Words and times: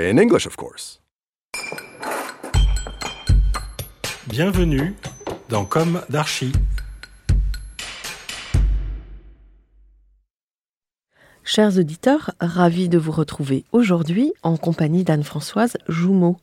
In 0.00 0.16
English, 0.16 0.46
of 0.46 0.54
course. 0.54 1.00
Bienvenue 4.28 4.94
dans 5.48 5.64
Comme 5.64 6.02
d'Archi. 6.08 6.52
Chers 11.42 11.78
auditeurs, 11.78 12.30
ravis 12.38 12.88
de 12.88 12.96
vous 12.96 13.10
retrouver 13.10 13.64
aujourd'hui 13.72 14.32
en 14.44 14.56
compagnie 14.56 15.02
d'Anne-Françoise 15.02 15.76
Joumeau. 15.88 16.36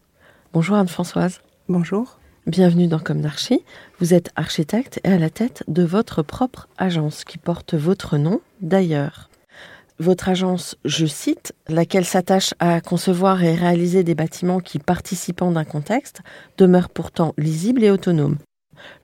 Bonjour 0.52 0.75
Anne-Françoise. 0.75 1.40
Bonjour. 1.69 2.19
Bienvenue 2.47 2.88
dans 2.88 3.00
Comme 3.00 3.22
d'Archi. 3.22 3.64
Vous 4.02 4.14
êtes 4.14 4.31
architecte 4.36 5.00
et 5.06 5.14
à 5.14 5.17
la 5.17 5.30
tête 5.30 5.64
de 5.69 5.84
votre 5.84 6.23
propre 6.23 6.67
agence 6.78 7.23
qui 7.23 7.38
porte 7.38 7.73
votre 7.73 8.17
nom 8.17 8.42
d'ailleurs. 8.59 9.30
Votre 9.98 10.28
agence, 10.28 10.76
je 10.84 11.06
cite, 11.06 11.54
laquelle 11.70 12.04
s'attache 12.04 12.54
à 12.60 12.82
concevoir 12.82 13.44
et 13.44 13.56
réaliser 13.56 14.04
des 14.04 14.14
bâtiments 14.14 14.60
qui, 14.60 14.78
participant 14.78 15.52
d'un 15.52 15.64
contexte, 15.64 16.22
demeurent 16.58 16.90
pourtant 16.90 17.34
lisibles 17.38 17.84
et 17.84 17.92
autonomes. 17.92 18.38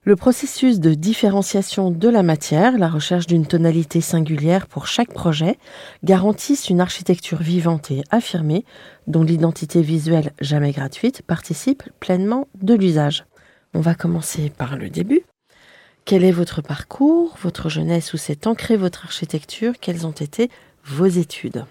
Le 0.03 0.17
processus 0.17 0.81
de 0.81 0.93
différenciation 0.93 1.91
de 1.91 2.09
la 2.09 2.23
matière, 2.23 2.77
la 2.77 2.89
recherche 2.89 3.25
d'une 3.25 3.47
tonalité 3.47 4.01
singulière 4.01 4.67
pour 4.67 4.85
chaque 4.85 5.13
projet, 5.13 5.57
garantissent 6.03 6.69
une 6.69 6.81
architecture 6.81 7.41
vivante 7.41 7.89
et 7.89 8.03
affirmée, 8.11 8.65
dont 9.07 9.23
l'identité 9.23 9.81
visuelle 9.81 10.33
jamais 10.41 10.73
gratuite 10.73 11.21
participe 11.21 11.83
pleinement 12.01 12.49
de 12.61 12.73
l'usage. 12.73 13.23
On 13.73 13.79
va 13.79 13.95
commencer 13.95 14.49
par 14.49 14.75
le 14.75 14.89
début. 14.89 15.21
Quel 16.03 16.25
est 16.25 16.31
votre 16.31 16.61
parcours, 16.61 17.37
votre 17.41 17.69
jeunesse, 17.69 18.13
où 18.13 18.17
s'est 18.17 18.47
ancrée 18.47 18.75
votre 18.75 19.05
architecture? 19.05 19.73
Quelles 19.79 20.05
ont 20.05 20.11
été 20.11 20.49
vos 20.85 21.05
études 21.05 21.65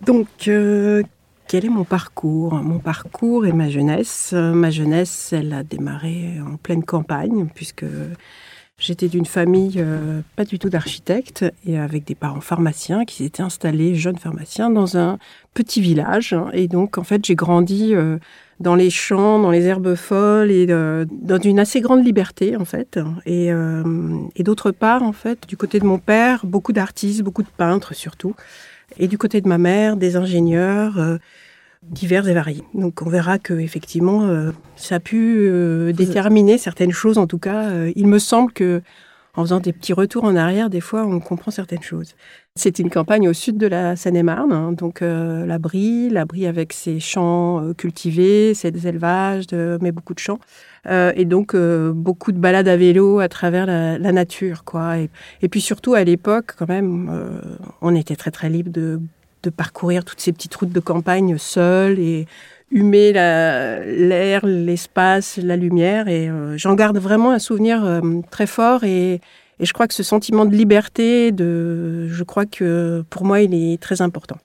Donc, 0.00 0.28
euh, 0.48 1.02
quel 1.48 1.64
est 1.64 1.70
mon 1.70 1.84
parcours? 1.84 2.54
Mon 2.54 2.78
parcours 2.78 3.46
et 3.46 3.52
ma 3.52 3.70
jeunesse. 3.70 4.30
Euh, 4.34 4.52
ma 4.52 4.70
jeunesse, 4.70 5.32
elle 5.32 5.52
a 5.52 5.62
démarré 5.62 6.40
en 6.40 6.56
pleine 6.56 6.84
campagne, 6.84 7.48
puisque 7.54 7.86
j'étais 8.78 9.08
d'une 9.08 9.26
famille 9.26 9.74
euh, 9.76 10.20
pas 10.36 10.44
du 10.44 10.58
tout 10.58 10.70
d'architectes 10.70 11.44
et 11.66 11.78
avec 11.78 12.04
des 12.04 12.14
parents 12.14 12.40
pharmaciens 12.40 13.04
qui 13.04 13.24
s'étaient 13.24 13.42
installés, 13.42 13.94
jeunes 13.94 14.18
pharmaciens, 14.18 14.70
dans 14.70 14.96
un 14.96 15.18
petit 15.54 15.80
village. 15.80 16.34
Et 16.52 16.68
donc, 16.68 16.98
en 16.98 17.04
fait, 17.04 17.24
j'ai 17.24 17.34
grandi 17.34 17.94
euh, 17.94 18.18
dans 18.60 18.74
les 18.74 18.90
champs, 18.90 19.38
dans 19.38 19.50
les 19.50 19.64
herbes 19.64 19.94
folles 19.94 20.50
et 20.50 20.66
euh, 20.70 21.04
dans 21.10 21.38
une 21.38 21.60
assez 21.60 21.80
grande 21.80 22.04
liberté, 22.04 22.56
en 22.56 22.64
fait. 22.64 22.98
Et, 23.24 23.52
euh, 23.52 23.82
et 24.36 24.42
d'autre 24.42 24.70
part, 24.70 25.02
en 25.02 25.12
fait, 25.12 25.46
du 25.48 25.56
côté 25.56 25.78
de 25.78 25.84
mon 25.84 25.98
père, 25.98 26.44
beaucoup 26.44 26.72
d'artistes, 26.72 27.22
beaucoup 27.22 27.42
de 27.42 27.48
peintres 27.56 27.94
surtout. 27.94 28.34
Et 28.98 29.06
du 29.06 29.18
côté 29.18 29.40
de 29.40 29.48
ma 29.48 29.58
mère, 29.58 29.96
des 29.96 30.16
ingénieurs 30.16 30.98
euh, 30.98 31.18
divers 31.82 32.28
et 32.28 32.34
variés. 32.34 32.64
Donc 32.74 33.02
on 33.02 33.08
verra 33.08 33.38
que 33.38 33.54
effectivement, 33.54 34.22
euh, 34.24 34.50
ça 34.76 34.96
a 34.96 35.00
pu 35.00 35.46
euh, 35.48 35.92
déterminer 35.92 36.58
certaines 36.58 36.92
choses. 36.92 37.18
En 37.18 37.26
tout 37.26 37.38
cas, 37.38 37.70
euh, 37.70 37.92
il 37.96 38.06
me 38.06 38.18
semble 38.18 38.52
que 38.52 38.82
en 39.34 39.42
faisant 39.42 39.60
des 39.60 39.72
petits 39.72 39.92
retours 39.92 40.24
en 40.24 40.34
arrière, 40.34 40.68
des 40.68 40.80
fois, 40.80 41.04
on 41.04 41.20
comprend 41.20 41.52
certaines 41.52 41.82
choses. 41.82 42.16
C'est 42.56 42.80
une 42.80 42.90
campagne 42.90 43.28
au 43.28 43.32
sud 43.32 43.56
de 43.56 43.68
la 43.68 43.94
Seine-et-Marne, 43.94 44.52
hein, 44.52 44.72
donc 44.72 45.00
la 45.00 45.58
Brie, 45.60 46.10
la 46.10 46.24
Brie 46.24 46.46
avec 46.46 46.72
ses 46.72 46.98
champs 46.98 47.72
cultivés, 47.76 48.54
ses 48.54 48.88
élevages, 48.88 49.46
de- 49.46 49.78
mais 49.80 49.92
beaucoup 49.92 50.12
de 50.14 50.18
champs. 50.18 50.40
Et 50.90 51.24
donc 51.24 51.54
beaucoup 51.54 52.32
de 52.32 52.38
balades 52.38 52.66
à 52.66 52.76
vélo 52.76 53.20
à 53.20 53.28
travers 53.28 53.66
la, 53.66 53.96
la 53.98 54.10
nature, 54.10 54.64
quoi. 54.64 54.98
Et, 54.98 55.10
et 55.40 55.48
puis 55.48 55.60
surtout 55.60 55.94
à 55.94 56.02
l'époque, 56.02 56.54
quand 56.58 56.68
même, 56.68 57.08
on 57.80 57.94
était 57.94 58.16
très 58.16 58.32
très 58.32 58.48
libre 58.48 58.72
de, 58.72 59.00
de 59.42 59.50
parcourir 59.50 60.04
toutes 60.04 60.20
ces 60.20 60.32
petites 60.32 60.54
routes 60.54 60.72
de 60.72 60.80
campagne 60.80 61.36
seuls 61.38 61.98
et 61.98 62.26
humer 62.70 63.12
la- 63.12 63.80
l'air, 63.84 64.44
l'espace, 64.44 65.38
la 65.38 65.56
lumière. 65.56 66.08
Et 66.08 66.28
euh, 66.28 66.56
j'en 66.58 66.74
garde 66.74 66.98
vraiment 66.98 67.30
un 67.30 67.38
souvenir 67.38 67.84
euh, 67.84 68.00
très 68.30 68.46
fort. 68.46 68.84
Et, 68.84 69.20
je 69.60 69.72
crois 69.72 69.88
que 69.88 69.94
ce 69.94 70.04
sentiment 70.04 70.44
de 70.44 70.54
liberté, 70.54 71.32
de, 71.32 72.06
je 72.08 72.22
crois 72.22 72.46
que 72.46 73.02
pour 73.10 73.24
moi, 73.24 73.40
il 73.40 73.54
est 73.54 73.80
très 73.82 74.02
important. 74.02 74.38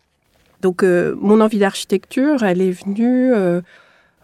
Donc 0.62 0.82
euh, 0.84 1.14
mon 1.20 1.40
envie 1.40 1.60
d'architecture, 1.60 2.42
elle 2.42 2.62
est 2.62 2.72
venue 2.72 3.32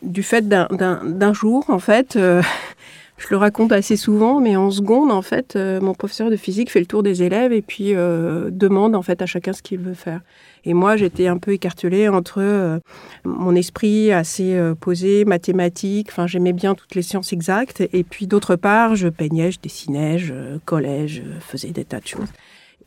du 0.02 0.24
fait 0.24 0.48
d'un- 0.48 1.34
jour, 1.34 1.66
en 1.68 1.78
fait. 1.78 2.18
je 3.18 3.28
le 3.30 3.38
raconte 3.38 3.72
assez 3.72 3.98
souvent, 3.98 4.40
mais 4.40 4.56
en 4.56 4.72
seconde, 4.72 5.12
en 5.12 5.22
fait, 5.22 5.56
mon 5.56 5.94
professeur 5.94 6.32
de 6.32 6.38
physique 6.38 6.72
fait 6.72 6.80
le 6.80 6.88
tour 6.88 7.04
des 7.04 7.22
élèves 7.22 7.54
et 7.54 7.62
puis 7.62 7.94
demande 7.94 8.96
en 8.96 9.04
fait 9.04 9.22
à 9.22 9.28
chacun 9.28 9.54
ce 9.54 9.62
qu'il 9.62 9.80
veut 9.82 9.94
faire. 9.94 10.22
Et 10.66 10.74
moi, 10.74 10.98
j'étais 10.98 11.28
un 11.28 11.38
peu 11.38 11.54
écartelée 11.54 12.10
entre 12.10 12.42
euh, 12.42 12.80
mon 13.24 13.56
esprit 13.56 14.12
assez 14.12 14.56
euh, 14.56 14.76
posé, 14.76 15.26
mathématique. 15.26 16.08
Enfin, 16.10 16.28
j'aimais 16.28 16.54
bien 16.54 16.76
toutes 16.76 16.96
les 16.96 17.02
sciences 17.02 17.34
exactes. 17.34 17.84
Et 17.94 18.04
puis, 18.04 18.28
d'autre 18.28 18.56
part, 18.56 18.96
je 18.96 19.08
peignais, 19.08 19.52
je 19.52 19.60
dessinais, 19.62 20.18
je 20.18 20.58
collais, 20.66 21.08
je 21.08 21.22
faisais 21.40 21.72
des 21.72 21.86
tas 21.86 22.00
de 22.00 22.08
choses. 22.08 22.28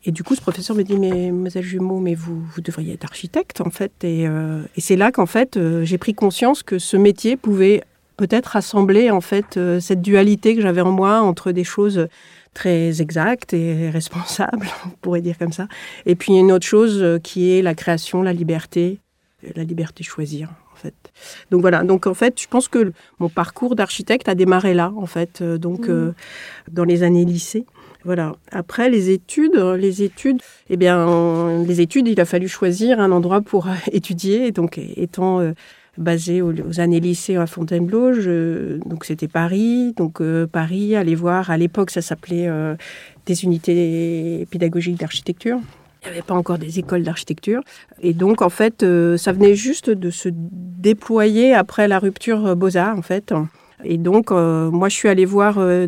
Et 0.05 0.11
du 0.11 0.23
coup, 0.23 0.35
ce 0.35 0.41
professeur 0.41 0.75
me 0.75 0.83
dit, 0.83 0.97
mais 0.97 1.31
mademoiselle 1.31 1.63
Jumeau, 1.63 1.99
mais 1.99 2.13
vous, 2.13 2.41
vous 2.41 2.61
devriez 2.61 2.93
être 2.93 3.05
architecte, 3.05 3.61
en 3.61 3.69
fait. 3.69 3.91
Et, 4.03 4.27
euh, 4.27 4.61
et 4.75 4.81
c'est 4.81 4.97
là 4.97 5.11
qu'en 5.11 5.25
fait, 5.25 5.55
euh, 5.57 5.83
j'ai 5.85 5.97
pris 5.97 6.13
conscience 6.13 6.61
que 6.61 6.77
ce 6.77 6.97
métier 6.97 7.37
pouvait 7.37 7.83
peut-être 8.17 8.47
rassembler, 8.47 9.09
en 9.09 9.21
fait, 9.21 9.59
cette 9.79 10.01
dualité 10.01 10.55
que 10.55 10.61
j'avais 10.61 10.81
en 10.81 10.91
moi 10.91 11.21
entre 11.21 11.51
des 11.51 11.63
choses 11.63 12.07
très 12.53 13.01
exactes 13.01 13.53
et 13.53 13.89
responsables, 13.89 14.67
on 14.85 14.89
pourrait 15.01 15.21
dire 15.21 15.37
comme 15.37 15.53
ça. 15.53 15.67
Et 16.05 16.15
puis 16.15 16.33
une 16.33 16.51
autre 16.51 16.65
chose 16.65 17.01
euh, 17.01 17.19
qui 17.19 17.51
est 17.51 17.61
la 17.61 17.75
création, 17.75 18.21
la 18.21 18.33
liberté, 18.33 18.99
la 19.55 19.63
liberté 19.63 20.03
de 20.03 20.07
choisir, 20.07 20.49
en 20.73 20.75
fait. 20.75 20.93
Donc 21.51 21.61
voilà, 21.61 21.83
donc 21.83 22.07
en 22.07 22.13
fait, 22.13 22.39
je 22.39 22.47
pense 22.47 22.67
que 22.67 22.93
mon 23.19 23.29
parcours 23.29 23.75
d'architecte 23.75 24.29
a 24.29 24.35
démarré 24.35 24.73
là, 24.73 24.93
en 24.95 25.05
fait, 25.05 25.41
euh, 25.41 25.57
donc 25.57 25.89
euh, 25.89 26.13
dans 26.71 26.85
les 26.85 27.03
années 27.03 27.25
lycée. 27.25 27.65
Voilà. 28.05 28.33
Après 28.51 28.89
les 28.89 29.11
études, 29.11 29.55
les 29.55 30.03
études, 30.03 30.41
eh 30.69 30.75
bien, 30.75 31.63
les 31.63 31.79
études, 31.79 32.07
il 32.07 32.19
a 32.19 32.25
fallu 32.25 32.49
choisir 32.49 32.99
un 32.99 33.11
endroit 33.11 33.41
pour 33.41 33.67
euh, 33.67 33.73
étudier. 33.91 34.51
Donc, 34.51 34.77
étant 34.77 35.39
euh, 35.39 35.53
basé 35.97 36.41
aux, 36.41 36.79
années 36.79 36.99
lycée 36.99 37.35
à 37.35 37.45
Fontainebleau, 37.45 38.13
je- 38.13 38.77
donc 38.87 39.05
c'était 39.05 39.27
Paris. 39.27 39.93
Donc 39.95 40.21
euh, 40.21 40.47
Paris, 40.47 40.95
aller 40.95 41.15
voir. 41.15 41.49
À 41.49 41.57
l'époque, 41.57 41.91
ça 41.91 42.01
s'appelait 42.01 42.47
euh, 42.47 42.75
des 43.25 43.43
unités 43.43 44.47
pédagogiques 44.49 44.99
d'architecture. 44.99 45.59
Il 46.05 46.07
n'y 46.09 46.11
avait 46.17 46.21
pas 46.21 46.33
encore 46.33 46.57
des 46.57 46.79
écoles 46.79 47.03
d'architecture. 47.03 47.61
Et 48.01 48.13
donc, 48.13 48.41
en 48.41 48.49
fait, 48.49 48.83
euh, 48.83 49.15
ça 49.15 49.31
venait 49.31 49.55
juste 49.55 49.89
de 49.89 50.09
se 50.09 50.27
déployer 50.33 51.53
après 51.53 51.87
la 51.87 51.97
rupture 51.99 52.45
euh, 52.45 52.55
Beaux-Arts, 52.55 52.97
en 52.97 53.01
fait. 53.01 53.33
Et 53.85 53.97
donc, 53.97 54.31
euh, 54.31 54.69
moi, 54.69 54.89
je 54.89 54.95
suis 54.95 55.07
allée 55.07 55.23
voir 55.25 55.59
euh, 55.59 55.87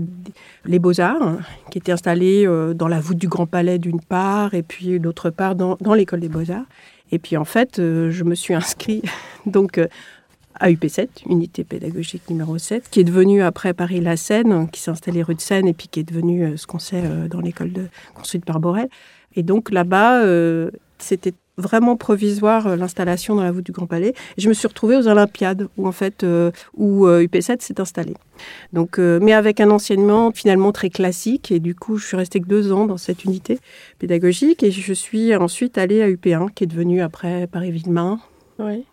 les 0.66 0.80
Beaux-Arts, 0.80 1.22
hein, 1.22 1.40
qui 1.70 1.80
étaient 1.80 1.92
installés 1.92 2.46
euh, 2.48 2.74
dans 2.74 2.88
la 2.88 3.02
voûte 3.02 3.18
du 3.18 3.28
Grand 3.28 3.46
Palais 3.46 3.78
d'une 3.78 4.00
part, 4.00 4.54
et 4.54 4.64
puis 4.64 5.00
d'autre 5.02 5.30
part 5.32 5.56
dans, 5.56 5.78
dans 5.82 5.94
l'école 5.94 6.22
des 6.22 6.30
Beaux-Arts. 6.30 6.66
Et 7.12 7.20
puis, 7.20 7.38
en 7.38 7.46
fait, 7.46 7.80
euh, 7.80 8.12
je 8.12 8.24
me 8.24 8.36
suis 8.36 8.54
inscrite 8.54 9.06
donc, 9.46 9.78
euh, 9.78 9.88
à 10.60 10.70
UP7, 10.72 11.08
unité 11.28 11.64
pédagogique 11.64 12.30
numéro 12.30 12.58
7, 12.58 12.90
qui 12.90 13.02
est 13.02 13.04
devenue 13.04 13.42
après 13.42 13.74
Paris-La 13.74 14.18
Seine, 14.18 14.70
qui 14.70 14.80
s'est 14.82 14.92
installée 14.92 15.22
rue 15.22 15.36
de 15.36 15.42
Seine, 15.42 15.68
et 15.68 15.74
puis 15.74 15.88
qui 15.88 16.00
est 16.00 16.04
devenue 16.04 16.46
euh, 16.46 16.58
ce 16.58 16.66
qu'on 16.66 16.80
sait 16.80 17.04
dans 17.30 17.42
l'école 17.42 17.74
de, 17.74 17.88
construite 18.14 18.46
par 18.46 18.60
Borel. 18.60 18.88
Et 19.36 19.44
donc 19.44 19.70
là-bas, 19.70 20.24
c'était 20.98 21.34
vraiment 21.58 21.96
provisoire 21.96 22.68
euh, 22.68 22.76
l'installation 22.76 23.36
dans 23.36 23.44
la 23.44 23.52
voûte 23.52 23.66
du 23.66 23.72
Grand 23.72 23.88
Palais. 23.88 24.14
Je 24.38 24.50
me 24.50 24.54
suis 24.54 24.68
retrouvée 24.68 24.96
aux 24.98 25.08
Olympiades 25.08 25.68
où 25.78 25.88
en 25.88 25.92
fait 25.92 26.24
euh, 26.24 26.52
où 26.76 27.08
euh, 27.08 27.24
UP7 27.24 27.62
s'est 27.62 27.80
installé. 27.80 28.14
Donc, 28.74 29.00
euh, 29.00 29.20
mais 29.22 29.34
avec 29.34 29.60
un 29.62 29.70
enseignement 29.70 30.32
finalement 30.32 30.72
très 30.72 30.90
classique 30.90 31.52
et 31.52 31.60
du 31.60 31.76
coup 31.76 31.98
je 31.98 32.06
suis 32.06 32.18
restée 32.18 32.40
que 32.40 32.48
deux 32.48 32.72
ans 32.72 32.86
dans 32.86 32.98
cette 32.98 33.24
unité 33.24 33.60
pédagogique 34.00 34.64
et 34.64 34.72
je 34.72 34.94
suis 34.94 35.36
ensuite 35.36 35.78
allée 35.78 36.02
à 36.02 36.10
UP1 36.10 36.52
qui 36.54 36.66
est 36.66 36.68
devenu 36.68 37.02
après 37.02 37.48
Paris 37.48 37.72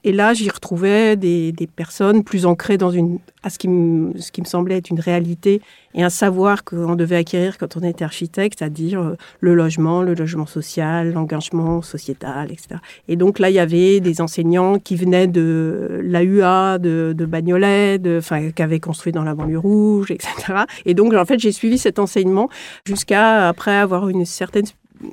Et 0.03 0.13
là, 0.13 0.35
j'y 0.35 0.51
retrouvais 0.51 1.17
des, 1.17 1.53
des 1.53 1.67
personnes 1.67 2.25
plus 2.25 2.47
ancrées 2.47 2.79
dans 2.79 2.91
une, 2.91 3.19
à 3.45 3.51
ce 3.51 3.59
qui, 3.59 3.69
me, 3.69 4.19
ce 4.19 4.33
qui 4.33 4.41
me 4.41 4.47
semblait 4.47 4.79
être 4.79 4.91
une 4.91 4.99
réalité 4.99 5.61
et 5.95 6.03
un 6.03 6.11
savoir 6.11 6.65
qu'on 6.65 6.97
devait 6.97 7.17
acquérir 7.17 7.59
quand 7.59 7.77
on 7.77 7.83
était 7.83 8.05
architecte, 8.05 8.59
c'est-à-dire 8.59 9.01
euh, 9.01 9.17
le 9.41 9.55
logement, 9.55 10.03
le 10.03 10.15
logement 10.15 10.47
social, 10.47 11.13
l'engagement 11.13 11.81
sociétal, 11.81 12.51
etc. 12.51 12.81
Et 13.07 13.17
donc 13.17 13.39
là, 13.39 13.51
il 13.51 13.55
y 13.55 13.61
avait 13.61 14.01
des 14.01 14.21
enseignants 14.21 14.79
qui 14.79 14.97
venaient 14.97 15.29
de 15.29 16.01
l'AUA, 16.03 16.79
de, 16.79 17.15
de 17.17 17.25
Bagnolet, 17.25 17.99
de, 17.99 18.19
enfin, 18.19 18.51
qui 18.51 18.63
avaient 18.63 18.81
construit 18.81 19.13
dans 19.13 19.25
la 19.25 19.35
banlieue 19.35 19.59
rouge, 19.59 20.11
etc. 20.11 20.65
Et 20.87 20.95
donc, 20.95 21.15
en 21.15 21.25
fait, 21.25 21.39
j'ai 21.39 21.53
suivi 21.53 21.79
cet 21.79 22.01
enseignement 22.01 22.49
jusqu'à 22.85 23.49
après 23.49 23.77
avoir 23.77 24.09
une 24.09 24.25
certaine 24.25 24.67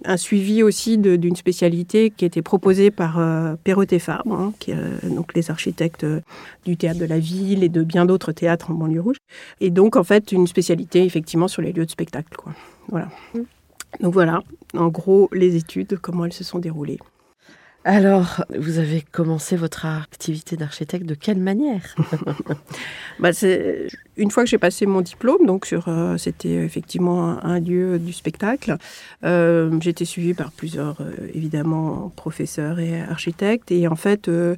un 0.06 0.18
suivi 0.18 0.64
aussi 0.64 0.98
d'une 0.98 1.36
spécialité 1.36 2.10
qui 2.10 2.26
était 2.26 2.42
proposée 2.42 2.92
par 2.92 3.20
euh, 3.20 3.56
Perrot 3.64 3.86
et 3.90 4.00
Fabre, 4.00 4.34
hein, 4.34 4.54
qui, 4.60 4.72
euh, 4.72 4.98
donc 5.04 5.34
les 5.34 5.52
architectes 5.52 6.04
euh, 6.04 6.22
du 6.66 6.78
théâtre 6.78 7.00
de 7.00 7.06
la 7.06 7.20
ville 7.20 7.64
et 7.64 7.70
de 7.70 7.84
bien 7.84 8.06
d'autres 8.06 8.32
théâtres 8.32 8.72
en 8.72 8.74
banlieue 8.74 9.02
rouge. 9.02 9.18
Et 9.62 9.70
donc, 9.70 9.96
en 9.96 10.04
fait, 10.04 10.32
une 10.32 10.48
spécialité 10.48 11.04
effectivement 11.04 11.48
sur 11.48 11.62
les 11.62 11.72
lieux 11.72 11.86
de 11.86 11.92
spectacle. 11.92 12.36
Quoi. 12.36 12.54
Voilà. 12.90 13.10
Donc 14.00 14.14
voilà, 14.14 14.44
en 14.76 14.90
gros, 14.90 15.30
les 15.34 15.56
études, 15.56 15.98
comment 16.00 16.26
elles 16.26 16.34
se 16.34 16.44
sont 16.44 16.60
déroulées. 16.60 17.00
Alors, 17.86 18.44
vous 18.58 18.78
avez 18.78 19.02
commencé 19.02 19.56
votre 19.56 19.86
activité 19.86 20.58
d'architecte 20.58 21.06
de 21.06 21.16
quelle 21.16 21.40
manière? 21.40 21.96
Bah, 23.20 23.34
c'est 23.34 23.88
une 24.16 24.32
fois 24.32 24.46
que 24.46 24.50
j'ai 24.50 24.58
passé 24.58 24.86
mon 24.86 25.02
diplôme, 25.02 25.46
donc 25.46 25.66
sur 25.66 25.90
euh, 25.90 26.16
c'était 26.16 26.54
effectivement 26.54 27.44
un, 27.44 27.60
lieu 27.60 28.00
du 28.00 28.14
spectacle. 28.14 28.78
Euh, 29.26 29.78
j'ai 29.82 29.94
suivie 30.06 30.34
par 30.34 30.54
plusieurs 30.54 31.02
euh, 31.02 31.12
évidemment 31.34 32.14
professeurs 32.16 32.80
et 32.80 33.02
architectes 33.02 33.74
et 33.74 33.90
en 33.90 33.98
fait 33.98 34.30
euh, 34.30 34.56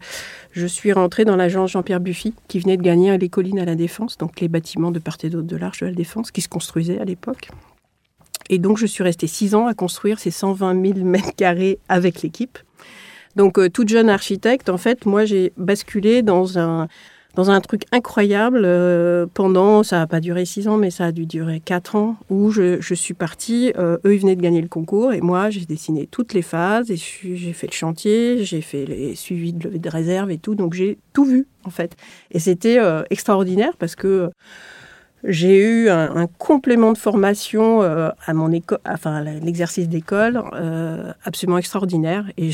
je 0.51 0.67
suis 0.67 0.94
rentrée 0.94 1.25
dans 1.25 1.35
l'agence 1.35 1.71
Jean-Pierre 1.71 2.01
Buffy 2.01 2.35
qui 2.47 2.59
venait 2.59 2.77
de 2.77 2.83
gagner 2.83 3.17
les 3.17 3.29
collines 3.29 3.57
à 3.57 3.65
la 3.65 3.74
Défense, 3.74 4.15
donc 4.19 4.39
les 4.41 4.47
bâtiments 4.47 4.91
de 4.91 5.00
part 5.00 5.17
et 5.24 5.31
d'autre 5.31 5.47
de 5.47 5.57
l'Arche 5.57 5.79
de 5.79 5.88
la 5.88 5.94
Défense 5.94 6.29
qui 6.29 6.41
se 6.41 6.50
construisaient 6.50 7.00
à 7.00 7.06
l'époque. 7.06 7.50
Et 8.51 8.59
donc 8.59 8.77
je 8.77 8.85
suis 8.85 9.03
restée 9.03 9.27
six 9.27 9.56
ans 9.56 9.65
à 9.65 9.74
construire 9.74 10.19
ces 10.19 10.29
120 10.29 10.94
000 10.94 11.00
mètres 11.00 11.35
carrés 11.35 11.79
avec 11.89 12.21
l'équipe. 12.21 12.59
Donc 13.36 13.57
euh, 13.57 13.69
toute 13.69 13.89
jeune 13.89 14.10
architecte, 14.10 14.69
en 14.69 14.78
fait, 14.78 15.06
moi 15.06 15.25
j'ai 15.25 15.54
basculé 15.57 16.22
dans 16.22 16.57
un 16.60 16.88
dans 17.33 17.50
un 17.50 17.62
truc 17.62 17.83
incroyable 17.94 18.63
euh, 18.66 19.25
pendant, 19.33 19.83
ça 19.83 20.00
n'a 20.00 20.07
pas 20.07 20.19
duré 20.19 20.44
six 20.44 20.68
ans, 20.68 20.75
mais 20.75 20.92
ça 20.92 21.06
a 21.06 21.12
dû 21.13 21.25
durer 21.25 21.62
quatre 21.62 21.95
ans, 21.95 22.18
où 22.30 22.51
je, 22.51 22.81
je 22.81 22.94
suis 22.94 23.13
partie, 23.13 23.72
euh, 23.78 23.98
eux 24.06 24.16
ils 24.16 24.19
venaient 24.19 24.36
de 24.36 24.42
gagner 24.42 24.62
le 24.62 24.68
concours, 24.68 25.13
et 25.13 25.22
moi 25.22 25.50
j'ai 25.50 25.66
dessiné 25.66 26.07
toutes 26.12 26.33
les 26.33 26.42
phases, 26.42 26.92
et 26.92 26.98
j'ai 26.98 27.54
fait 27.54 27.68
le 27.68 27.74
chantier, 27.74 28.44
j'ai 28.44 28.60
fait 28.60 28.86
les 28.86 29.16
suivis 29.16 29.54
de 29.54 29.69
de 29.69 29.89
réserve 29.89 30.30
et 30.30 30.38
tout, 30.38 30.56
donc 30.56 30.74
j'ai 30.74 30.98
tout 31.13 31.24
vu 31.24 31.48
en 31.63 31.69
fait. 31.69 31.95
Et 32.31 32.39
c'était 32.39 32.80
euh, 32.80 33.04
extraordinaire 33.10 33.77
parce 33.80 33.95
que 33.95 34.30
j'ai 35.24 35.57
eu 35.57 35.89
un, 35.89 36.16
un 36.16 36.27
complément 36.27 36.92
de 36.92 36.98
formation 36.98 37.81
euh, 37.81 38.10
à 38.25 38.34
mon 38.34 38.51
école, 38.51 38.80
enfin 38.86 39.22
l'exercice 39.22 39.88
d'école, 39.88 40.42
euh, 40.54 41.13
absolument 41.24 41.57
extraordinaire. 41.57 42.25
Et, 42.38 42.51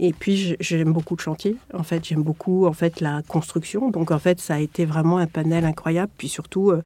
et 0.00 0.12
puis 0.12 0.56
j'aime 0.60 0.92
beaucoup 0.92 1.16
le 1.16 1.22
chantier. 1.22 1.56
En 1.74 1.82
fait, 1.82 2.04
j'aime 2.04 2.22
beaucoup 2.22 2.66
en 2.66 2.72
fait 2.72 3.00
la 3.00 3.22
construction. 3.26 3.90
Donc 3.90 4.10
en 4.10 4.18
fait, 4.18 4.40
ça 4.40 4.54
a 4.54 4.58
été 4.60 4.84
vraiment 4.84 5.18
un 5.18 5.26
panel 5.26 5.64
incroyable. 5.64 6.12
Puis 6.16 6.28
surtout 6.28 6.70
euh, 6.70 6.82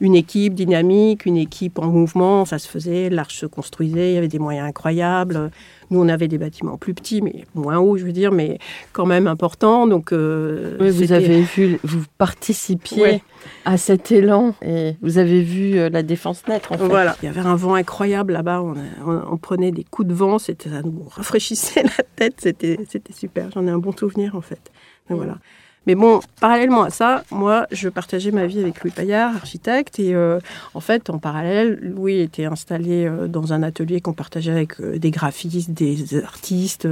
une 0.00 0.14
équipe 0.14 0.54
dynamique, 0.54 1.24
une 1.26 1.36
équipe 1.38 1.78
en 1.78 1.86
mouvement. 1.86 2.44
Ça 2.44 2.58
se 2.58 2.68
faisait, 2.68 3.08
l'arche 3.10 3.38
se 3.40 3.46
construisait, 3.46 4.10
il 4.12 4.14
y 4.14 4.18
avait 4.18 4.28
des 4.28 4.38
moyens 4.38 4.68
incroyables. 4.68 5.50
Nous, 5.90 6.00
on 6.00 6.08
avait 6.08 6.26
des 6.28 6.36
bâtiments 6.38 6.76
plus 6.76 6.94
petits, 6.94 7.22
mais 7.22 7.44
moins 7.54 7.78
hauts, 7.78 7.96
je 7.96 8.04
veux 8.04 8.12
dire, 8.12 8.32
mais 8.32 8.58
quand 8.92 9.06
même 9.06 9.26
importants. 9.28 9.86
Donc 9.86 10.12
euh, 10.12 10.76
Oui, 10.80 10.90
Vous 10.90 11.12
avez 11.12 11.40
vu, 11.42 11.78
vous 11.84 12.02
participiez 12.18 13.02
Ouais. 13.02 13.22
à 13.64 13.76
cet 13.78 14.10
élan 14.12 14.54
et 14.62 14.96
vous 15.00 15.18
avez 15.18 15.42
vu 15.42 15.78
euh, 15.78 15.88
la 15.88 16.02
défense 16.02 16.42
naître 16.48 16.72
en 16.72 16.78
fait. 16.78 16.84
Voilà, 16.86 17.16
il 17.22 17.26
y 17.26 17.28
avait 17.28 17.40
un 17.40 17.54
vent 17.56 17.74
incroyable 17.74 18.32
là-bas. 18.32 18.60
On, 18.62 18.74
on- 19.06 19.22
on 19.32 19.36
prenait 19.36 19.70
des 19.72 19.84
coups 19.84 20.08
de 20.08 20.14
vent, 20.14 20.38
c'était 20.38 20.68
ça 20.70 20.82
nous 20.82 21.04
rafraîchissait 21.10 21.84
la 21.84 22.04
tête. 22.16 22.34
C'était 22.40 23.12
super. 23.12 23.50
J'en 23.54 23.66
ai 23.66 23.70
un 23.70 23.78
bon 23.78 23.92
souvenir 23.96 24.34
en 24.34 24.40
fait. 24.40 24.60
Donc, 25.08 25.18
voilà. 25.18 25.38
Mais 25.86 25.94
bon, 25.94 26.20
parallèlement 26.40 26.82
à 26.82 26.90
ça, 26.90 27.22
moi, 27.30 27.66
je 27.70 27.88
partageais 27.88 28.32
ma 28.32 28.46
vie 28.46 28.60
avec 28.60 28.82
Louis 28.82 28.90
Paillard, 28.90 29.36
architecte, 29.36 30.00
et 30.00 30.14
euh, 30.14 30.40
en 30.74 30.80
fait, 30.80 31.10
en 31.10 31.18
parallèle, 31.18 31.78
Louis 31.80 32.18
était 32.18 32.46
installé 32.46 33.06
euh, 33.06 33.28
dans 33.28 33.52
un 33.52 33.62
atelier 33.62 34.00
qu'on 34.00 34.12
partageait 34.12 34.50
avec 34.50 34.80
euh, 34.80 34.98
des 34.98 35.12
graphistes, 35.12 35.70
des 35.70 36.22
artistes, 36.24 36.88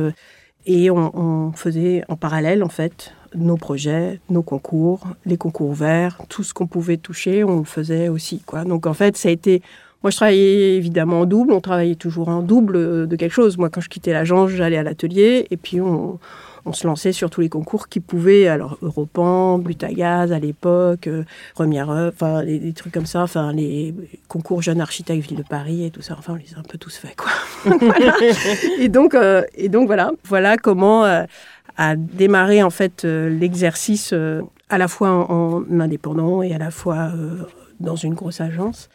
et 0.67 0.91
on, 0.91 1.19
on 1.19 1.52
faisait 1.52 2.05
en 2.08 2.14
parallèle, 2.14 2.62
en 2.62 2.69
fait, 2.69 3.12
nos 3.35 3.56
projets, 3.56 4.20
nos 4.31 4.43
concours, 4.43 5.08
les 5.26 5.37
concours 5.37 5.70
ouverts, 5.70 6.23
tout 6.29 6.44
ce 6.44 6.55
qu'on 6.55 6.69
pouvait 6.69 6.96
toucher, 6.96 7.43
on 7.43 7.58
le 7.58 7.64
faisait 7.64 8.08
aussi, 8.08 8.43
quoi. 8.46 8.62
Donc, 8.62 8.87
en 8.87 8.94
fait, 8.94 9.17
ça 9.17 9.29
a 9.29 9.32
été 9.32 9.61
moi, 10.05 10.11
je 10.11 10.17
travaillais 10.17 10.77
évidemment 10.77 11.21
en 11.21 11.27
double. 11.27 11.53
On 11.53 11.61
travaillait 11.61 11.97
toujours 11.97 12.29
en 12.29 12.43
double 12.43 12.77
euh, 12.77 13.06
de 13.06 13.17
quelque 13.17 13.33
chose. 13.33 13.59
Moi, 13.59 13.71
quand 13.71 13.81
je 13.81 13.89
quittais 13.89 14.12
l'agence, 14.12 14.51
j'allais 14.51 14.77
à 14.77 14.85
l'atelier 14.85 15.47
et 15.51 15.56
puis 15.56 15.81
on, 15.81 16.21
on 16.65 16.73
se 16.73 16.87
lançait 16.87 17.11
sur 17.12 17.31
tous 17.31 17.41
les 17.41 17.49
concours 17.49 17.89
qui 17.89 17.99
pouvaient. 17.99 18.47
Alors, 18.47 18.79
Europan, 18.83 19.59
But 19.59 19.83
à 19.83 20.39
l'époque, 20.39 21.09
euh, 21.09 21.25
Première 21.55 21.91
œuvre, 21.91 22.12
enfin, 22.15 22.45
des, 22.45 22.73
trucs 22.73 22.95
comme 22.95 23.06
ça. 23.06 23.23
Enfin, 23.23 23.53
les 23.53 23.93
concours 24.29 24.62
jeunes 24.62 24.81
architectes 24.81 25.27
Ville 25.27 25.39
de 25.39 25.43
Paris 25.43 25.85
et 25.85 25.91
tout 25.91 26.03
ça. 26.03 26.15
Enfin, 26.17 26.35
on 26.35 26.37
les 26.37 26.55
a 26.55 26.61
un 26.61 26.62
peu 26.62 26.79
tous 26.79 26.97
faits, 26.97 27.17
quoi. 27.17 27.33
Et 28.79 28.89
donc, 28.89 29.15
euh, 29.15 29.43
et 29.56 29.69
donc 29.69 29.87
voilà, 29.87 30.12
voilà 30.29 30.56
comment 30.56 31.05
euh, 31.05 31.25
a 31.77 31.97
démarré 31.97 32.62
en 32.62 32.71
fait 32.71 33.05
euh, 33.05 33.29
l'exercice 33.29 34.11
euh, 34.12 34.43
à 34.69 34.79
la 34.79 34.89
fois 34.89 35.11
en, 35.11 35.62
en 35.62 35.81
indépendant 35.81 36.43
et 36.43 36.55
à 36.55 36.59
la 36.59 36.71
fois 36.71 37.11
euh, 37.15 37.45
dans 37.81 37.97
une 37.97 38.15
grosse 38.15 38.41
agence. 38.41 38.89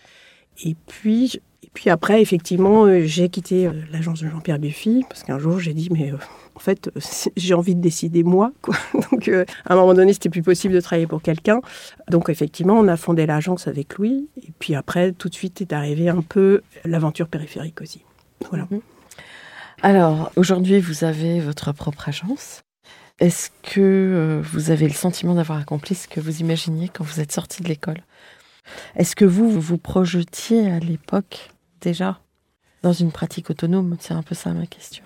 Et 0.63 0.75
puis, 0.88 1.39
et 1.63 1.69
puis 1.73 1.89
après, 1.89 2.21
effectivement, 2.21 2.85
euh, 2.85 3.01
j'ai 3.03 3.29
quitté 3.29 3.67
euh, 3.67 3.73
l'agence 3.91 4.21
de 4.21 4.29
Jean-Pierre 4.29 4.59
Buffy 4.59 5.06
parce 5.07 5.23
qu'un 5.23 5.38
jour, 5.38 5.59
j'ai 5.59 5.73
dit, 5.73 5.89
mais 5.91 6.11
euh, 6.11 6.17
en 6.56 6.59
fait, 6.59 6.89
j'ai 7.38 7.53
envie 7.53 7.75
de 7.75 7.81
décider 7.81 8.23
moi. 8.23 8.51
Donc, 9.11 9.30
à 9.30 9.73
un 9.73 9.75
moment 9.75 9.94
donné, 9.94 10.13
c'était 10.13 10.30
plus 10.30 10.42
possible 10.42 10.73
de 10.73 10.81
travailler 10.81 11.06
pour 11.06 11.21
quelqu'un. 11.21 11.61
Donc, 12.09 12.30
effectivement, 12.30 12.73
on 12.73 12.87
a 12.87 12.97
fondé 12.97 13.25
l'agence 13.25 13.68
avec 13.68 13.97
Louis. 13.97 14.28
Et 14.42 14.51
puis 14.57 14.73
après, 14.73 15.11
tout 15.11 15.30
de 15.30 15.35
suite 15.35 15.61
est 15.61 15.73
arrivé 15.73 16.09
un 16.09 16.21
peu 16.21 16.61
l'aventure 16.85 17.28
périphérique 17.28 17.81
aussi. 17.81 18.04
Voilà. 18.49 18.68
Alors, 19.81 20.31
aujourd'hui, 20.37 20.80
vous 20.80 21.04
avez 21.04 21.39
votre 21.39 21.71
propre 21.71 22.09
agence. 22.09 22.61
Est-ce 23.19 23.49
que 23.63 24.42
vous 24.44 24.71
avez 24.71 24.87
le 24.87 24.94
sentiment 24.94 25.35
d'avoir 25.35 25.59
accompli 25.59 25.94
ce 25.94 26.07
que 26.07 26.21
vous 26.21 26.39
imaginiez 26.39 26.87
quand 26.87 27.04
vous 27.04 27.19
êtes 27.19 27.33
sorti 27.33 27.61
de 27.61 27.68
l'école? 27.68 28.01
Est-ce 28.95 29.16
que 29.16 29.26
vous, 29.26 29.49
vous 29.49 29.61
vous 29.61 29.78
projetiez 29.78 30.69
à 30.69 30.80
l'époque 30.80 31.52
déjà 31.81 32.19
dans 32.83 32.94
une 32.94 33.11
pratique 33.11 33.49
autonome? 33.49 33.97
C'est 33.99 34.14
un 34.14 34.23
peu 34.23 34.35
ça 34.35 34.54
ma 34.54 34.66
question. 34.66 35.04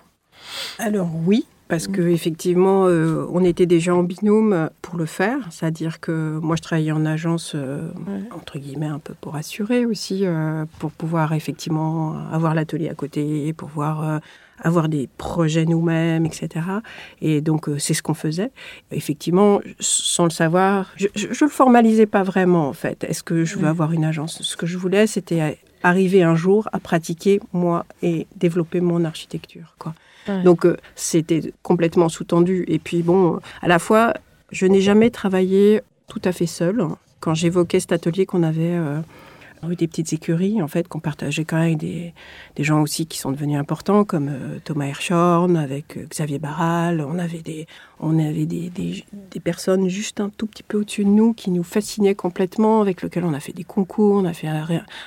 Alors 0.78 1.10
oui, 1.26 1.46
parce 1.68 1.88
que 1.88 2.02
effectivement, 2.02 2.86
euh, 2.86 3.26
on 3.32 3.42
était 3.42 3.66
déjà 3.66 3.94
en 3.94 4.02
binôme 4.02 4.68
pour 4.82 4.96
le 4.96 5.06
faire. 5.06 5.38
C'est-à-dire 5.50 5.98
que 5.98 6.38
moi, 6.42 6.56
je 6.56 6.62
travaillais 6.62 6.92
en 6.92 7.06
agence, 7.06 7.52
euh, 7.54 7.88
entre 8.32 8.58
guillemets, 8.58 8.86
un 8.86 8.98
peu 8.98 9.14
pour 9.14 9.36
assurer 9.36 9.86
aussi, 9.86 10.26
euh, 10.26 10.66
pour 10.78 10.90
pouvoir 10.90 11.32
effectivement 11.32 12.16
avoir 12.30 12.54
l'atelier 12.54 12.88
à 12.88 12.94
côté, 12.94 13.52
pour 13.54 13.70
pouvoir 13.70 14.04
euh, 14.04 14.18
avoir 14.62 14.88
des 14.88 15.08
projets 15.18 15.64
nous-mêmes, 15.64 16.26
etc. 16.26 16.66
Et 17.20 17.40
donc, 17.40 17.68
euh, 17.68 17.78
c'est 17.78 17.94
ce 17.94 18.02
qu'on 18.02 18.14
faisait. 18.14 18.50
Effectivement, 18.90 19.60
sans 19.80 20.24
le 20.24 20.30
savoir, 20.30 20.92
je 20.96 21.06
ne 21.06 21.40
le 21.40 21.48
formalisais 21.48 22.06
pas 22.06 22.22
vraiment, 22.22 22.68
en 22.68 22.72
fait. 22.72 23.04
Est-ce 23.04 23.22
que 23.22 23.44
je 23.44 23.58
veux 23.58 23.68
avoir 23.68 23.92
une 23.92 24.04
agence? 24.04 24.42
Ce 24.42 24.56
que 24.56 24.66
je 24.66 24.78
voulais, 24.78 25.06
c'était 25.06 25.58
arriver 25.82 26.22
un 26.22 26.34
jour 26.34 26.68
à 26.72 26.80
pratiquer, 26.80 27.40
moi, 27.52 27.84
et 28.02 28.26
développer 28.36 28.80
mon 28.80 29.04
architecture, 29.04 29.74
quoi. 29.78 29.94
Donc 30.42 30.64
euh, 30.64 30.76
c'était 30.94 31.52
complètement 31.62 32.08
sous-tendu. 32.08 32.64
Et 32.68 32.78
puis 32.78 33.02
bon, 33.02 33.40
à 33.60 33.68
la 33.68 33.78
fois, 33.78 34.14
je 34.50 34.66
n'ai 34.66 34.80
jamais 34.80 35.10
travaillé 35.10 35.82
tout 36.08 36.22
à 36.24 36.32
fait 36.32 36.46
seule. 36.46 36.82
Quand 37.20 37.34
j'évoquais 37.34 37.80
cet 37.80 37.92
atelier 37.92 38.26
qu'on 38.26 38.42
avait 38.42 38.74
euh, 38.74 39.00
eu 39.70 39.76
des 39.76 39.88
petites 39.88 40.12
écuries 40.12 40.62
en 40.62 40.68
fait 40.68 40.88
qu'on 40.88 41.00
partageait 41.00 41.44
quand 41.44 41.56
même 41.56 41.64
avec 41.64 41.78
des, 41.78 42.14
des, 42.56 42.64
gens 42.64 42.82
aussi 42.82 43.06
qui 43.06 43.18
sont 43.18 43.32
devenus 43.32 43.58
importants 43.58 44.04
comme 44.04 44.28
euh, 44.28 44.58
Thomas 44.64 44.86
Hershorn, 44.86 45.56
avec 45.56 45.96
euh, 45.96 46.06
Xavier 46.08 46.38
Barral. 46.38 47.00
On 47.00 47.18
avait 47.18 47.42
des 47.42 47.66
on 48.00 48.18
avait 48.18 48.46
des, 48.46 48.70
des, 48.70 49.40
personnes 49.40 49.88
juste 49.88 50.20
un 50.20 50.28
tout 50.28 50.46
petit 50.46 50.62
peu 50.62 50.78
au-dessus 50.78 51.04
de 51.04 51.10
nous 51.10 51.32
qui 51.32 51.50
nous 51.50 51.62
fascinaient 51.62 52.14
complètement, 52.14 52.80
avec 52.80 53.02
lesquelles 53.02 53.24
on 53.24 53.32
a 53.32 53.40
fait 53.40 53.52
des 53.52 53.64
concours, 53.64 54.16
on 54.16 54.24
a 54.24 54.32
fait 54.32 54.48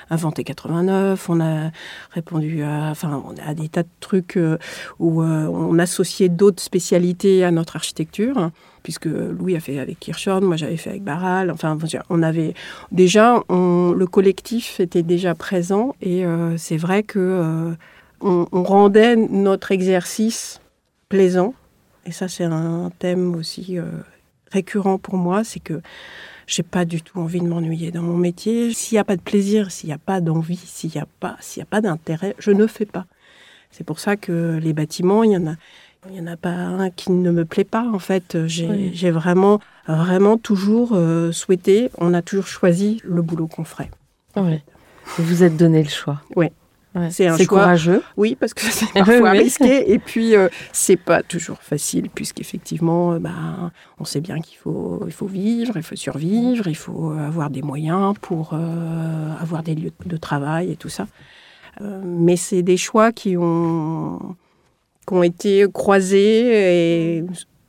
inventer 0.09 0.43
89, 0.43 1.29
on 1.29 1.41
a 1.41 1.71
répondu 2.11 2.63
à 2.63 2.89
enfin 2.89 3.23
a 3.45 3.53
des 3.53 3.69
tas 3.69 3.83
de 3.83 3.89
trucs 3.99 4.37
euh, 4.37 4.57
où 4.99 5.21
on 5.21 5.77
associait 5.79 6.29
d'autres 6.29 6.63
spécialités 6.63 7.43
à 7.43 7.51
notre 7.51 7.75
architecture 7.75 8.51
puisque 8.87 9.07
Louis 9.07 9.53
a 9.57 9.59
fait 9.59 9.79
avec 9.79 9.99
Kirchhorn, 9.99 10.45
moi 10.45 10.55
j'avais 10.55 10.77
fait 10.77 10.91
avec 10.91 11.03
Barral. 11.03 11.51
Enfin, 11.51 11.77
on 12.09 12.23
avait 12.23 12.53
déjà, 12.93 13.43
on, 13.49 13.91
le 13.91 14.07
collectif 14.07 14.79
était 14.79 15.03
déjà 15.03 15.35
présent 15.35 15.93
et 16.01 16.25
euh, 16.25 16.55
c'est 16.55 16.77
vrai 16.77 17.03
que 17.03 17.19
euh, 17.19 17.73
on, 18.21 18.63
rendait 18.63 19.17
notre 19.17 19.73
exercice 19.73 20.61
plaisant. 21.09 21.53
Et 22.05 22.13
ça, 22.13 22.29
c'est 22.29 22.45
un 22.45 22.89
thème 22.97 23.35
aussi 23.35 23.77
euh, 23.77 23.83
récurrent 24.53 24.97
pour 24.97 25.17
moi, 25.17 25.43
c'est 25.43 25.59
que 25.59 25.81
j'ai 26.45 26.63
pas 26.63 26.85
du 26.85 27.01
tout 27.01 27.19
envie 27.19 27.41
de 27.41 27.47
m'ennuyer 27.47 27.91
dans 27.91 28.03
mon 28.03 28.15
métier. 28.15 28.73
S'il 28.73 28.95
n'y 28.95 28.99
a 28.99 29.03
pas 29.03 29.17
de 29.17 29.21
plaisir, 29.21 29.69
s'il 29.69 29.87
n'y 29.87 29.93
a 29.95 29.97
pas 29.97 30.21
d'envie, 30.21 30.55
s'il 30.55 30.91
n'y 30.95 31.01
a 31.01 31.07
pas, 31.19 31.35
s'il 31.41 31.59
y 31.59 31.63
a 31.63 31.65
pas 31.65 31.81
d'intérêt, 31.81 32.37
je 32.39 32.51
ne 32.51 32.65
fais 32.67 32.85
pas. 32.85 33.05
C'est 33.69 33.83
pour 33.83 33.99
ça 33.99 34.15
que 34.15 34.57
les 34.61 34.71
bâtiments, 34.71 35.25
il 35.25 35.31
y 35.31 35.37
en 35.37 35.45
a, 35.45 35.55
il 36.09 36.13
n'y 36.13 36.21
en 36.21 36.31
a 36.31 36.37
pas 36.37 36.49
un 36.49 36.89
qui 36.89 37.11
ne 37.11 37.31
me 37.31 37.45
plaît 37.45 37.63
pas, 37.63 37.85
en 37.93 37.99
fait. 37.99 38.37
J'ai 38.47 39.11
vraiment, 39.11 39.59
vraiment 39.87 40.37
toujours 40.37 40.91
euh, 40.93 41.31
souhaité, 41.31 41.89
on 41.97 42.13
a 42.13 42.21
toujours 42.21 42.47
choisi 42.47 43.01
le 43.03 43.21
boulot 43.21 43.47
qu'on 43.47 43.63
ferait. 43.63 43.91
Oui. 44.35 44.61
Vous 45.17 45.23
vous 45.23 45.43
êtes 45.43 45.57
donné 45.57 45.83
le 45.83 45.89
choix. 45.89 46.21
Oui. 46.35 46.47
C'est 47.11 47.27
un 47.27 47.37
choix 47.37 47.45
courageux. 47.45 48.01
Oui, 48.15 48.35
parce 48.39 48.55
que 48.55 48.61
c'est 48.71 48.91
parfois 48.91 49.31
risqué. 49.31 49.91
Et 49.91 49.99
puis, 49.99 50.35
euh, 50.35 50.49
c'est 50.71 50.97
pas 50.97 51.21
toujours 51.21 51.61
facile, 51.61 52.09
puisqu'effectivement, 52.09 53.13
euh, 53.13 53.19
bah, 53.19 53.71
on 53.99 54.05
sait 54.05 54.21
bien 54.21 54.39
qu'il 54.39 54.57
faut, 54.57 55.03
il 55.05 55.13
faut 55.13 55.27
vivre, 55.27 55.77
il 55.77 55.83
faut 55.83 55.95
survivre, 55.95 56.67
il 56.67 56.75
faut 56.75 57.11
avoir 57.11 57.51
des 57.51 57.61
moyens 57.61 58.15
pour 58.19 58.53
avoir 58.53 59.61
des 59.63 59.75
lieux 59.75 59.91
de 60.05 60.17
travail 60.17 60.71
et 60.71 60.75
tout 60.75 60.89
ça. 60.89 61.07
mais 61.79 62.35
c'est 62.35 62.63
des 62.63 62.77
choix 62.77 63.11
qui 63.11 63.37
ont 63.37 64.35
qui 65.07 65.13
ont 65.13 65.23
été 65.23 65.65
croisés. 65.73 67.19
Et... 67.19 67.23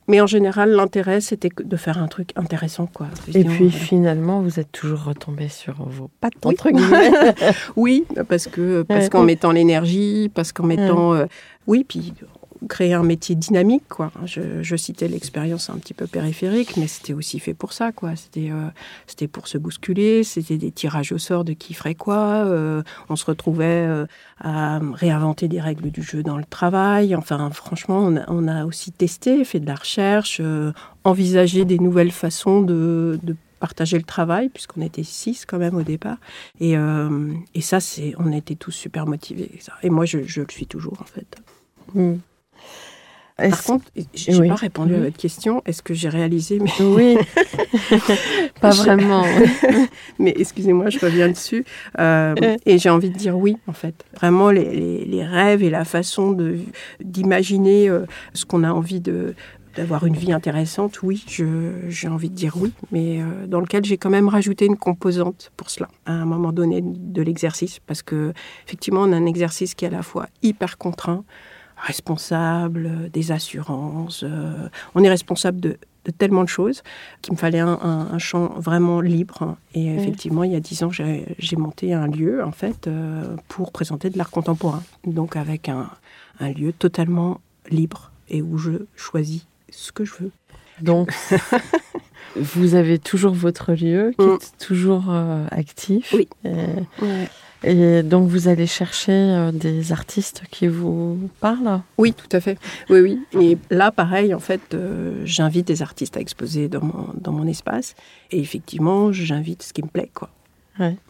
Mais 0.07 0.21
en 0.21 0.27
général, 0.27 0.71
l'intérêt, 0.71 1.21
c'était 1.21 1.49
de 1.63 1.77
faire 1.77 1.99
un 1.99 2.07
truc 2.07 2.31
intéressant. 2.35 2.87
Quoi. 2.87 3.07
Et 3.33 3.43
puis 3.43 3.69
finalement, 3.69 4.41
vous 4.41 4.59
êtes 4.59 4.71
toujours 4.71 5.03
retombé 5.03 5.49
sur 5.49 5.75
vos 5.87 6.09
pattes, 6.19 6.33
oui. 6.45 6.53
entre 6.53 6.71
oui, 7.75 8.05
parce 8.27 8.47
que 8.47 8.81
parce 8.81 9.09
qu'en 9.09 9.23
mettant 9.23 9.51
l'énergie, 9.51 10.31
parce 10.33 10.51
qu'en 10.51 10.65
mettant... 10.65 11.13
Euh, 11.13 11.25
oui, 11.67 11.85
puis 11.87 12.13
créer 12.67 12.93
un 12.93 13.03
métier 13.03 13.35
dynamique, 13.35 13.87
quoi. 13.87 14.11
Je, 14.25 14.75
citais 14.75 15.07
l'expérience 15.07 15.69
un 15.69 15.77
petit 15.77 15.93
peu 15.93 16.07
périphérique, 16.07 16.77
mais 16.77 16.87
c'était 16.87 17.13
aussi 17.13 17.39
fait 17.39 17.53
pour 17.53 17.73
ça, 17.73 17.91
quoi. 17.91 18.15
C'était, 18.15 18.51
euh, 18.51 19.27
pour 19.31 19.47
se 19.47 19.57
bousculer, 19.57 20.23
c'était 20.23 20.57
des 20.57 20.71
tirages 20.71 21.11
au 21.11 21.17
sort 21.17 21.43
de 21.43 21.53
qui 21.53 21.73
ferait 21.73 21.95
quoi. 21.95 22.45
Euh, 22.45 22.83
on 23.09 23.15
se 23.15 23.25
retrouvait 23.25 23.65
euh, 23.65 24.05
à 24.39 24.79
réinventer 24.93 25.47
des 25.47 25.61
règles 25.61 25.91
du 25.91 26.01
jeu 26.01 26.23
dans 26.23 26.37
le 26.37 26.43
travail. 26.43 27.15
Enfin, 27.15 27.49
franchement, 27.51 28.11
on 28.27 28.47
a, 28.47 28.65
aussi 28.65 28.91
testé, 28.91 29.43
fait 29.45 29.59
de 29.59 29.67
la 29.67 29.75
recherche, 29.75 30.41
envisagé 31.03 31.65
des 31.65 31.79
nouvelles 31.79 32.11
façons 32.11 32.61
de, 32.61 33.19
partager 33.59 33.97
le 33.97 34.03
travail, 34.03 34.47
puisqu'on 34.47 34.81
était 34.81 35.03
six 35.03 35.45
quand 35.45 35.57
même 35.57 35.75
au 35.75 35.83
départ. 35.83 36.17
Et, 36.59 36.75
et 37.55 37.61
ça, 37.61 37.79
c'est, 37.79 38.13
on 38.17 38.31
était 38.31 38.55
tous 38.55 38.71
super 38.71 39.05
motivés. 39.05 39.51
Et 39.83 39.89
moi, 39.89 40.05
je, 40.05 40.17
le 40.17 40.47
suis 40.49 40.67
toujours, 40.67 40.97
en 41.01 41.05
fait. 41.05 41.35
Mmh. 41.93 42.17
Par 43.39 43.63
contre, 43.63 43.85
je 44.13 44.31
n'ai 44.31 44.47
pas 44.47 44.55
répondu 44.55 44.95
à 44.95 44.99
votre 44.99 45.17
question. 45.17 45.61
Est-ce 45.65 45.81
que 45.81 45.93
j'ai 45.93 46.09
réalisé 46.09 46.59
mais... 46.59 46.71
Oui, 46.79 47.17
pas 48.61 48.71
vraiment. 48.71 49.23
mais 50.19 50.33
excusez-moi, 50.37 50.89
je 50.89 50.99
reviens 50.99 51.29
dessus. 51.29 51.65
Euh, 51.99 52.35
et 52.65 52.77
j'ai 52.77 52.89
envie 52.89 53.09
de 53.09 53.17
dire 53.17 53.37
oui, 53.37 53.57
en 53.67 53.73
fait. 53.73 54.05
Vraiment, 54.15 54.51
les, 54.51 55.05
les, 55.05 55.23
rêves 55.23 55.63
et 55.63 55.69
la 55.69 55.85
façon 55.85 56.37
d'imaginer 56.99 57.89
euh, 57.89 58.05
ce 58.33 58.45
qu'on 58.45 58.63
a 58.63 58.71
envie 58.71 58.99
de 58.99 59.35
d'avoir 59.75 60.05
une 60.05 60.15
vie 60.15 60.33
intéressante, 60.33 61.03
oui, 61.03 61.23
j'ai 61.27 62.07
envie 62.07 62.29
de 62.29 62.35
dire 62.35 62.55
oui, 62.57 62.73
mais 62.91 63.21
euh, 63.21 63.47
dans 63.47 63.61
lequel 63.61 63.85
j'ai 63.85 63.97
quand 63.97 64.09
même 64.09 64.27
rajouté 64.27 64.65
une 64.65 64.75
composante 64.75 65.51
pour 65.55 65.69
cela, 65.69 65.87
à 66.05 66.11
un 66.11 66.25
moment 66.25 66.51
donné 66.51 66.81
de 66.83 67.21
l'exercice, 67.21 67.79
parce 67.85 68.01
que 68.01 68.33
effectivement, 68.65 69.01
on 69.01 69.13
a 69.13 69.15
un 69.15 69.25
exercice 69.25 69.75
qui 69.75 69.85
est 69.85 69.89
à 69.89 69.91
la 69.91 70.03
fois 70.03 70.27
hyper 70.41 70.77
contraint, 70.77 71.23
responsable 71.81 72.85
euh, 72.85 73.09
des 73.09 73.31
assurances. 73.31 74.23
Euh, 74.23 74.69
on 74.95 75.03
est 75.03 75.09
responsable 75.09 75.59
de, 75.59 75.77
tellement 76.17 76.43
de 76.43 76.49
choses 76.49 76.83
qu'il 77.21 77.33
me 77.33 77.37
fallait 77.37 77.59
un, 77.59 78.17
champ 78.17 78.53
vraiment 78.59 79.01
libre. 79.01 79.57
Et 79.75 79.93
effectivement, 79.93 80.43
il 80.43 80.51
y 80.51 80.55
a 80.55 80.59
dix 80.59 80.81
ans, 80.83 80.89
j'ai 80.91 81.55
monté 81.55 81.93
un 81.93 82.07
lieu, 82.07 82.43
en 82.43 82.51
fait, 82.51 82.87
euh, 82.87 83.35
pour 83.47 83.71
présenter 83.71 84.09
de 84.09 84.17
l'art 84.17 84.31
contemporain. 84.31 84.81
Donc 85.05 85.35
avec 85.35 85.69
un, 85.69 85.89
lieu 86.39 86.73
totalement 86.73 87.41
libre 87.69 88.11
et 88.29 88.41
où 88.41 88.57
je 88.57 88.71
choisis 88.95 89.45
ce 89.69 89.91
que 89.91 90.05
je 90.05 90.13
veux. 90.19 90.31
Donc, 90.81 91.13
vous 92.35 92.75
avez 92.75 92.97
toujours 92.97 93.33
votre 93.33 93.73
lieu 93.73 94.13
qui 94.17 94.25
mm. 94.25 94.37
est 94.41 94.57
toujours 94.57 95.13
actif. 95.51 96.13
Oui. 96.13 96.27
Et 97.63 98.03
donc 98.03 98.29
vous 98.29 98.47
allez 98.47 98.67
chercher 98.67 99.11
euh, 99.11 99.51
des 99.51 99.91
artistes 99.91 100.43
qui 100.49 100.67
vous 100.67 101.29
parlent? 101.41 101.81
Oui, 101.97 102.13
tout 102.13 102.29
à 102.31 102.39
fait. 102.39 102.57
Oui, 102.89 102.99
oui. 102.99 103.19
Et 103.39 103.57
là, 103.69 103.91
pareil, 103.91 104.33
en 104.33 104.39
fait, 104.39 104.73
euh, 104.73 105.21
j'invite 105.25 105.67
des 105.67 105.81
artistes 105.81 106.15
à 106.15 106.21
exposer 106.21 106.69
dans 106.69 106.83
mon, 106.83 107.13
dans 107.15 107.33
mon 107.33 107.47
espace. 107.47 107.95
Et 108.31 108.39
effectivement, 108.39 109.11
j'invite 109.11 109.63
ce 109.63 109.73
qui 109.73 109.83
me 109.83 109.89
plaît, 109.89 110.11
quoi. 110.13 110.29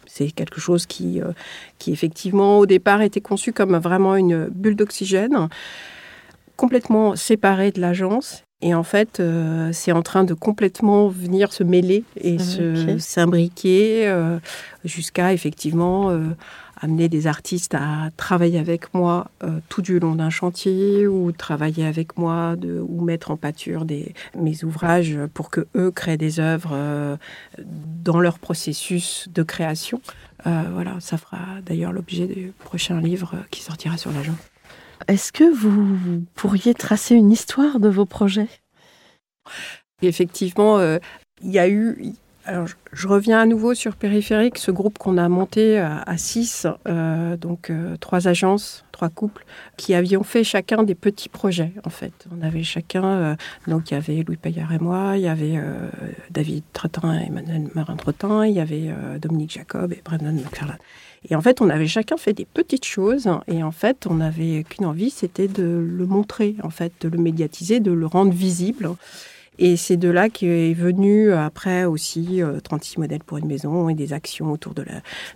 C'est 0.07 0.31
quelque 0.31 0.59
chose 0.59 0.87
qui, 0.87 1.21
euh, 1.21 1.31
qui, 1.77 1.91
effectivement, 1.91 2.57
au 2.57 2.65
départ, 2.65 3.03
était 3.03 3.21
conçu 3.21 3.53
comme 3.53 3.77
vraiment 3.77 4.15
une 4.15 4.47
bulle 4.47 4.75
d'oxygène, 4.75 5.47
complètement 6.55 7.15
séparée 7.15 7.71
de 7.71 7.79
l'agence 7.79 8.43
et 8.61 8.73
en 8.73 8.83
fait, 8.83 9.21
euh, 9.21 9.69
c'est 9.71 9.93
en 9.93 10.01
train 10.01 10.25
de 10.25 10.33
complètement 10.33 11.07
venir 11.07 11.53
se 11.53 11.63
mêler 11.63 12.03
et 12.17 12.37
s'imbriquer 12.99 14.05
euh, 14.09 14.37
jusqu'à 14.83 15.31
effectivement 15.31 16.09
euh, 16.09 16.35
amener 16.81 17.07
des 17.07 17.25
artistes 17.25 17.73
à 17.73 18.09
travailler 18.17 18.59
avec 18.59 18.93
moi 18.93 19.31
tout 19.69 19.81
du 19.81 19.99
long 19.99 20.15
d'un 20.15 20.29
chantier 20.29 21.07
ou 21.07 21.31
travailler 21.31 21.85
avec 21.85 22.17
moi 22.17 22.57
de, 22.57 22.79
ou 22.79 23.01
mettre 23.01 23.31
en 23.31 23.37
pâture 23.37 23.85
des, 23.85 24.13
mes 24.37 24.63
ouvrages 24.65 25.17
pour 25.33 25.51
que 25.51 25.67
eux 25.75 25.91
créent 25.91 26.17
des 26.17 26.41
œuvres 26.41 27.17
dans 27.57 28.19
leur 28.19 28.39
processus 28.39 29.27
de 29.33 29.43
création. 29.43 30.01
voilà, 30.45 30.95
ça 30.99 31.17
fera 31.17 31.61
d'ailleurs 31.65 31.91
l'objet 31.91 32.27
du 32.27 32.53
prochain 32.59 33.01
livre 33.01 33.35
qui 33.51 33.61
sortira 33.61 33.97
sur 33.97 34.11
l'agent. 34.11 34.35
Est-ce 35.07 35.31
que 35.31 35.43
vous 35.43 36.23
pourriez 36.35 36.73
tracer 36.73 37.15
une 37.15 37.31
histoire 37.31 37.79
de 37.79 37.89
vos 37.89 38.05
projets? 38.05 38.49
Effectivement, 40.01 40.77
euh, 40.77 40.97
il 41.41 41.51
y 41.51 41.59
a 41.59 41.67
eu. 41.67 42.13
Alors, 42.45 42.67
je 42.93 43.07
reviens 43.07 43.39
à 43.39 43.45
nouveau 43.45 43.75
sur 43.75 43.95
Périphérique, 43.95 44.57
ce 44.57 44.71
groupe 44.71 44.97
qu'on 44.97 45.17
a 45.17 45.29
monté 45.29 45.77
à, 45.77 46.17
six, 46.17 46.65
euh, 46.87 47.37
donc 47.37 47.69
euh, 47.69 47.95
trois 47.97 48.27
agences, 48.27 48.85
trois 48.91 49.09
couples, 49.09 49.45
qui 49.77 49.93
avions 49.93 50.23
fait 50.23 50.43
chacun 50.43 50.81
des 50.81 50.95
petits 50.95 51.29
projets, 51.29 51.73
en 51.83 51.91
fait. 51.91 52.25
On 52.35 52.41
avait 52.41 52.63
chacun, 52.63 53.35
donc 53.67 53.91
il 53.91 53.93
y 53.93 53.97
avait 53.97 54.23
Louis 54.23 54.37
Payard 54.37 54.73
et 54.73 54.79
moi, 54.79 55.17
il 55.17 55.23
y 55.23 55.27
avait 55.27 55.61
David 56.31 56.63
Tretin 56.73 57.19
et 57.19 57.27
Emmanuel 57.27 57.67
Marin-Tretin, 57.75 58.47
il 58.47 58.55
y 58.55 58.59
avait 58.59 58.95
Dominique 59.21 59.51
Jacob 59.51 59.93
et 59.93 60.01
Brendan 60.03 60.35
McFarlane. 60.35 60.79
Et 61.27 61.35
en 61.35 61.41
fait, 61.41 61.61
on 61.61 61.69
avait 61.69 61.87
chacun 61.87 62.17
fait 62.17 62.33
des 62.33 62.45
petites 62.45 62.85
choses. 62.85 63.29
Et 63.47 63.63
en 63.63 63.71
fait, 63.71 64.07
on 64.07 64.15
n'avait 64.15 64.63
qu'une 64.63 64.85
envie, 64.85 65.09
c'était 65.09 65.47
de 65.47 65.63
le 65.63 66.05
montrer, 66.05 66.55
en 66.63 66.69
fait, 66.69 66.93
de 67.01 67.09
le 67.09 67.17
médiatiser, 67.17 67.79
de 67.79 67.91
le 67.91 68.05
rendre 68.05 68.31
visible. 68.31 68.89
Et 69.59 69.75
c'est 69.75 69.97
de 69.97 70.09
là 70.09 70.29
qu'est 70.29 70.73
venu 70.73 71.33
après 71.33 71.83
aussi 71.83 72.41
36 72.63 72.95
euh, 72.97 73.01
modèles 73.01 73.23
pour 73.23 73.37
une 73.37 73.45
maison 73.45 73.89
et 73.89 73.93
des 73.93 74.13
actions 74.13 74.51
autour 74.51 74.73
de 74.73 74.85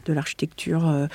l'architecture 0.07 0.85
la, 0.85 0.93
euh, 0.93 1.07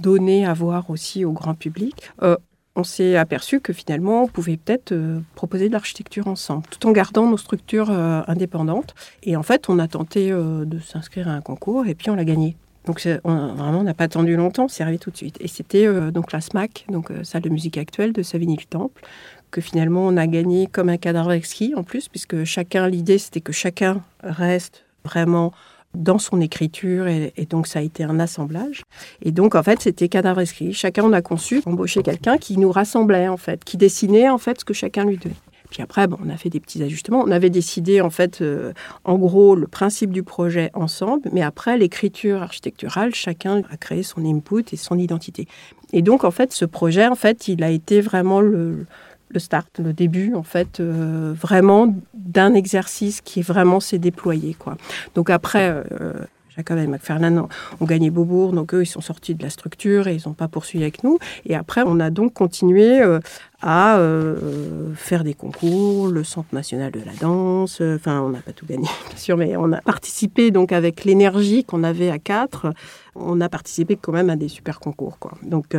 données 0.00 0.46
à 0.46 0.54
voir 0.54 0.88
aussi 0.88 1.26
au 1.26 1.32
grand 1.32 1.54
public. 1.54 2.10
Euh, 2.22 2.36
on 2.76 2.84
s'est 2.84 3.16
aperçu 3.16 3.60
que 3.60 3.74
finalement, 3.74 4.22
on 4.22 4.26
pouvait 4.26 4.56
peut-être 4.56 4.94
proposer 5.34 5.68
de 5.68 5.74
l'architecture 5.74 6.28
ensemble, 6.28 6.64
tout 6.70 6.86
en 6.86 6.92
gardant 6.92 7.28
nos 7.28 7.36
structures 7.36 7.90
indépendantes. 7.90 8.94
Et 9.24 9.36
en 9.36 9.42
fait, 9.42 9.68
on 9.68 9.78
a 9.80 9.88
tenté 9.88 10.30
de 10.30 10.78
s'inscrire 10.78 11.28
à 11.28 11.32
un 11.32 11.40
concours 11.40 11.88
et 11.88 11.96
puis 11.96 12.10
on 12.10 12.14
l'a 12.14 12.24
gagné. 12.24 12.56
Donc 12.86 13.00
vraiment, 13.02 13.80
on 13.80 13.82
n'a 13.82 13.94
pas 13.94 14.04
attendu 14.04 14.36
longtemps, 14.36 14.68
c'est 14.68 14.82
arrivé 14.82 14.98
tout 14.98 15.10
de 15.10 15.16
suite. 15.16 15.36
Et 15.40 15.48
c'était 15.48 15.86
euh, 15.86 16.10
donc 16.10 16.32
la 16.32 16.40
SMAC, 16.40 16.86
donc 16.88 17.10
euh, 17.10 17.24
salle 17.24 17.42
de 17.42 17.50
musique 17.50 17.76
actuelle 17.76 18.12
de 18.12 18.22
Savigny-le-Temple, 18.22 19.02
que 19.50 19.60
finalement 19.60 20.06
on 20.06 20.16
a 20.16 20.26
gagné 20.26 20.66
comme 20.66 20.88
un 20.88 20.96
cadre 20.96 21.30
exquis 21.32 21.74
en 21.76 21.82
plus, 21.82 22.08
puisque 22.08 22.44
chacun, 22.44 22.88
l'idée 22.88 23.18
c'était 23.18 23.40
que 23.40 23.52
chacun 23.52 24.02
reste 24.22 24.84
vraiment 25.04 25.52
dans 25.92 26.18
son 26.18 26.40
écriture 26.40 27.08
et, 27.08 27.32
donc 27.48 27.66
ça 27.66 27.80
a 27.80 27.82
été 27.82 28.04
un 28.04 28.20
assemblage. 28.20 28.82
Et 29.22 29.32
donc 29.32 29.54
en 29.54 29.62
fait 29.62 29.80
c'était 29.82 30.08
cadavre 30.08 30.40
écrit. 30.40 30.72
Chacun 30.72 31.04
on 31.04 31.12
a 31.12 31.20
conçu 31.20 31.62
embaucher 31.66 32.02
quelqu'un 32.02 32.38
qui 32.38 32.56
nous 32.58 32.70
rassemblait 32.70 33.28
en 33.28 33.36
fait, 33.36 33.64
qui 33.64 33.76
dessinait 33.76 34.28
en 34.28 34.38
fait 34.38 34.60
ce 34.60 34.64
que 34.64 34.74
chacun 34.74 35.04
lui 35.04 35.18
donnait. 35.18 35.34
Puis 35.70 35.82
après, 35.82 36.06
bon, 36.06 36.18
on 36.24 36.28
a 36.28 36.36
fait 36.36 36.50
des 36.50 36.60
petits 36.60 36.82
ajustements. 36.82 37.22
On 37.24 37.30
avait 37.30 37.50
décidé, 37.50 38.00
en 38.00 38.10
fait, 38.10 38.40
euh, 38.40 38.72
en 39.04 39.16
gros, 39.16 39.54
le 39.54 39.66
principe 39.66 40.10
du 40.10 40.22
projet 40.22 40.70
ensemble, 40.74 41.28
mais 41.32 41.42
après, 41.42 41.78
l'écriture 41.78 42.42
architecturale, 42.42 43.14
chacun 43.14 43.62
a 43.70 43.76
créé 43.76 44.02
son 44.02 44.24
input 44.24 44.64
et 44.72 44.76
son 44.76 44.98
identité. 44.98 45.46
Et 45.92 46.02
donc, 46.02 46.24
en 46.24 46.30
fait, 46.30 46.52
ce 46.52 46.64
projet, 46.64 47.06
en 47.06 47.14
fait, 47.14 47.48
il 47.48 47.62
a 47.62 47.70
été 47.70 48.00
vraiment 48.00 48.40
le, 48.40 48.86
start, 49.36 49.78
le 49.78 49.92
début, 49.92 50.34
en 50.34 50.42
fait, 50.42 50.80
euh, 50.80 51.32
vraiment 51.40 51.94
d'un 52.14 52.54
exercice 52.54 53.20
qui 53.20 53.42
vraiment 53.42 53.80
s'est 53.80 53.98
déployé, 53.98 54.54
quoi. 54.54 54.76
Donc 55.14 55.30
après, 55.30 55.70
euh, 55.70 56.12
Jacob 56.56 56.78
et 56.78 56.86
McFarlane 56.86 57.38
ont, 57.80 57.84
gagné 57.84 58.10
Beaubourg, 58.10 58.52
donc 58.52 58.74
eux, 58.74 58.82
ils 58.82 58.86
sont 58.86 59.00
sortis 59.00 59.34
de 59.34 59.42
la 59.42 59.50
structure 59.50 60.08
et 60.08 60.14
ils 60.14 60.22
n'ont 60.26 60.34
pas 60.34 60.48
poursuivi 60.48 60.82
avec 60.82 61.04
nous. 61.04 61.18
Et 61.46 61.54
après, 61.54 61.82
on 61.86 62.00
a 62.00 62.10
donc 62.10 62.34
continué 62.34 63.00
euh, 63.00 63.20
à 63.62 63.98
euh, 63.98 64.92
faire 64.94 65.22
des 65.22 65.34
concours, 65.34 66.08
le 66.08 66.24
Centre 66.24 66.52
national 66.52 66.90
de 66.90 67.00
la 67.00 67.12
danse. 67.20 67.80
Euh, 67.80 67.96
enfin, 67.96 68.20
on 68.20 68.30
n'a 68.30 68.40
pas 68.40 68.52
tout 68.52 68.66
gagné, 68.66 68.88
bien 69.08 69.16
sûr, 69.16 69.36
mais 69.36 69.56
on 69.56 69.72
a 69.72 69.80
participé 69.80 70.50
donc 70.50 70.72
avec 70.72 71.04
l'énergie 71.04 71.64
qu'on 71.64 71.84
avait 71.84 72.10
à 72.10 72.18
quatre. 72.18 72.72
On 73.14 73.40
a 73.40 73.48
participé 73.48 73.96
quand 73.96 74.12
même 74.12 74.30
à 74.30 74.36
des 74.36 74.48
super 74.48 74.80
concours, 74.80 75.18
quoi. 75.18 75.32
Donc, 75.42 75.76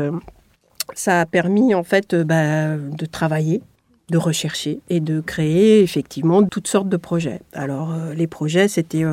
ça 0.93 1.21
a 1.21 1.25
permis 1.25 1.73
en 1.73 1.83
fait 1.83 2.15
bah, 2.15 2.75
de 2.75 3.05
travailler 3.05 3.61
de 4.09 4.17
rechercher 4.17 4.81
et 4.89 4.99
de 4.99 5.21
créer 5.21 5.81
effectivement 5.81 6.43
toutes 6.43 6.67
sortes 6.67 6.89
de 6.89 6.97
projets. 6.97 7.39
Alors 7.53 7.95
les 8.13 8.27
projets, 8.27 8.67
c'était 8.67 9.05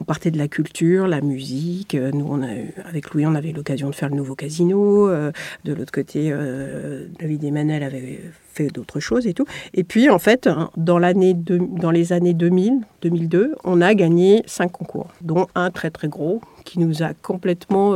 on 0.00 0.04
partait 0.04 0.30
de 0.30 0.38
la 0.38 0.48
culture, 0.48 1.06
la 1.06 1.20
musique. 1.20 1.94
Euh, 1.94 2.10
nous, 2.12 2.40
avec 2.84 3.12
Louis, 3.12 3.26
on 3.26 3.34
avait 3.34 3.52
l'occasion 3.52 3.90
de 3.90 3.94
faire 3.94 4.08
le 4.08 4.16
nouveau 4.16 4.34
casino. 4.34 5.08
Euh, 5.08 5.32
de 5.64 5.72
l'autre 5.72 5.92
côté, 5.92 6.30
euh, 6.30 7.06
David 7.18 7.44
Emmanuel 7.44 7.82
avait 7.82 8.20
fait 8.52 8.68
d'autres 8.68 9.00
choses 9.00 9.26
et 9.26 9.34
tout. 9.34 9.46
Et 9.74 9.84
puis, 9.84 10.08
en 10.08 10.18
fait, 10.18 10.46
hein, 10.46 10.70
dans, 10.76 10.98
l'année 10.98 11.34
dans 11.34 11.90
les 11.90 12.12
années 12.12 12.34
2000, 12.34 12.80
2002, 13.02 13.56
on 13.64 13.80
a 13.80 13.94
gagné 13.94 14.42
cinq 14.46 14.72
concours, 14.72 15.08
dont 15.20 15.46
un 15.54 15.70
très 15.70 15.90
très 15.90 16.08
gros 16.08 16.40
qui 16.64 16.78
nous 16.78 17.02
a 17.02 17.14
complètement 17.14 17.94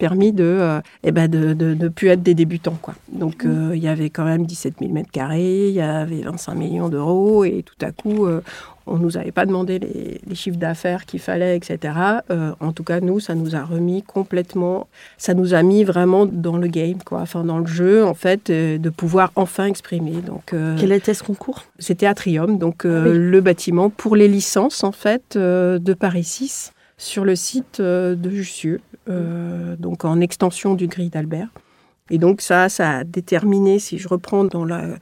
permis 0.00 0.32
de, 0.32 0.80
eh 1.04 1.12
ben 1.12 1.28
de, 1.28 1.54
de, 1.54 1.88
plus 1.88 2.08
être 2.08 2.22
des 2.22 2.34
débutants. 2.34 2.78
Quoi. 2.82 2.94
Donc 3.12 3.44
mmh. 3.44 3.72
il 3.74 3.82
y 3.82 3.88
avait 3.88 4.10
quand 4.10 4.24
même 4.24 4.46
17 4.46 4.74
000 4.80 4.92
mètres 4.92 5.12
carrés, 5.12 5.68
il 5.68 5.74
y 5.74 5.80
avait 5.80 6.22
25 6.22 6.54
millions 6.54 6.88
d'euros, 6.88 7.44
et 7.44 7.62
tout 7.62 7.86
à 7.86 7.92
coup, 7.92 8.26
on 8.90 8.98
nous 8.98 9.16
avait 9.16 9.32
pas 9.32 9.46
demandé 9.46 9.78
les, 9.78 10.34
chiffres 10.34 10.58
d'affaires 10.58 11.06
qu'il 11.06 11.20
fallait, 11.20 11.56
etc. 11.56 11.94
Euh, 12.30 12.52
en 12.60 12.72
tout 12.72 12.84
cas, 12.84 13.00
nous, 13.00 13.20
ça 13.20 13.34
nous 13.34 13.54
a 13.54 13.62
remis 13.62 14.02
complètement, 14.02 14.88
ça 15.16 15.34
nous 15.34 15.54
a 15.54 15.62
mis 15.62 15.84
vraiment 15.84 16.26
dans 16.26 16.56
le 16.56 16.66
game, 16.66 16.98
quoi, 17.04 17.20
enfin 17.20 17.44
dans 17.44 17.58
le 17.58 17.66
jeu, 17.66 18.04
en 18.04 18.14
fait, 18.14 18.50
euh, 18.50 18.78
de 18.78 18.90
pouvoir 18.90 19.32
enfin 19.36 19.66
exprimer. 19.66 20.22
Donc, 20.22 20.52
euh, 20.52 20.76
quel 20.78 20.92
était 20.92 21.14
ce 21.14 21.22
concours? 21.22 21.64
C'était 21.78 22.06
Atrium, 22.06 22.58
donc 22.58 22.84
ah 22.84 22.88
le 22.88 23.40
bâtiment 23.40 23.90
pour 23.90 24.16
les 24.16 24.28
licences, 24.28 24.82
en 24.82 24.92
fait, 24.92 25.36
de 25.36 25.94
Paris 25.94 26.24
6 26.24 26.72
sur 27.00 27.24
le 27.24 27.34
site 27.34 27.80
de 27.80 28.30
Jussieu, 28.30 28.82
donc 29.06 30.04
en 30.04 30.20
extension 30.20 30.74
du 30.74 30.86
Gris 30.86 31.08
d'Albert. 31.08 31.48
Et 32.10 32.18
donc 32.18 32.42
ça, 32.42 32.68
ça 32.68 32.98
a 32.98 33.04
déterminé, 33.04 33.78
si 33.78 33.98
je 33.98 34.06
reprends 34.06 34.44
dans 34.44 34.66
la 34.66 34.96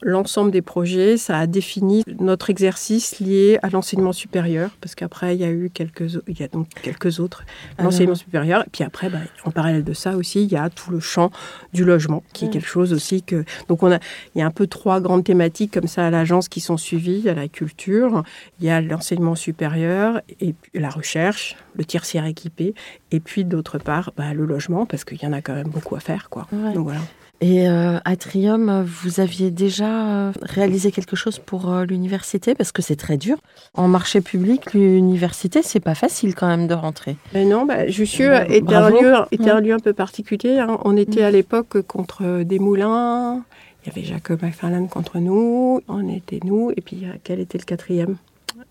L'ensemble 0.00 0.52
des 0.52 0.62
projets, 0.62 1.16
ça 1.16 1.38
a 1.38 1.46
défini 1.48 2.04
notre 2.20 2.50
exercice 2.50 3.18
lié 3.18 3.58
à 3.62 3.68
l'enseignement 3.68 4.12
supérieur, 4.12 4.70
parce 4.80 4.94
qu'après, 4.94 5.34
il 5.34 5.40
y 5.40 5.44
a 5.44 5.50
eu 5.50 5.70
quelques, 5.74 6.20
il 6.28 6.38
y 6.38 6.44
a 6.44 6.48
donc 6.48 6.68
quelques 6.82 7.18
autres, 7.18 7.44
ah 7.78 7.82
l'enseignement 7.82 8.14
supérieur. 8.14 8.62
Et 8.62 8.70
puis 8.70 8.84
après, 8.84 9.10
bah, 9.10 9.18
en 9.44 9.50
parallèle 9.50 9.82
de 9.82 9.92
ça 9.92 10.16
aussi, 10.16 10.44
il 10.44 10.52
y 10.52 10.56
a 10.56 10.70
tout 10.70 10.92
le 10.92 11.00
champ 11.00 11.32
du 11.72 11.84
logement, 11.84 12.22
qui 12.32 12.44
est 12.44 12.50
quelque 12.50 12.68
chose 12.68 12.92
aussi 12.92 13.22
que. 13.22 13.44
Donc, 13.68 13.82
on 13.82 13.90
a, 13.90 13.98
il 14.34 14.38
y 14.38 14.42
a 14.42 14.46
un 14.46 14.52
peu 14.52 14.68
trois 14.68 15.00
grandes 15.00 15.24
thématiques 15.24 15.72
comme 15.74 15.88
ça 15.88 16.06
à 16.06 16.10
l'agence 16.10 16.48
qui 16.48 16.60
sont 16.60 16.76
suivies. 16.76 17.18
Il 17.18 17.24
y 17.24 17.30
a 17.30 17.34
la 17.34 17.48
culture, 17.48 18.22
il 18.60 18.66
y 18.66 18.70
a 18.70 18.80
l'enseignement 18.80 19.34
supérieur, 19.34 20.20
et 20.40 20.54
la 20.74 20.90
recherche, 20.90 21.56
le 21.74 21.84
tertiaire 21.84 22.24
équipé, 22.24 22.74
et 23.10 23.18
puis 23.18 23.44
d'autre 23.44 23.78
part, 23.78 24.12
bah, 24.16 24.32
le 24.32 24.46
logement, 24.46 24.86
parce 24.86 25.04
qu'il 25.04 25.20
y 25.20 25.26
en 25.26 25.32
a 25.32 25.42
quand 25.42 25.54
même 25.54 25.70
beaucoup 25.70 25.96
à 25.96 26.00
faire, 26.00 26.30
quoi. 26.30 26.46
Donc 26.52 26.84
voilà. 26.84 27.00
Et 27.40 27.68
euh, 27.68 27.98
à 28.04 28.16
Trium, 28.16 28.82
vous 28.84 29.20
aviez 29.20 29.52
déjà 29.52 30.08
euh, 30.08 30.32
réalisé 30.42 30.90
quelque 30.90 31.14
chose 31.14 31.38
pour 31.38 31.72
euh, 31.72 31.84
l'université? 31.84 32.56
Parce 32.56 32.72
que 32.72 32.82
c'est 32.82 32.96
très 32.96 33.16
dur. 33.16 33.36
En 33.74 33.86
marché 33.86 34.20
public, 34.20 34.74
l'université, 34.74 35.62
c'est 35.62 35.80
pas 35.80 35.94
facile 35.94 36.34
quand 36.34 36.48
même 36.48 36.66
de 36.66 36.74
rentrer. 36.74 37.16
Mais 37.34 37.44
non, 37.44 37.64
bah, 37.64 37.86
Jussieu 37.86 38.34
était, 38.50 38.74
un 38.74 38.90
lieu, 38.90 39.14
était 39.30 39.50
un 39.50 39.60
lieu 39.60 39.72
un 39.72 39.78
peu 39.78 39.92
particulier. 39.92 40.58
Hein. 40.58 40.78
On 40.84 40.96
était 40.96 41.22
à 41.22 41.30
l'époque 41.30 41.80
contre 41.82 42.42
des 42.42 42.58
moulins. 42.58 43.44
Il 43.84 43.88
y 43.88 43.92
avait 43.92 44.04
Jacob 44.06 44.42
McFarlane 44.42 44.88
contre 44.88 45.18
nous. 45.18 45.80
On 45.86 46.08
était 46.08 46.40
nous. 46.42 46.72
Et 46.76 46.80
puis, 46.80 47.04
quel 47.22 47.38
était 47.38 47.58
le 47.58 47.64
quatrième? 47.64 48.16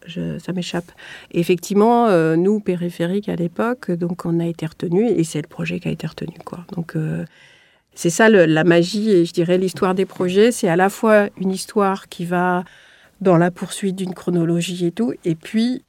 Je, 0.05 0.39
ça 0.39 0.51
m'échappe. 0.51 0.91
Effectivement, 1.31 2.09
nous, 2.35 2.59
périphériques 2.59 3.29
à 3.29 3.35
l'époque, 3.37 3.91
donc 3.91 4.25
on 4.25 4.41
a 4.41 4.45
été 4.45 4.65
retenus 4.65 5.09
et 5.15 5.23
c'est 5.23 5.41
le 5.41 5.47
projet 5.47 5.79
qui 5.79 5.87
a 5.87 5.91
été 5.91 6.05
retenu. 6.05 6.35
Quoi. 6.43 6.65
Donc, 6.75 6.95
c'est 7.97 8.11
ça 8.11 8.29
la 8.29 8.63
magie 8.63 9.09
et 9.09 9.25
je 9.25 9.33
dirais 9.33 9.57
l'histoire 9.57 9.95
des 9.95 10.05
projets. 10.05 10.51
C'est 10.51 10.69
à 10.69 10.75
la 10.75 10.87
fois 10.87 11.29
une 11.41 11.49
histoire 11.49 12.07
qui 12.09 12.25
va 12.25 12.63
dans 13.21 13.37
la 13.37 13.49
poursuite 13.49 13.95
d'une 13.95 14.13
chronologie 14.13 14.85
et 14.85 14.91
tout, 14.91 15.13
et 15.25 15.33
puis 15.33 15.83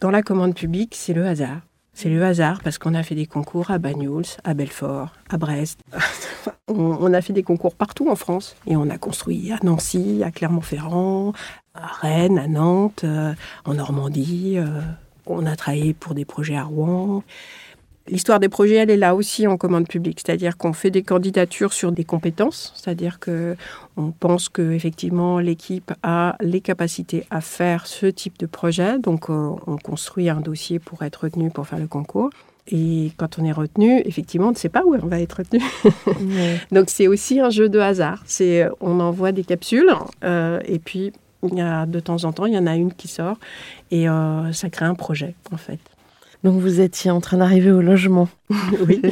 dans 0.00 0.10
la 0.10 0.22
commande 0.22 0.56
publique, 0.56 0.96
c'est 0.96 1.12
le 1.12 1.24
hasard. 1.24 1.60
C'est 1.94 2.08
le 2.08 2.20
hasard 2.24 2.60
parce 2.64 2.78
qu'on 2.78 2.94
a 2.94 3.04
fait 3.04 3.14
des 3.14 3.26
concours 3.26 3.70
à 3.70 3.78
Banyuls, 3.78 4.24
à 4.42 4.54
Belfort, 4.54 5.12
à 5.30 5.36
Brest. 5.36 5.78
on, 6.68 7.14
a 7.14 7.22
fait 7.22 7.32
des 7.32 7.44
concours 7.44 7.76
partout 7.76 8.10
en 8.10 8.16
France 8.16 8.56
et 8.66 8.74
on 8.74 8.90
a 8.90 8.98
construit 8.98 9.52
à 9.52 9.58
Nancy, 9.62 10.22
à 10.24 10.32
Clermont-Ferrand, 10.32 11.32
à 11.74 11.86
Rennes, 11.86 12.38
à 12.38 12.48
Nantes, 12.48 13.04
euh, 13.04 13.34
en 13.64 13.74
Normandie. 13.74 14.54
Euh, 14.56 14.80
on 15.26 15.46
a 15.46 15.54
travaillé 15.54 15.94
pour 15.94 16.14
des 16.14 16.24
projets 16.24 16.56
à 16.56 16.64
Rouen. 16.64 17.22
L'histoire 18.08 18.40
des 18.40 18.48
projets, 18.48 18.76
elle 18.76 18.90
est 18.90 18.96
là 18.96 19.14
aussi 19.14 19.46
en 19.46 19.56
commande 19.56 19.86
publique, 19.86 20.20
c'est-à-dire 20.24 20.56
qu'on 20.56 20.72
fait 20.72 20.90
des 20.90 21.02
candidatures 21.02 21.72
sur 21.72 21.92
des 21.92 22.04
compétences, 22.04 22.72
c'est-à-dire 22.74 23.20
que 23.20 23.56
on 23.96 24.10
pense 24.10 24.48
que 24.48 24.72
effectivement 24.72 25.38
l'équipe 25.38 25.92
a 26.02 26.36
les 26.40 26.60
capacités 26.60 27.24
à 27.30 27.40
faire 27.40 27.86
ce 27.86 28.06
type 28.06 28.38
de 28.38 28.46
projet, 28.46 28.98
donc 28.98 29.30
euh, 29.30 29.50
on 29.68 29.76
construit 29.76 30.28
un 30.28 30.40
dossier 30.40 30.80
pour 30.80 31.02
être 31.04 31.24
retenu 31.24 31.50
pour 31.50 31.68
faire 31.68 31.78
le 31.78 31.86
concours. 31.86 32.30
Et 32.68 33.12
quand 33.16 33.38
on 33.38 33.44
est 33.44 33.52
retenu, 33.52 34.00
effectivement, 34.04 34.48
on 34.48 34.52
ne 34.52 34.56
sait 34.56 34.68
pas 34.68 34.82
où 34.84 34.94
on 34.94 35.06
va 35.06 35.20
être 35.20 35.38
retenu. 35.38 35.60
donc 36.72 36.90
c'est 36.90 37.06
aussi 37.06 37.38
un 37.38 37.50
jeu 37.50 37.68
de 37.68 37.78
hasard. 37.78 38.22
C'est 38.26 38.68
on 38.80 38.98
envoie 38.98 39.30
des 39.30 39.44
capsules 39.44 39.92
euh, 40.24 40.60
et 40.64 40.80
puis 40.80 41.12
il 41.44 41.54
y 41.54 41.60
a 41.60 41.86
de 41.86 42.00
temps 42.00 42.24
en 42.24 42.32
temps 42.32 42.46
il 42.46 42.54
y 42.54 42.58
en 42.58 42.66
a 42.66 42.76
une 42.76 42.92
qui 42.92 43.08
sort 43.08 43.36
et 43.90 44.08
euh, 44.08 44.52
ça 44.52 44.70
crée 44.70 44.86
un 44.86 44.94
projet 44.94 45.34
en 45.52 45.56
fait. 45.56 45.78
Donc 46.44 46.60
vous 46.60 46.80
étiez 46.80 47.10
en 47.10 47.20
train 47.20 47.38
d'arriver 47.38 47.70
au 47.70 47.82
logement. 47.82 48.28
oui. 48.88 49.02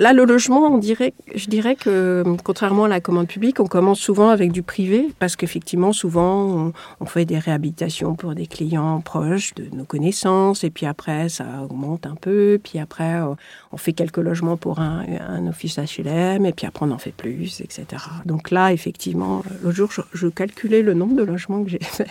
Là, 0.00 0.12
le 0.12 0.24
logement, 0.24 0.60
on 0.60 0.78
dirait, 0.78 1.12
je 1.34 1.46
dirais 1.46 1.74
que 1.74 2.22
contrairement 2.44 2.84
à 2.84 2.88
la 2.88 3.00
commande 3.00 3.26
publique, 3.26 3.58
on 3.58 3.66
commence 3.66 3.98
souvent 3.98 4.28
avec 4.28 4.52
du 4.52 4.62
privé 4.62 5.08
parce 5.18 5.34
qu'effectivement, 5.34 5.92
souvent, 5.92 6.72
on, 7.00 7.04
fait 7.06 7.24
des 7.24 7.38
réhabilitations 7.38 8.14
pour 8.14 8.36
des 8.36 8.46
clients 8.46 9.00
proches 9.00 9.54
de 9.54 9.64
nos 9.74 9.84
connaissances 9.84 10.62
et 10.62 10.70
puis 10.70 10.86
après, 10.86 11.28
ça 11.28 11.46
augmente 11.64 12.06
un 12.06 12.14
peu. 12.14 12.60
Puis 12.62 12.78
après, 12.78 13.20
euh, 13.20 13.34
on 13.72 13.76
fait 13.76 13.92
quelques 13.92 14.18
logements 14.18 14.56
pour 14.56 14.78
un, 14.78 15.48
office 15.48 15.78
HLM 15.78 16.46
et 16.46 16.52
puis 16.52 16.66
après, 16.66 16.86
on 16.86 16.92
en 16.92 16.98
fait 16.98 17.10
plus, 17.10 17.60
etc. 17.60 17.86
Donc 18.24 18.52
là, 18.52 18.72
effectivement, 18.72 19.42
l'autre 19.64 19.76
jour, 19.76 19.90
je, 20.12 20.28
calculais 20.28 20.82
le 20.82 20.94
nombre 20.94 21.16
de 21.16 21.24
logements 21.24 21.64
que 21.64 21.70
j'ai 21.70 21.80
fait. 21.82 22.06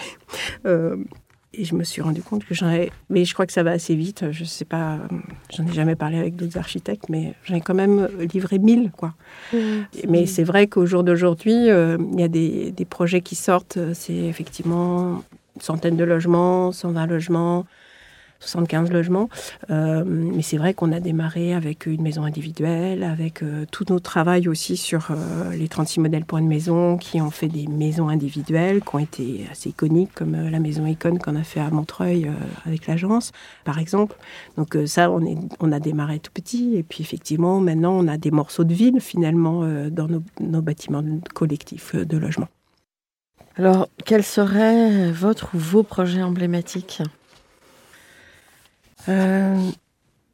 Euh, 0.66 0.98
et 1.54 1.66
je 1.66 1.76
me 1.76 1.84
suis 1.84 2.02
rendu 2.02 2.22
compte 2.22 2.46
que 2.46 2.54
j'en 2.54 2.70
ai. 2.70 2.92
Mais 3.10 3.26
je 3.26 3.34
crois 3.34 3.46
que 3.46 3.54
ça 3.54 3.64
va 3.64 3.72
assez 3.72 3.96
vite. 3.96 4.26
Je 4.32 4.44
sais 4.44 4.66
pas. 4.66 5.00
J'en 5.56 5.66
ai 5.66 5.74
jamais 5.74 5.96
parlé 5.96 6.18
avec 6.18 6.36
d'autres 6.36 6.58
architectes, 6.58 7.10
mais 7.10 7.34
j'en 7.44 7.56
ai 7.56 7.62
quand 7.62 7.74
même 7.74 8.08
livré 8.34 8.60
1000, 8.60 8.92
quoi. 8.92 9.14
Mmh. 9.54 9.58
Mais 10.08 10.26
c'est 10.26 10.44
vrai 10.44 10.68
qu'au 10.68 10.86
jour 10.86 11.04
d'aujourd'hui, 11.04 11.70
euh, 11.70 11.98
il 12.14 12.20
y 12.20 12.24
a 12.24 12.28
des, 12.28 12.72
des, 12.72 12.86
projets 12.86 13.22
qui 13.22 13.36
sortent. 13.36 13.80
C'est 13.94 14.14
effectivement 14.14 15.24
une 15.56 15.62
centaine 15.62 15.98
de 15.98 16.04
logements, 16.04 16.72
120 16.72 17.08
logements. 17.08 17.66
75 18.40 18.92
logements. 18.92 19.30
Euh, 19.70 20.04
mais 20.06 20.42
c'est 20.42 20.58
vrai 20.58 20.74
qu'on 20.74 20.92
a 20.92 21.00
démarré 21.00 21.54
avec 21.54 21.86
une 21.86 22.02
maison 22.02 22.24
individuelle, 22.24 23.04
avec 23.04 23.42
euh, 23.42 23.66
tout 23.72 23.86
notre 23.90 24.04
travail 24.04 24.48
aussi 24.48 24.78
sur 24.78 25.08
euh, 25.12 25.52
les 25.56 25.68
36 25.68 26.00
modèles 26.00 26.26
pour 26.26 26.38
une 26.38 26.48
maison 26.48 26.98
qui 26.98 27.22
ont 27.22 27.32
fait 27.32 27.48
des 27.48 27.68
maisons 27.68 28.10
individuelles, 28.10 28.82
qui 28.82 28.96
ont 28.96 29.00
été 29.00 29.46
assez 29.52 29.70
iconiques, 29.70 30.14
comme 30.14 30.50
la 30.50 30.60
maison 30.60 30.86
Icône 30.86 31.20
qu'on 31.20 31.36
a 31.36 31.44
fait 31.44 31.60
à 31.60 31.70
Montreuil 31.70 32.30
avec 32.66 32.88
l'agence, 32.88 33.32
par 33.66 33.80
exemple. 33.80 34.16
Donc 34.58 34.78
ça, 34.86 35.12
on, 35.12 35.72
a 35.72 35.80
démarré 35.80 36.20
tout 36.20 36.32
petit. 36.32 36.76
Et 36.76 36.84
puis 36.84 37.02
effectivement, 37.02 37.60
maintenant, 37.60 37.94
on 37.94 38.08
a 38.08 38.18
des 38.18 38.32
morceaux 38.32 38.64
de 38.64 38.74
ville, 38.74 39.00
finalement, 39.02 39.64
dans 39.90 40.08
nos, 40.08 40.62
bâtiments 40.62 41.04
collectifs 41.34 41.96
de 41.96 42.18
logement. 42.18 42.48
Alors, 43.58 43.88
quels 44.06 44.24
seraient 44.24 45.12
votre 45.12 45.56
ou 45.56 45.60
vos 45.60 45.84
projets 45.84 46.22
emblématiques? 46.22 47.02
Euh, 49.10 49.56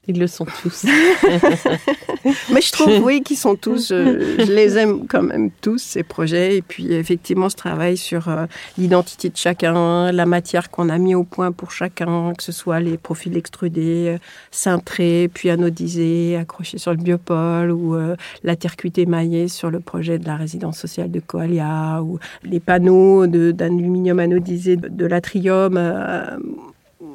Ils 0.08 0.20
le 0.20 0.28
sont 0.28 0.46
tous. 0.46 0.86
Mais 2.54 2.62
je 2.62 2.72
trouve, 2.74 3.00
oui, 3.04 3.22
qu'ils 3.22 3.38
sont 3.38 3.56
tous, 3.56 3.88
je 3.90 4.52
les 4.52 4.78
aime 4.82 5.08
quand 5.08 5.22
même 5.24 5.50
tous, 5.62 5.78
ces 5.78 6.04
projets. 6.04 6.58
Et 6.58 6.62
puis, 6.62 6.92
effectivement, 6.94 7.48
ce 7.50 7.56
travail 7.56 7.96
sur 7.96 8.28
euh, 8.28 8.46
l'identité 8.78 9.30
de 9.30 9.38
chacun, 9.38 10.12
la 10.12 10.26
matière 10.26 10.70
qu'on 10.72 10.90
a 10.90 10.98
mis 10.98 11.16
au 11.16 11.24
point 11.24 11.54
pour 11.54 11.72
chacun, 11.72 12.34
que 12.38 12.44
ce 12.44 12.52
soit 12.52 12.82
les 12.82 12.98
profils 12.98 13.36
extrudés, 13.38 14.16
euh, 14.16 14.18
cintrés, 14.52 15.30
puis 15.34 15.50
anodisés, 15.50 16.36
accrochés 16.38 16.78
sur 16.80 16.92
le 16.92 16.98
biopole, 16.98 17.72
ou 17.72 17.96
euh, 17.96 18.16
la 18.44 18.56
terre 18.58 18.76
cuite 18.76 18.98
émaillée 18.98 19.48
sur 19.48 19.70
le 19.72 19.80
projet 19.80 20.20
de 20.20 20.26
la 20.28 20.36
résidence 20.36 20.78
sociale 20.78 21.12
de 21.12 21.22
Coalia, 21.22 22.02
ou 22.04 22.20
les 22.44 22.60
panneaux 22.60 23.26
de- 23.28 23.52
d'aluminium 23.52 24.20
anodisé 24.20 24.76
de, 24.76 24.90
de 24.90 25.06
l'atrium. 25.06 25.76
euh, 25.78 26.26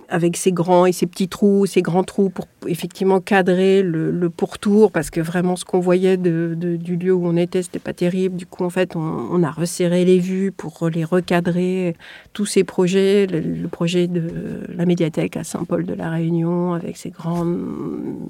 avec 0.08 0.36
ses 0.36 0.52
grands 0.52 0.86
et 0.86 0.92
ses 0.92 1.06
petits 1.06 1.28
trous, 1.28 1.66
ses 1.66 1.82
grands 1.82 2.04
trous 2.04 2.30
pour 2.30 2.46
effectivement 2.66 3.20
cadrer 3.20 3.82
le, 3.82 4.28
pourtour, 4.30 4.92
parce 4.92 5.10
que 5.10 5.20
vraiment 5.20 5.56
ce 5.56 5.64
qu'on 5.64 5.80
voyait 5.80 6.16
du 6.16 6.96
lieu 6.96 7.12
où 7.12 7.26
on 7.26 7.36
était, 7.36 7.62
c'était 7.62 7.78
pas 7.78 7.92
terrible. 7.92 8.36
Du 8.36 8.46
coup, 8.46 8.64
en 8.64 8.70
fait, 8.70 8.94
on, 8.94 9.42
a 9.42 9.50
resserré 9.50 10.04
les 10.04 10.18
vues 10.18 10.52
pour 10.52 10.88
les 10.88 11.04
recadrer. 11.04 11.96
Tous 12.32 12.46
ces 12.46 12.64
projets, 12.64 13.26
le, 13.26 13.68
projet 13.68 14.06
de 14.06 14.62
la 14.68 14.86
médiathèque 14.86 15.36
à 15.36 15.44
Saint-Paul 15.44 15.84
de 15.84 15.94
la 15.94 16.10
Réunion, 16.10 16.74
avec 16.74 16.96
ses 16.96 17.10
grands 17.10 17.46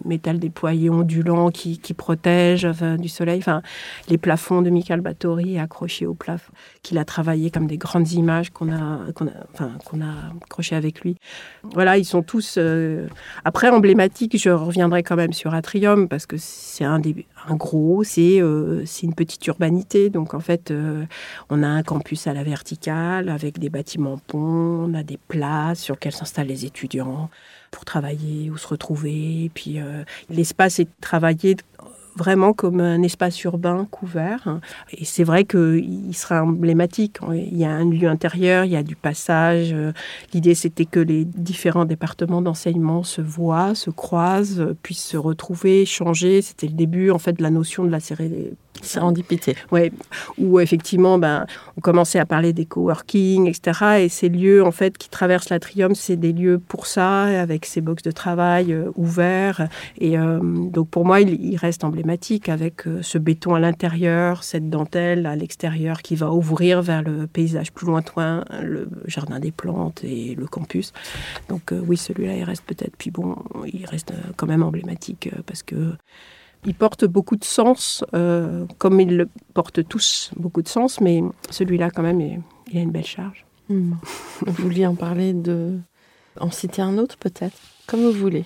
métal 0.05 0.39
déployés 0.39 0.91
ondulants 0.91 1.51
qui, 1.51 1.79
protègent 1.97 2.69
du 2.99 3.09
soleil, 3.09 3.39
enfin, 3.39 3.63
les 4.09 4.19
plafonds 4.19 4.63
de 4.63 4.71
Michael 4.71 5.01
Bathory 5.01 5.59
accrochés 5.59 6.07
au 6.07 6.15
plafond, 6.15 6.53
qu'il 6.83 6.99
a 6.99 7.05
travaillé 7.05 7.51
comme 7.51 7.67
des 7.67 7.77
grandes 7.77 8.13
images 8.13 8.51
qu'on 8.51 8.73
a, 8.73 9.01
qu'on 9.15 9.27
a, 9.27 9.33
enfin, 9.53 9.73
qu'on 9.85 10.01
a 10.01 10.33
accrochées 10.43 10.77
avec 10.77 11.01
lui. 11.01 11.17
Voilà, 11.75 11.99
ils 11.99 12.05
sont 12.05 12.23
tous. 12.23 12.55
euh, 12.57 13.07
Après, 13.45 13.69
emblématiques, 13.69 14.37
je 14.39 14.51
reviendrai 14.51 15.03
quand 15.03 15.17
même 15.17 15.33
sur 15.33 15.55
Atrium, 15.55 16.09
parce 16.09 16.27
que 16.27 16.37
c'est 16.39 16.85
un, 16.85 17.01
un 17.47 17.55
gros, 17.57 18.03
c'est 18.05 18.41
euh, 18.41 18.85
c'est 18.87 19.07
une 19.07 19.15
petite 19.15 19.47
urbanité. 19.47 20.09
Donc, 20.11 20.35
en 20.35 20.41
fait, 20.41 20.71
euh, 20.71 21.05
on 21.51 21.63
a 21.63 21.69
un 21.69 21.83
campus 21.83 22.27
à 22.27 22.33
la 22.33 22.43
verticale, 22.43 23.29
avec 23.29 23.59
des 23.59 23.69
bâtiments 23.69 24.19
ponts, 24.27 24.87
on 24.89 24.95
a 24.95 25.03
des 25.03 25.19
places 25.29 25.81
sur 25.81 25.95
lesquelles 25.95 26.15
s'installent 26.15 26.47
les 26.49 26.65
étudiants 26.65 27.31
pour 27.71 27.85
travailler 27.85 28.51
ou 28.51 28.57
se 28.57 28.67
retrouver. 28.67 29.45
Et 29.45 29.51
puis, 29.53 29.79
l'espace 30.31 30.79
est 30.81 30.89
travaillé 31.01 31.57
vraiment 32.17 32.53
comme 32.53 32.81
un 32.81 33.03
espace 33.03 33.43
urbain 33.45 33.87
couvert. 33.91 34.61
Et 34.93 35.05
c'est 35.05 35.25
vrai 35.25 35.45
qu'il 35.45 36.15
sera 36.15 36.43
emblématique. 36.43 37.19
Il 37.33 37.57
y 37.57 37.65
a 37.65 37.71
un 37.71 37.89
lieu 37.89 38.09
intérieur, 38.09 38.65
il 38.65 38.73
y 38.73 38.77
a 38.77 38.83
du 38.83 38.97
passage. 38.97 39.75
L'idée, 40.33 40.55
c'était 40.55 40.85
que 40.85 41.01
les 41.01 41.25
différents 41.25 41.85
départements 41.85 42.43
d'enseignement 42.43 43.03
se 43.03 43.21
voient, 43.21 43.75
se 43.75 43.91
croisent, 43.91 44.75
puissent 44.83 45.05
se 45.05 45.17
retrouver, 45.17 45.83
échanger. 45.83 46.43
C'était 46.43 46.67
le 46.67 46.75
début, 46.75 47.11
en 47.11 47.19
fait, 47.19 47.35
de 47.35 47.43
la 47.43 47.51
notion 47.51 47.85
de 47.85 47.91
la 47.91 48.01
série 48.01 48.53
Sérendipité. 48.83 49.57
Ouais, 49.73 49.93
où 50.39 50.61
effectivement, 50.61 51.19
ben, 51.19 51.47
on 51.77 51.81
commençait 51.81 52.19
à 52.19 52.27
parler 52.27 52.53
des 52.53 52.67
coworking, 52.67 53.47
etc. 53.47 54.01
Et 54.01 54.09
ces 54.09 54.29
lieux, 54.29 54.65
en 54.65 54.71
fait, 54.71 54.99
qui 54.99 55.09
traversent 55.09 55.51
l'atrium, 55.51 55.95
c'est 55.95 56.17
des 56.17 56.33
lieux 56.33 56.59
pour 56.59 56.87
ça, 56.87 57.23
avec 57.41 57.65
ces 57.65 57.81
box 57.81 58.03
de 58.03 58.11
travail 58.11 58.73
euh, 58.73 58.91
ouverts. 58.97 59.69
Et 59.99 60.19
euh, 60.19 60.39
donc, 60.43 60.89
pour 60.91 61.05
moi, 61.05 61.21
il, 61.21 61.57
reste 61.57 61.83
emblématique 61.85 62.49
avec 62.49 62.87
euh, 62.87 63.01
ce 63.03 63.19
béton 63.19 63.55
à 63.55 63.61
l'intérieur, 63.61 64.45
cette 64.45 64.71
dentelle 64.71 65.27
à 65.27 65.35
l'extérieur 65.35 66.03
qui 66.03 66.15
va 66.15 66.31
ouvrir 66.31 66.83
vers 66.83 67.03
le 67.03 67.27
paysage 67.27 67.73
plus 67.73 67.87
lointain, 67.87 68.45
le 68.63 68.89
jardin 69.07 69.41
des 69.41 69.51
plantes 69.51 70.05
et 70.05 70.35
le 70.35 70.47
campus. 70.47 70.93
Donc, 71.49 71.73
oui, 71.73 71.97
celui-là, 71.97 72.37
il 72.37 72.45
reste 72.45 72.65
peut-être. 72.65 72.97
Puis 72.97 73.11
bon, 73.11 73.37
il 73.67 73.85
reste 73.87 74.13
quand 74.37 74.47
même 74.47 74.63
emblématique 74.63 75.31
parce 75.47 75.63
que 75.63 75.95
il 76.65 76.75
porte 76.75 77.05
beaucoup 77.05 77.37
de 77.37 77.45
sens, 77.45 78.05
euh, 78.15 78.65
comme 78.79 79.01
ils 79.01 79.17
le 79.17 79.29
portent 79.55 79.87
tous 79.87 80.31
beaucoup 80.37 80.63
de 80.63 80.69
sens, 80.69 81.01
mais 81.01 81.23
celui-là, 81.51 81.91
quand 81.91 82.03
même, 82.03 82.21
il, 82.21 82.41
il 82.71 82.79
a 82.79 82.81
une 82.81 82.91
belle 82.91 83.07
charge. 83.07 83.45
Hmm. 83.69 83.95
Vous 84.47 84.63
vouliez 84.63 84.87
en 84.87 84.95
parler 84.95 85.33
de. 85.33 85.79
En 86.41 86.51
citer 86.51 86.83
un 86.83 86.99
autre, 86.99 87.17
peut-être 87.19 87.57
Comme 87.87 88.01
vous 88.01 88.13
voulez. 88.13 88.45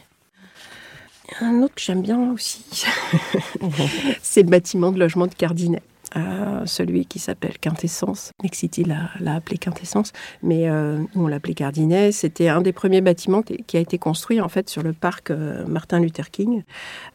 Un 1.41 1.63
autre 1.63 1.75
que 1.75 1.81
j'aime 1.81 2.03
bien 2.03 2.33
aussi, 2.33 2.65
c'est 4.23 4.43
le 4.43 4.51
bâtiment 4.51 4.93
de 4.93 4.99
logement 4.99 5.27
de 5.27 5.35
Cardinet. 5.35 5.83
Celui 6.67 7.07
qui 7.07 7.19
s'appelle 7.19 7.59
Quintessence. 7.59 8.33
Nexity 8.43 8.85
l'a 8.85 9.35
appelé 9.35 9.59
Quintessence, 9.59 10.13
mais 10.43 10.69
euh, 10.69 11.03
on 11.17 11.27
l'appelait 11.27 11.55
Cardinet. 11.55 12.13
C'était 12.13 12.49
un 12.49 12.61
des 12.61 12.73
premiers 12.73 13.01
bâtiments 13.01 13.43
qui, 13.43 13.77
a 13.77 13.81
été 13.81 13.99
construit 13.99 14.41
en 14.41 14.49
fait 14.49 14.69
sur 14.69 14.83
le 14.83 14.93
parc 14.93 15.31
euh, 15.31 15.65
Martin 15.67 16.01
Luther 16.01 16.31
King 16.31 16.63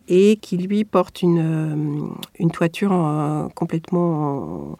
et 0.07 0.37
qui 0.37 0.57
lui 0.57 0.83
porte 0.85 1.21
une, 1.21 1.39
euh, 1.39 2.07
une 2.39 2.51
toiture 2.51 2.91
en- 2.91 3.49
complètement 3.49 4.77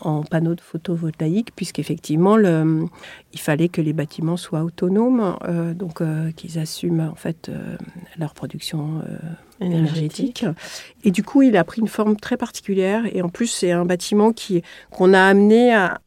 en, 0.00 0.22
panneaux 0.22 0.54
de 0.56 0.60
photovoltaïque, 0.60 1.54
puisqu'effectivement, 1.54 2.36
il 2.36 3.38
fallait 3.40 3.68
que 3.68 3.80
les 3.80 3.92
bâtiments 3.92 4.36
soient 4.36 4.62
autonomes, 4.62 5.36
euh, 5.44 5.74
donc 5.74 6.02
qu'ils 6.34 6.58
assument 6.58 7.10
en 7.12 7.14
fait 7.14 7.50
leur 8.18 8.34
production 8.34 9.02
énergétique. 9.64 10.44
Et 11.04 11.10
du 11.10 11.22
coup, 11.22 11.42
il 11.42 11.56
a 11.56 11.64
pris 11.64 11.80
une 11.80 11.88
forme 11.88 12.16
très 12.16 12.36
particulière. 12.36 13.04
Et 13.12 13.22
en 13.22 13.28
plus, 13.28 13.46
c'est 13.46 13.72
un 13.72 13.84
bâtiment 13.84 14.32
qui 14.32 14.62
qu'on 14.90 15.14
a 15.14 15.22
amené 15.22 15.74
à 15.74 16.00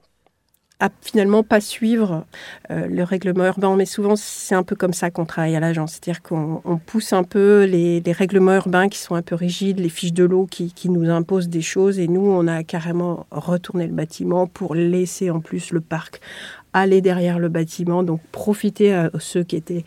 finalement 1.02 1.44
pas 1.44 1.62
suivre 1.62 2.26
euh, 2.70 2.88
le 2.88 3.04
règlement 3.04 3.46
urbain. 3.46 3.76
Mais 3.76 3.86
souvent, 3.86 4.16
c'est 4.16 4.56
un 4.56 4.64
peu 4.64 4.76
comme 4.76 4.94
ça 4.94 5.10
qu'on 5.10 5.26
travaille 5.26 5.56
à 5.56 5.60
l'agence. 5.60 5.94
C'est-à-dire 5.94 6.22
qu'on 6.22 6.62
on 6.66 6.78
pousse 6.78 7.14
un 7.14 7.24
peu 7.24 7.64
les, 7.64 8.02
les 8.02 8.12
règlements 8.12 8.56
urbains 8.56 8.90
qui 8.90 9.00
sont 9.00 9.16
un 9.16 9.22
peu 9.22 9.36
rigides, 9.36 9.80
les 9.80 9.90
fiches 9.90 10.14
de 10.14 10.24
l'eau 10.24 10.46
qui, 10.46 10.74
qui 10.74 10.90
nous 10.90 11.10
imposent 11.10 11.50
des 11.50 11.62
choses. 11.62 12.00
Et 12.00 12.08
nous, 12.08 12.26
on 12.26 12.48
a 12.48 12.64
carrément 12.64 13.26
retourné 13.32 13.88
le 13.88 13.94
bâtiment 13.94 14.48
pour 14.48 14.76
laisser 14.76 15.30
en 15.30 15.40
plus 15.40 15.72
le 15.72 15.82
parc 15.82 16.20
aller 16.74 17.02
derrière 17.02 17.40
le 17.40 17.48
bâtiment. 17.48 18.04
Donc, 18.04 18.22
profiter 18.32 18.94
à 18.94 19.10
ceux 19.18 19.44
qui 19.44 19.56
étaient 19.56 19.86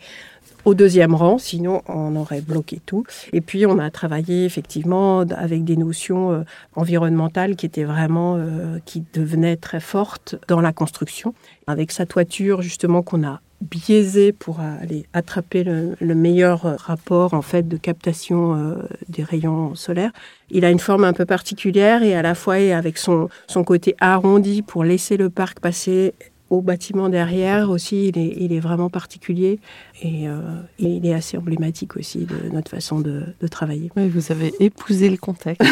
au 0.65 0.73
deuxième 0.73 1.15
rang, 1.15 1.37
sinon 1.37 1.81
on 1.87 2.15
aurait 2.15 2.41
bloqué 2.41 2.81
tout. 2.85 3.03
Et 3.33 3.41
puis 3.41 3.65
on 3.65 3.79
a 3.79 3.89
travaillé 3.89 4.45
effectivement 4.45 5.21
avec 5.21 5.63
des 5.63 5.77
notions 5.77 6.31
euh, 6.31 6.41
environnementales 6.75 7.55
qui 7.55 7.65
étaient 7.65 7.83
vraiment, 7.83 8.35
euh, 8.37 8.79
qui 8.85 9.03
devenaient 9.13 9.57
très 9.57 9.79
fortes 9.79 10.35
dans 10.47 10.61
la 10.61 10.73
construction, 10.73 11.33
avec 11.67 11.91
sa 11.91 12.05
toiture 12.05 12.61
justement 12.61 13.01
qu'on 13.01 13.23
a 13.23 13.41
biaisée 13.61 14.31
pour 14.31 14.61
aller 14.61 15.05
attraper 15.11 15.65
le, 15.65 15.95
le 15.99 16.15
meilleur 16.15 16.61
rapport 16.79 17.33
en 17.33 17.41
fait 17.41 17.67
de 17.67 17.75
captation 17.75 18.55
euh, 18.55 18.75
des 19.09 19.23
rayons 19.23 19.75
solaires. 19.75 20.11
Il 20.49 20.63
a 20.63 20.71
une 20.71 20.79
forme 20.79 21.03
un 21.03 21.13
peu 21.13 21.25
particulière 21.25 22.03
et 22.03 22.15
à 22.15 22.21
la 22.21 22.35
fois 22.35 22.55
avec 22.55 22.97
son, 22.97 23.29
son 23.47 23.63
côté 23.63 23.95
arrondi 23.99 24.61
pour 24.61 24.83
laisser 24.83 25.17
le 25.17 25.29
parc 25.29 25.59
passer 25.59 26.13
au 26.49 26.61
bâtiment 26.61 27.09
derrière 27.09 27.69
aussi, 27.69 28.07
il 28.07 28.17
est, 28.17 28.35
il 28.37 28.53
est 28.53 28.59
vraiment 28.59 28.89
particulier 28.89 29.59
et, 30.01 30.27
euh, 30.27 30.39
il 30.77 31.05
est 31.05 31.13
assez 31.13 31.37
emblématique 31.37 31.95
aussi 31.95 32.25
de 32.25 32.49
notre 32.51 32.71
façon 32.71 32.99
de, 32.99 33.23
de 33.39 33.47
travailler. 33.47 33.91
Oui, 33.95 34.09
vous 34.09 34.31
avez 34.31 34.53
épousé 34.59 35.09
le 35.09 35.17
contexte. 35.17 35.67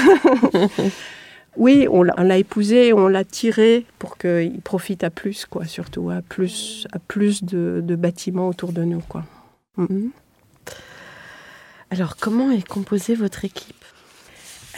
Oui, 1.58 1.88
on 1.90 2.04
l'a 2.04 2.38
épousé, 2.38 2.94
on 2.94 3.08
l'a 3.08 3.24
tiré 3.24 3.86
pour 3.98 4.18
qu'il 4.18 4.62
profite 4.62 5.04
à 5.04 5.10
plus, 5.10 5.48
quoi, 5.48 5.66
surtout 5.66 6.12
à 6.12 6.22
plus, 6.22 6.88
à 6.94 7.00
plus 7.00 7.44
de, 7.44 7.82
de 7.84 7.96
bâtiments 7.96 8.48
autour 8.48 8.72
de 8.72 8.84
nous, 8.84 9.00
quoi. 9.00 9.24
Mhm. 9.78 10.12
Alors, 11.90 12.16
comment 12.18 12.52
est 12.52 12.68
composée 12.68 13.16
votre 13.16 13.44
équipe? 13.44 13.74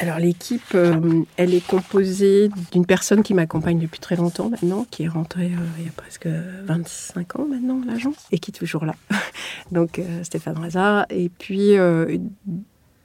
Alors 0.01 0.17
l'équipe, 0.17 0.61
euh, 0.75 1.23
elle 1.35 1.53
est 1.53 1.65
composée 1.65 2.49
d'une 2.71 2.85
personne 2.85 3.21
qui 3.21 3.33
m'accompagne 3.33 3.79
depuis 3.79 3.99
très 3.99 4.15
longtemps 4.15 4.49
maintenant, 4.49 4.85
qui 4.89 5.03
est 5.03 5.07
rentrée 5.09 5.47
euh, 5.47 5.65
il 5.77 5.85
y 5.85 5.89
a 5.89 5.91
presque 5.91 6.27
25 6.27 7.39
ans 7.39 7.45
maintenant 7.45 7.81
à 7.83 7.85
l'agence 7.91 8.15
et 8.31 8.39
qui 8.39 8.51
est 8.51 8.53
toujours 8.53 8.85
là. 8.85 8.95
Donc 9.73 9.99
euh, 9.99 10.23
Stéphane 10.23 10.57
Reza. 10.57 11.05
Et 11.09 11.27
puis 11.27 11.73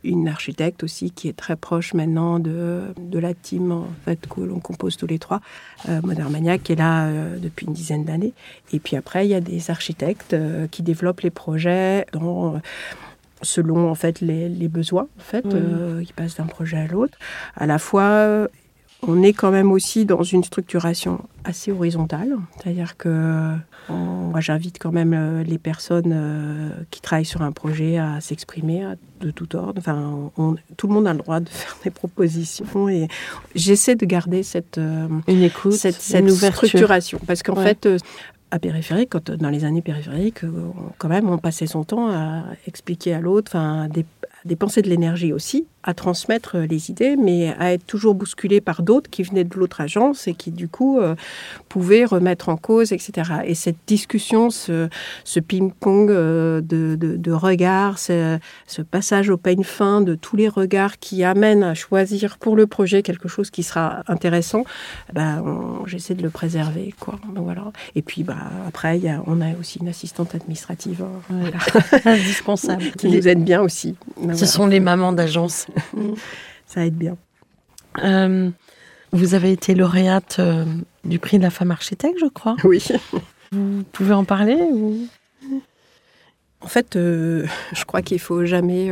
une- 0.05 0.29
architecte 0.29 0.85
aussi 0.85 1.11
qui 1.11 1.29
est 1.29 1.33
très 1.37 1.57
proche 1.57 1.95
maintenant 1.95 2.39
de, 2.39 2.83
de 3.01 3.19
la 3.19 3.35
team 3.35 3.73
en 3.73 3.87
fait 4.05 4.27
que 4.29 4.41
l'on 4.43 4.61
compose 4.61 4.97
tous 4.97 5.07
les 5.07 5.19
trois, 5.19 5.41
euh, 5.89 6.01
Modern 6.05 6.31
Maniac, 6.31 6.63
qui 6.63 6.73
est 6.73 6.77
là 6.77 7.11
depuis 7.39 7.67
une 7.67 7.73
dizaine 7.73 8.05
d'années. 8.05 8.35
Et 8.73 8.79
puis 8.79 8.97
après, 8.97 9.27
il 9.27 9.31
y 9.31 9.35
a 9.35 9.41
des 9.41 9.71
architectes 9.71 10.37
qui 10.71 10.83
développent 10.83 11.23
les 11.23 11.31
projets 11.31 12.07
dans 12.13 12.61
selon 13.45 13.89
en 13.91 13.95
fait 13.95 14.21
les, 14.21 14.49
les 14.49 14.69
besoins 14.69 15.07
en 15.19 15.23
fait 15.23 15.47
euh, 15.47 16.03
qui 16.03 16.13
passent 16.13 16.37
d'un 16.37 16.47
projet 16.47 16.77
à 16.79 16.87
l'autre. 16.87 17.17
À 17.57 17.67
la 17.67 17.79
fois 17.79 18.03
euh, 18.03 18.49
on 19.07 19.23
est 19.23 19.35
quand 19.35 19.51
même 19.51 19.71
aussi 19.71 20.07
dans 20.07 20.23
une 20.23 20.43
structuration 20.45 21.21
assez 21.45 21.71
horizontale. 21.71 22.37
C'est-à-dire 22.57 22.97
que 22.97 23.55
on- 23.91 23.95
moi 24.33 24.41
j'invite 24.41 24.79
quand 24.79 24.93
même 24.93 25.13
euh, 25.13 25.43
les 25.43 25.59
personnes 25.59 26.13
euh, 26.15 26.71
qui 26.91 27.03
travaillent 27.03 27.27
sur 27.27 27.43
un 27.43 27.53
projet 27.53 27.99
à 27.99 28.23
s'exprimer 28.23 28.83
de 29.21 29.31
tout 29.31 29.55
ordre. 29.57 29.75
Enfin 29.79 30.31
on- 30.39 30.57
tout 30.79 30.87
le 30.87 30.95
monde 30.95 31.07
a 31.07 31.13
le 31.13 31.19
droit 31.19 31.41
de 31.41 31.49
faire 31.51 31.77
des 31.85 31.91
propositions 31.91 32.89
et 32.89 33.09
j'essaie 33.55 33.95
de 33.95 34.07
garder 34.07 34.43
cette 34.43 34.79
euh, 34.79 35.07
Une 35.29 35.43
écoute, 35.43 35.73
cette, 35.73 35.97
cette 36.01 36.21
une 36.25 36.31
structuration. 36.31 37.21
Parce 37.27 37.43
qu'en 37.43 37.57
Ouais. 37.57 37.65
fait, 37.65 37.85
euh, 37.87 37.99
à 38.51 38.59
périphérique, 38.59 39.11
quand, 39.11 39.31
dans 39.31 39.51
les 39.51 39.65
années 39.65 39.83
périphériques, 39.83 40.45
euh, 40.45 40.71
quand 40.99 41.09
même, 41.09 41.29
on 41.29 41.39
passait 41.39 41.67
son 41.67 41.85
temps 41.85 42.09
à 42.11 42.45
expliquer 42.67 43.15
à 43.15 43.21
l'autre, 43.21 43.51
enfin, 43.53 43.83
à 43.83 43.89
dépenser 44.45 44.83
de 44.83 44.89
l'énergie 44.89 45.33
aussi, 45.33 45.67
à 45.83 45.93
transmettre 45.95 46.57
les 46.59 46.91
idées, 46.91 47.17
mais 47.17 47.55
à 47.59 47.73
être 47.75 47.85
toujours 47.87 48.15
bousculé 48.15 48.61
par 48.63 48.83
d'autres 48.83 49.11
qui 49.11 49.23
venaient 49.23 49.45
de 49.45 49.55
l'autre 49.57 49.81
agence 49.83 50.27
et 50.29 50.35
qui, 50.35 50.51
du 50.51 50.67
coup, 50.69 50.99
euh, 50.99 51.15
pouvaient 51.69 52.05
remettre 52.07 52.49
en 52.49 52.57
cause, 52.57 52.93
etc. 52.93 53.31
Et 53.45 53.55
cette 53.55 53.77
discussion, 53.87 54.49
ce, 54.51 54.89
ce 55.25 55.41
ping-pong 55.41 56.11
euh, 56.11 56.61
de, 56.63 56.97
de, 56.99 57.17
de 57.17 57.33
regards, 57.33 57.99
ce, 57.99 58.39
ce 58.67 58.81
passage 58.83 59.29
au 59.29 59.37
peigne 59.37 59.63
fin 59.65 60.01
de 60.01 60.15
tous 60.15 60.37
les 60.37 60.49
regards 60.49 60.99
qui 60.99 61.23
amènent 61.23 61.63
à 61.63 61.75
choisir 61.75 62.39
pour 62.39 62.57
le 62.57 62.67
projet 62.67 63.03
quelque 63.03 63.29
chose 63.29 63.51
qui 63.51 63.63
sera 63.63 64.03
intéressant, 64.09 64.65
ben, 65.13 65.43
on- 65.45 65.87
j'essaie 65.87 66.15
de 66.15 66.23
le 66.23 66.31
préserver. 66.31 66.95
Quoi. 66.99 67.19
Donc, 67.35 67.45
voilà. 67.45 67.73
Et 67.95 68.01
puis, 68.03 68.23
bah, 68.25 68.37
après, 68.67 68.97
il 68.99 69.05
y 69.05 69.09
a, 69.09 69.23
on 69.27 69.41
a 69.43 69.53
aussi 69.61 69.79
une 69.81 69.89
assistante 69.89 70.35
administrative 70.35 71.03
hein, 71.03 71.21
voilà, 71.29 71.59
Indispensable. 72.07 72.85
qui 72.97 73.09
nous 73.09 73.29
aide 73.29 73.45
bien 73.45 73.61
aussi. 73.61 73.97
Ce 74.37 74.47
sont 74.47 74.67
les 74.67 74.81
mamans 74.81 75.13
d'agence. 75.13 75.67
Ça 76.67 76.85
aide 76.85 76.97
bien. 76.97 77.17
Euh, 78.03 78.51
vous 79.13 79.35
avez 79.35 79.53
été 79.53 79.75
lauréate 79.75 80.37
euh, 80.41 80.65
du 81.05 81.19
prix 81.19 81.39
de 81.39 81.43
la 81.43 81.51
femme 81.51 81.71
architecte, 81.71 82.19
je 82.21 82.27
crois. 82.27 82.57
Oui. 82.65 82.85
Vous 83.53 83.85
pouvez 83.93 84.15
en 84.15 84.25
parler 84.25 84.57
ou... 84.57 85.07
En 86.61 86.67
fait, 86.67 86.97
euh, 86.97 87.47
je 87.73 87.85
crois 87.85 88.01
qu'il 88.01 88.19
faut 88.19 88.47
jamais 88.47 88.91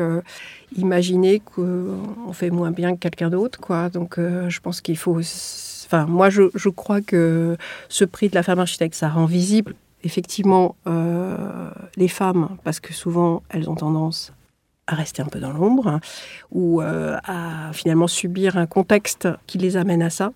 imaginer 0.76 1.40
qu'on 1.40 2.32
fait 2.32 2.50
moins 2.50 2.70
bien 2.70 2.92
que 2.94 2.98
quelqu'un 2.98 3.30
d'autre, 3.30 3.58
quoi. 3.58 3.88
Donc, 3.88 4.18
je 4.18 4.60
pense 4.60 4.82
qu'il 4.82 4.98
faut. 4.98 5.18
Enfin, 5.86 6.04
moi, 6.04 6.28
je, 6.28 6.42
je 6.54 6.68
crois 6.68 7.00
que 7.00 7.56
ce 7.88 8.04
prix 8.04 8.28
de 8.28 8.34
la 8.34 8.42
femme 8.42 8.58
architecte, 8.58 8.94
ça 8.94 9.08
rend 9.08 9.24
visible 9.24 9.74
effectivement 10.04 10.76
les 11.96 12.08
femmes, 12.08 12.50
parce 12.62 12.78
que 12.78 12.92
souvent, 12.92 13.42
elles 13.48 13.70
ont 13.70 13.74
tendance 13.74 14.34
à 14.92 14.94
rester 14.94 15.22
un 15.22 15.26
peu 15.26 15.40
dans 15.40 15.52
l'ombre 15.52 15.88
hein, 15.88 16.00
ou 16.50 16.82
euh, 16.82 17.16
à 17.24 17.72
finalement 17.72 18.06
subir 18.06 18.56
un 18.56 18.66
contexte 18.66 19.28
qui 19.46 19.58
les 19.58 19.76
amène 19.76 20.02
à 20.02 20.10
ça. 20.10 20.32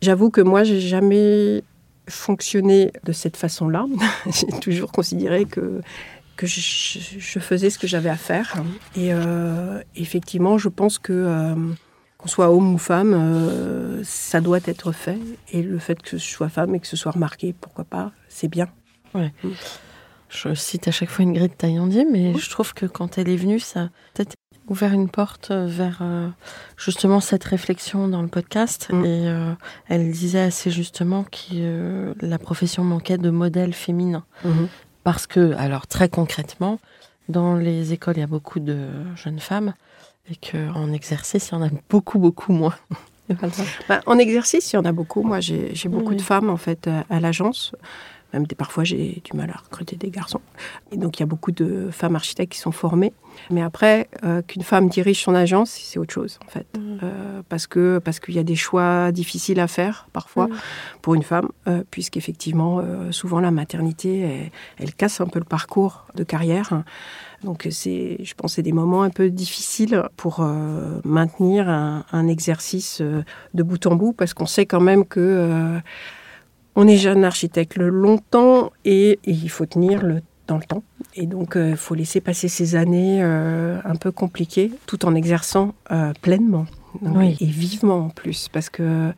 J'avoue 0.00 0.30
que 0.30 0.40
moi, 0.40 0.64
j'ai 0.64 0.80
jamais 0.80 1.64
fonctionné 2.08 2.92
de 3.04 3.12
cette 3.12 3.36
façon-là. 3.36 3.86
j'ai 4.26 4.60
toujours 4.60 4.92
considéré 4.92 5.44
que 5.44 5.80
que 6.38 6.46
je, 6.46 6.60
je 7.18 7.38
faisais 7.40 7.68
ce 7.68 7.78
que 7.78 7.88
j'avais 7.88 8.08
à 8.08 8.16
faire. 8.16 8.62
Et 8.96 9.12
euh, 9.12 9.82
effectivement, 9.96 10.56
je 10.56 10.68
pense 10.68 10.98
que 10.98 11.12
euh, 11.12 11.54
qu'on 12.16 12.28
soit 12.28 12.50
homme 12.50 12.74
ou 12.74 12.78
femme, 12.78 13.12
euh, 13.12 14.00
ça 14.04 14.40
doit 14.40 14.60
être 14.64 14.92
fait. 14.92 15.18
Et 15.52 15.62
le 15.62 15.78
fait 15.78 16.00
que 16.00 16.16
je 16.16 16.24
sois 16.24 16.48
femme 16.48 16.76
et 16.76 16.80
que 16.80 16.86
ce 16.86 16.96
soit 16.96 17.12
remarqué, 17.12 17.54
pourquoi 17.60 17.84
pas, 17.84 18.12
c'est 18.28 18.48
bien. 18.48 18.68
Je 20.28 20.54
cite 20.54 20.88
à 20.88 20.90
chaque 20.90 21.08
fois 21.08 21.22
une 21.22 21.32
grille 21.32 21.48
de 21.48 21.54
Taillandier, 21.54 22.04
mais 22.10 22.36
je 22.36 22.50
trouve 22.50 22.74
que 22.74 22.86
quand 22.86 23.18
elle 23.18 23.28
est 23.28 23.36
venue, 23.36 23.60
ça 23.60 23.80
a 23.84 23.88
peut-être 24.14 24.34
ouvert 24.68 24.92
une 24.92 25.08
porte 25.08 25.50
vers 25.50 26.00
euh, 26.02 26.28
justement 26.76 27.20
cette 27.20 27.44
réflexion 27.44 28.08
dans 28.08 28.20
le 28.20 28.28
podcast. 28.28 28.88
Mm. 28.92 29.04
Et 29.04 29.28
euh, 29.28 29.52
elle 29.88 30.10
disait 30.12 30.40
assez 30.42 30.70
justement 30.70 31.24
que 31.24 31.38
euh, 31.54 32.14
la 32.20 32.38
profession 32.38 32.84
manquait 32.84 33.16
de 33.18 33.30
modèles 33.30 33.72
féminins. 33.72 34.24
Parce 35.04 35.26
que, 35.26 35.54
alors 35.54 35.86
très 35.86 36.10
concrètement, 36.10 36.78
dans 37.30 37.54
les 37.56 37.94
écoles, 37.94 38.16
il 38.18 38.20
y 38.20 38.24
a 38.24 38.26
beaucoup 38.26 38.60
de 38.60 38.88
jeunes 39.16 39.38
femmes 39.40 39.72
et 40.30 40.36
qu'en 40.36 40.92
exercice, 40.92 41.48
il 41.48 41.54
y 41.54 41.56
en 41.56 41.62
a 41.62 41.70
beaucoup, 41.88 42.18
beaucoup 42.18 42.52
moins. 42.52 42.74
Voilà. 43.30 43.52
Bah, 43.90 44.00
en 44.06 44.16
exercice, 44.18 44.72
il 44.72 44.76
y 44.76 44.78
en 44.78 44.86
a 44.86 44.92
beaucoup. 44.92 45.22
Moi, 45.22 45.40
j'ai 45.40 45.74
j'ai 45.74 45.90
beaucoup 45.90 46.12
Oui. 46.12 46.16
de 46.16 46.22
femmes 46.22 46.48
en 46.48 46.56
fait 46.56 46.88
à, 46.88 47.04
à 47.10 47.20
l'agence. 47.20 47.72
Même 48.32 48.46
des, 48.46 48.54
parfois, 48.54 48.84
j'ai 48.84 49.22
du 49.24 49.36
mal 49.36 49.50
à 49.50 49.56
recruter 49.58 49.96
des 49.96 50.10
garçons. 50.10 50.40
Et 50.92 50.96
donc, 50.96 51.18
il 51.18 51.20
y 51.20 51.22
a 51.22 51.26
beaucoup 51.26 51.52
de 51.52 51.88
femmes 51.90 52.16
architectes 52.16 52.52
qui 52.52 52.58
sont 52.58 52.72
formées. 52.72 53.12
Mais 53.50 53.62
après, 53.62 54.08
euh, 54.24 54.42
qu'une 54.42 54.62
femme 54.62 54.88
dirige 54.88 55.22
son 55.22 55.34
agence, 55.34 55.70
c'est 55.70 55.98
autre 55.98 56.12
chose 56.12 56.38
en 56.46 56.50
fait, 56.50 56.66
Euh, 57.02 57.42
parce 57.48 57.68
que 57.68 58.00
parce 58.00 58.18
qu'il 58.18 58.34
y 58.34 58.40
a 58.40 58.42
des 58.42 58.56
choix 58.56 59.12
difficiles 59.12 59.60
à 59.60 59.68
faire 59.68 60.08
parfois 60.12 60.48
pour 61.00 61.14
une 61.14 61.22
femme, 61.22 61.48
euh, 61.68 61.84
puisqu'effectivement, 61.90 62.80
euh, 62.80 63.12
souvent 63.12 63.38
la 63.40 63.52
maternité, 63.52 64.20
elle, 64.20 64.50
elle 64.78 64.94
casse 64.94 65.20
un 65.20 65.28
peu 65.28 65.38
le 65.38 65.44
parcours 65.44 66.06
de 66.16 66.24
carrière. 66.24 66.82
Donc 67.44 67.68
c'est, 67.70 68.18
je 68.24 68.34
pense, 68.34 68.54
c'est 68.54 68.62
des 68.62 68.72
moments 68.72 69.02
un 69.02 69.10
peu 69.10 69.30
difficiles 69.30 70.02
pour 70.16 70.44
maintenir 71.04 71.68
un, 71.68 72.04
un 72.10 72.26
exercice 72.26 73.00
de 73.54 73.62
bout 73.62 73.86
en 73.86 73.94
bout, 73.94 74.12
parce 74.12 74.34
qu'on 74.34 74.46
sait 74.46 74.66
quand 74.66 74.80
même 74.80 75.04
que 75.04 75.80
on 76.80 76.86
est 76.86 76.96
jeune 76.96 77.24
architecte 77.24 77.76
longtemps 77.76 78.70
et, 78.84 79.18
et 79.24 79.32
il 79.46 79.50
faut 79.50 79.66
tenir 79.66 80.02
le 80.02 80.16
dans 80.46 80.56
le 80.56 80.62
temps. 80.64 80.82
Et 81.14 81.26
donc, 81.26 81.56
il 81.56 81.76
faut 81.76 81.94
laisser 81.94 82.22
passer 82.22 82.48
ces 82.48 82.74
années 82.74 83.18
euh, 83.22 83.78
un 83.84 83.96
peu 83.96 84.10
compliquées, 84.10 84.70
tout 84.86 85.04
en 85.04 85.14
exerçant 85.14 85.74
euh, 85.92 86.14
pleinement 86.22 86.64
Donc, 87.02 87.16
Oui. 87.18 87.36
et 87.40 87.44
vivement 87.44 87.98
en 88.06 88.08
plus, 88.08 88.48
parce 88.50 88.70
que 88.70 88.82
euh, 88.82 89.12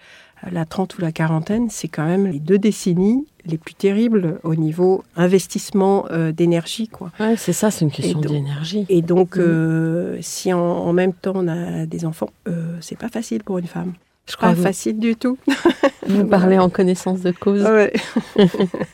la 0.50 0.64
trente 0.64 0.98
ou 0.98 1.00
la 1.02 1.12
quarantaine, 1.12 1.70
c'est 1.70 1.86
quand 1.86 2.04
même 2.04 2.26
les 2.26 2.40
deux 2.40 2.58
décennies 2.58 3.26
les 3.46 3.58
plus 3.58 3.74
terribles 3.74 4.40
au 4.42 4.56
niveau 4.56 5.04
investissement 5.14 6.06
euh, 6.10 6.32
d'énergie, 6.32 6.88
quoi. 6.88 7.12
Ouais, 7.20 7.36
c'est 7.36 7.52
ça, 7.52 7.70
c'est 7.70 7.84
une 7.84 7.92
question 7.92 8.20
donc- 8.20 8.32
d'énergie. 8.32 8.84
Et 8.88 9.00
donc, 9.00 9.36
Mhm. 9.36 9.42
euh, 9.46 10.18
si 10.20 10.52
en, 10.52 10.58
en 10.60 10.92
même 10.92 11.12
temps 11.12 11.34
on 11.36 11.46
a 11.46 11.86
des 11.86 12.04
enfants, 12.06 12.30
euh, 12.48 12.76
c'est 12.80 12.98
pas 12.98 13.08
facile 13.08 13.44
pour 13.44 13.58
une 13.58 13.66
femme. 13.68 13.92
Je 14.30 14.36
crois 14.36 14.50
Pas 14.50 14.54
vous, 14.54 14.62
facile 14.62 14.98
du 14.98 15.16
tout. 15.16 15.36
vous 16.06 16.24
parlez 16.24 16.58
en 16.58 16.70
connaissance 16.70 17.20
de 17.20 17.32
cause. 17.32 17.62
Ouais. 17.62 17.92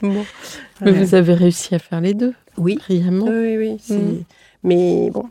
Bon. 0.02 0.24
Mais 0.80 0.90
Ouais. 0.92 1.04
vous 1.04 1.14
avez 1.14 1.34
réussi 1.34 1.74
à 1.74 1.78
faire 1.78 2.00
les 2.00 2.14
deux, 2.14 2.34
Oui, 2.58 2.76
brillamment. 2.76 3.26
oui, 3.26 3.56
oui. 3.56 3.76
Mhm. 3.90 4.24
Mais 4.62 5.10
bon, 5.10 5.24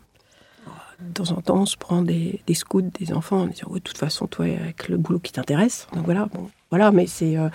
de 0.99 1.13
temps 1.13 1.31
en 1.31 1.41
temps, 1.41 1.57
on 1.61 1.65
se 1.65 1.77
prend 1.77 2.01
des, 2.01 2.41
des 2.47 2.53
scouts, 2.55 2.81
des 2.99 3.13
enfants, 3.13 3.41
en 3.41 3.45
disant, 3.47 3.69
de 3.71 3.79
toute 3.79 3.97
façon, 3.97 4.25
toi, 4.27 4.45
avec 4.45 4.87
le 4.89 4.97
boulot 4.97 5.19
qui 5.19 5.31
t'intéresse. 5.33 5.87
Donc 5.93 6.05
voilà, 6.05 6.27
bon, 6.33 6.49
voilà, 6.71 6.91
mais 6.91 7.05
c'est, 7.05 7.37
euh, 7.37 7.49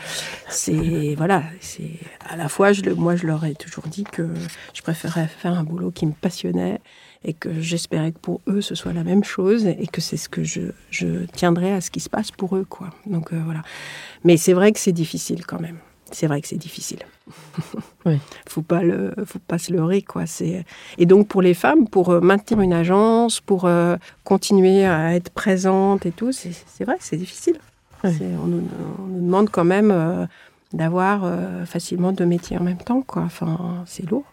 c'est, 0.48 1.14
voilà, 1.16 1.42
c'est 1.60 1.90
à 2.28 2.36
la 2.36 2.48
fois, 2.48 2.72
je, 2.72 2.82
moi, 2.90 3.16
je 3.16 3.26
leur 3.26 3.44
ai 3.44 3.54
toujours 3.54 3.84
dit 3.88 4.04
que 4.04 4.28
je 4.74 4.82
préférais 4.82 5.26
faire 5.26 5.52
un 5.58 5.64
boulot 5.64 5.90
qui 5.90 6.06
me 6.06 6.12
passionnait 6.12 6.80
et 7.24 7.34
que 7.34 7.60
j'espérais 7.60 8.12
que 8.12 8.18
pour 8.18 8.40
eux, 8.48 8.60
ce 8.60 8.74
soit 8.74 8.92
la 8.92 9.04
même 9.04 9.24
chose 9.24 9.66
et 9.66 9.86
que 9.86 10.00
c'est 10.00 10.16
ce 10.16 10.28
que 10.28 10.42
je, 10.42 10.62
je 10.90 11.24
tiendrais 11.26 11.72
à 11.72 11.80
ce 11.80 11.90
qui 11.90 12.00
se 12.00 12.08
passe 12.08 12.30
pour 12.30 12.56
eux, 12.56 12.66
quoi. 12.68 12.90
Donc 13.06 13.32
euh, 13.32 13.40
voilà. 13.44 13.62
Mais 14.24 14.36
c'est 14.36 14.54
vrai 14.54 14.72
que 14.72 14.78
c'est 14.78 14.92
difficile 14.92 15.44
quand 15.44 15.60
même. 15.60 15.78
C'est 16.12 16.26
vrai 16.26 16.40
que 16.40 16.48
c'est 16.48 16.56
difficile. 16.56 17.00
Oui. 18.06 18.18
Faut 18.48 18.62
pas 18.62 18.82
le, 18.82 19.12
faut 19.26 19.38
pas 19.38 19.58
se 19.58 19.70
leurrer, 19.74 20.00
quoi. 20.00 20.24
C'est 20.24 20.64
et 20.96 21.04
donc 21.04 21.28
pour 21.28 21.42
les 21.42 21.52
femmes, 21.52 21.86
pour 21.86 22.08
euh, 22.08 22.20
maintenir 22.20 22.62
une 22.62 22.72
agence, 22.72 23.40
pour 23.40 23.66
euh, 23.66 23.96
continuer 24.24 24.86
à 24.86 25.14
être 25.14 25.28
présente 25.28 26.06
et 26.06 26.10
tout, 26.10 26.32
c'est 26.32 26.84
vrai, 26.84 26.96
c'est 26.98 27.18
difficile. 27.18 27.58
Oui. 28.02 28.16
On, 28.42 28.46
nous, 28.46 28.66
on 28.98 29.02
nous 29.02 29.20
demande 29.20 29.50
quand 29.50 29.64
même 29.64 29.90
euh, 29.90 30.24
d'avoir 30.72 31.30
facilement 31.66 32.12
deux 32.12 32.24
métiers 32.24 32.56
en 32.56 32.62
même 32.62 32.78
temps, 32.78 33.02
quoi. 33.02 33.22
Enfin, 33.22 33.84
c'est 33.86 34.08
lourd. 34.10 34.24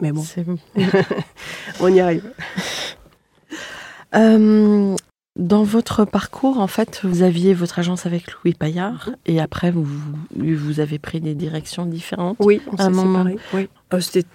Mais 0.00 0.12
bon, 0.12 0.22
c'est- 0.22 0.44
on 1.80 1.88
y 1.88 2.00
arrive. 2.00 2.30
Euh, 4.14 4.96
dans 5.36 5.62
votre 5.62 6.04
parcours, 6.04 6.58
en 6.58 6.66
fait, 6.66 7.00
vous 7.04 7.22
aviez 7.22 7.54
votre 7.54 7.78
agence 7.78 8.06
avec 8.06 8.32
Louis 8.32 8.54
Paillard 8.54 9.10
et 9.26 9.40
après, 9.40 9.70
vous, 9.70 9.86
vous 10.36 10.80
avez 10.80 10.98
pris 10.98 11.20
des 11.20 11.34
directions 11.34 11.86
différentes. 11.86 12.36
Oui, 12.40 12.60
on 12.72 12.76
s'est 12.76 12.90
moment. 12.90 13.24
séparés. 13.24 13.36
Oui. 13.54 13.68
Euh, 13.92 14.00
C'était 14.00 14.26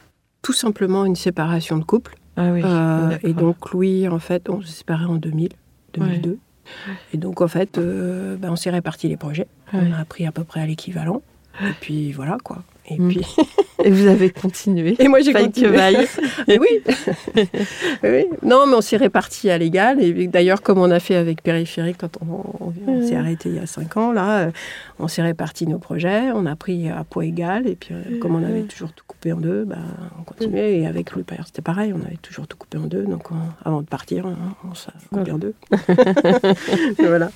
tout 0.41 0.54
simplement 0.54 1.06
une 1.06 1.15
séparation 1.15 1.78
de 1.78 1.84
couple. 1.84 2.15
Ah 2.38 2.52
oui. 2.52 2.62
Euh, 2.63 3.17
et 3.23 3.34
donc 3.34 3.71
Louis, 3.71 4.08
en 4.08 4.19
fait, 4.19 4.49
on 4.49 4.62
s'est 4.62 4.71
séparés 4.71 5.06
en 5.06 5.15
2000, 5.15 5.49
2002. 5.93 6.38
Et 7.13 7.17
donc 7.17 7.41
en 7.41 7.47
fait, 7.47 7.78
euh, 7.78 8.38
ben, 8.38 8.52
on 8.52 8.56
s'est 8.56 8.69
réparti 8.69 9.08
les 9.10 9.17
projets. 9.17 9.47
Ouais. 9.73 9.82
On 9.84 9.93
a 9.93 10.06
pris 10.06 10.26
à 10.26 10.32
peu 10.32 10.43
près 10.43 10.62
à 10.62 10.65
l'équivalent. 10.65 11.21
Et 11.62 11.73
puis 11.82 12.12
voilà 12.13 12.38
quoi. 12.43 12.63
Et 12.89 13.00
Mm. 13.00 13.08
puis 13.10 13.26
Et 13.86 13.89
vous 13.89 14.08
avez 14.08 14.30
continué. 14.30 14.96
et 15.00 15.08
moi 15.08 15.19
j'ai 15.22 15.34
que 15.34 15.39
continué. 15.43 15.78
Et 16.48 16.60
oui. 16.60 16.67
oui. 18.04 18.26
Non, 18.43 18.65
mais 18.67 18.76
on 18.76 18.82
s'est 18.82 18.98
réparti 18.98 19.50
à 19.50 19.58
l'égal. 19.58 20.02
Et 20.02 20.28
d'ailleurs, 20.28 20.62
comme 20.62 20.78
on 20.80 20.89
a 20.91 21.00
fait 21.00 21.15
avec 21.15 21.41
Périphérique 21.41 21.98
quand 22.00 22.17
on, 22.22 22.65
on- 22.65 22.74
on 22.88 23.08
s'est 23.08 23.15
arrêté 23.15 23.50
il 23.50 23.56
y 23.56 23.60
a 23.60 23.65
cinq 23.65 23.98
ans, 23.98 24.12
là, 24.12 24.39
euh, 24.48 24.52
on 25.00 25.08
s'est 25.08 25.22
réparti 25.22 25.65
nos 25.67 25.80
projets. 25.80 26.32
On 26.34 26.46
a 26.46 26.56
pris 26.56 26.88
à 26.89 27.04
poids 27.04 27.26
égal. 27.26 27.67
Et 27.67 27.76
puis, 27.76 27.93
euh, 27.93 28.19
comme 28.19 28.36
on 28.36 28.43
avait 28.43 28.62
toujours 28.63 28.91
tout 28.93 29.04
coupé 29.08 29.34
en 29.34 29.38
deux, 29.38 29.63
ben, 29.65 29.78
on 30.19 30.24
continuait. 30.24 30.80
Et 30.80 30.88
avec 30.88 31.12
Louis 31.13 31.24
c'était 31.46 31.62
pareil. 31.62 31.93
On 31.93 32.06
avait 32.06 32.17
toujours 32.22 32.48
tout 32.48 32.58
coupé 32.58 32.78
en 32.78 32.86
deux. 32.88 33.04
Donc, 33.04 33.32
on- 33.32 33.36
avant 33.67 33.82
de 33.82 33.88
partir, 33.88 34.26
hein, 34.28 34.38
on 34.69 34.76
s'est 34.76 34.91
coupé 35.12 35.32
en 35.32 35.38
deux. 35.39 35.54
voilà. 37.00 37.30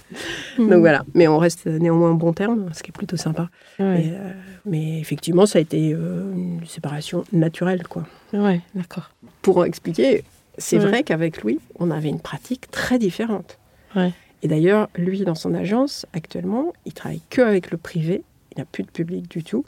Donc 0.57 0.79
voilà. 0.79 1.03
Mais 1.13 1.27
on 1.27 1.38
reste 1.38 1.65
néanmoins 1.65 2.12
en 2.12 2.15
bon 2.15 2.33
terme, 2.33 2.69
ce 2.73 2.83
qui 2.83 2.89
est 2.91 2.93
plutôt 2.97 3.17
sympa. 3.17 3.49
Ouais, 3.79 4.01
Et, 4.05 4.10
euh, 4.12 4.31
mais 4.65 4.99
effectivement, 4.99 5.37
ça 5.45 5.60
a 5.60 5.62
été 5.62 5.93
euh, 5.93 6.32
une 6.34 6.65
séparation 6.65 7.23
naturelle, 7.32 7.88
quoi 7.88 8.06
ouais, 8.34 8.62
d'accord. 8.76 9.12
pour 9.41 9.65
expliquer, 9.65 10.23
c'est 10.58 10.80
Ouais. 10.80 10.86
vrai 10.86 11.04
qu'avec 11.04 11.43
lui, 11.43 11.60
on 11.80 11.91
avait 11.91 12.10
une 12.10 12.19
pratique 12.21 12.71
très 12.71 12.97
différente. 13.00 13.60
Ouais. 13.95 14.12
Et 14.43 14.47
d'ailleurs, 14.47 14.89
lui, 14.95 15.21
dans 15.21 15.36
son 15.36 15.54
agence, 15.54 16.06
actuellement, 16.13 16.73
il 16.86 16.93
travaille 16.93 17.21
que 17.30 17.41
avec 17.41 17.71
le 17.71 17.78
privé. 17.78 18.23
Il 18.56 18.60
n'a 18.60 18.65
plus 18.65 18.84
de 18.84 18.89
public 18.89 19.30
du 19.30 19.43
tout. 19.43 19.65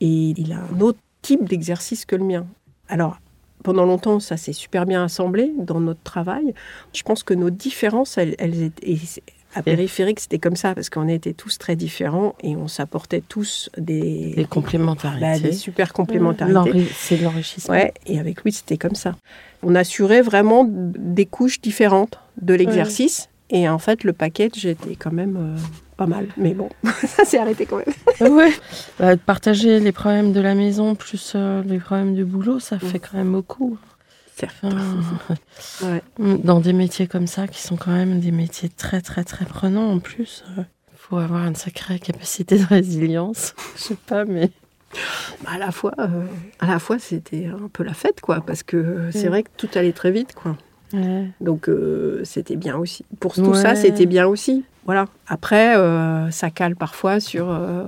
Et 0.00 0.06
il 0.36 0.52
a 0.52 0.58
un 0.60 0.80
autre 0.80 0.98
type 1.22 1.44
d'exercice 1.48 2.04
que 2.04 2.16
le 2.16 2.24
mien. 2.24 2.46
Alors, 2.88 3.18
pendant 3.62 3.84
longtemps, 3.86 4.20
ça 4.20 4.36
s'est 4.36 4.52
super 4.52 4.86
bien 4.86 5.02
assemblé 5.04 5.52
dans 5.58 5.80
notre 5.80 6.02
travail. 6.02 6.52
Je 6.92 7.02
pense 7.02 7.22
que 7.22 7.32
nos 7.34 7.50
différences, 7.50 8.18
elles, 8.18 8.34
elles 8.38 8.70
à 9.54 9.62
périphérique, 9.62 10.20
c'était 10.20 10.38
comme 10.38 10.56
ça 10.56 10.74
parce 10.74 10.90
qu'on 10.90 11.08
était 11.08 11.32
tous 11.32 11.58
très 11.58 11.76
différents 11.76 12.34
et 12.42 12.56
on 12.56 12.68
s'apportait 12.68 13.22
tous 13.26 13.70
des, 13.78 14.32
Des 14.36 14.44
complémentarités. 14.44 15.20
bah, 15.20 15.38
des 15.38 15.52
super 15.52 15.92
complémentarités. 15.92 16.54
L'enri- 16.54 16.88
C'est 16.94 17.16
de 17.18 17.24
l'enrichissement. 17.24 17.74
Ouais, 17.74 17.92
et 18.06 18.18
avec 18.18 18.42
lui, 18.42 18.52
c'était 18.52 18.76
comme 18.78 18.94
ça. 18.94 19.14
On 19.62 19.74
assurait 19.74 20.22
vraiment 20.22 20.66
des 20.68 21.26
couches 21.26 21.60
différentes 21.60 22.18
de 22.42 22.54
l'exercice. 22.54 23.28
Et 23.50 23.68
en 23.68 23.78
fait, 23.78 24.04
le 24.04 24.12
package 24.12 24.64
était 24.66 24.96
quand 24.96 25.12
même 25.12 25.36
euh, 25.36 25.56
pas 25.96 26.06
mal. 26.06 26.26
Mais 26.36 26.54
bon, 26.54 26.68
ça 27.06 27.24
s'est 27.24 27.38
arrêté 27.38 27.66
quand 27.66 27.76
même. 27.76 27.94
Ouais. 28.34 28.50
Bah, 28.98 29.16
partager 29.16 29.80
les 29.80 29.92
problèmes 29.92 30.32
de 30.32 30.40
la 30.40 30.54
maison 30.54 30.94
plus 30.94 31.32
euh, 31.34 31.62
les 31.66 31.78
problèmes 31.78 32.14
du 32.14 32.24
boulot, 32.24 32.58
ça 32.60 32.78
fait 32.78 32.98
quand 32.98 33.16
même 33.18 33.32
beaucoup. 33.32 33.76
Enfin, 34.42 34.68
Ouais. 35.82 36.02
dans 36.18 36.60
des 36.60 36.72
métiers 36.72 37.06
comme 37.06 37.26
ça, 37.26 37.46
qui 37.48 37.62
sont 37.62 37.76
quand 37.76 37.92
même 37.92 38.20
des 38.20 38.30
métiers 38.32 38.68
très 38.68 39.00
très 39.00 39.24
très 39.24 39.44
prenants 39.44 39.90
en 39.90 39.98
plus, 40.00 40.44
il 40.56 40.64
faut 40.96 41.16
avoir 41.18 41.46
une 41.46 41.54
sacrée 41.54 41.98
capacité 41.98 42.58
de 42.58 42.64
résilience. 42.66 43.54
Je 43.76 43.82
sais 43.82 43.96
pas, 44.06 44.24
mais 44.24 44.50
Bah, 45.44 45.50
à 45.54 45.58
la 45.58 45.70
fois, 45.70 45.92
euh, 45.98 46.26
à 46.60 46.66
la 46.66 46.78
fois, 46.78 46.98
c'était 46.98 47.46
un 47.46 47.68
peu 47.72 47.82
la 47.84 47.94
fête, 47.94 48.20
quoi. 48.20 48.40
Parce 48.40 48.62
que 48.62 49.08
c'est 49.12 49.28
vrai 49.28 49.42
que 49.44 49.50
tout 49.56 49.68
allait 49.74 49.92
très 49.92 50.10
vite, 50.10 50.34
quoi. 50.34 50.56
ouais. 50.92 51.28
Donc 51.40 51.68
euh, 51.68 52.20
c'était 52.24 52.56
bien 52.56 52.76
aussi. 52.76 53.04
Pour 53.20 53.34
tout 53.34 53.54
ça, 53.54 53.74
c'était 53.74 54.06
bien 54.06 54.26
aussi. 54.26 54.64
Voilà. 54.84 55.06
Après, 55.28 55.76
euh, 55.76 56.30
ça 56.30 56.50
cale 56.50 56.76
parfois 56.76 57.18
sur 57.18 57.50
euh, 57.50 57.84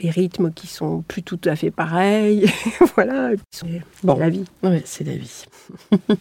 les 0.00 0.10
rythmes 0.10 0.52
qui 0.52 0.66
sont 0.66 1.02
plus 1.02 1.22
tout 1.22 1.40
à 1.44 1.56
fait 1.56 1.70
pareils. 1.70 2.46
voilà. 2.94 3.30
C'est 3.50 3.66
Bon. 4.02 4.16
la 4.18 4.28
vie. 4.30 4.44
Ouais, 4.62 4.82
c'est 4.84 5.04
la 5.04 5.16
vie. 5.16 5.44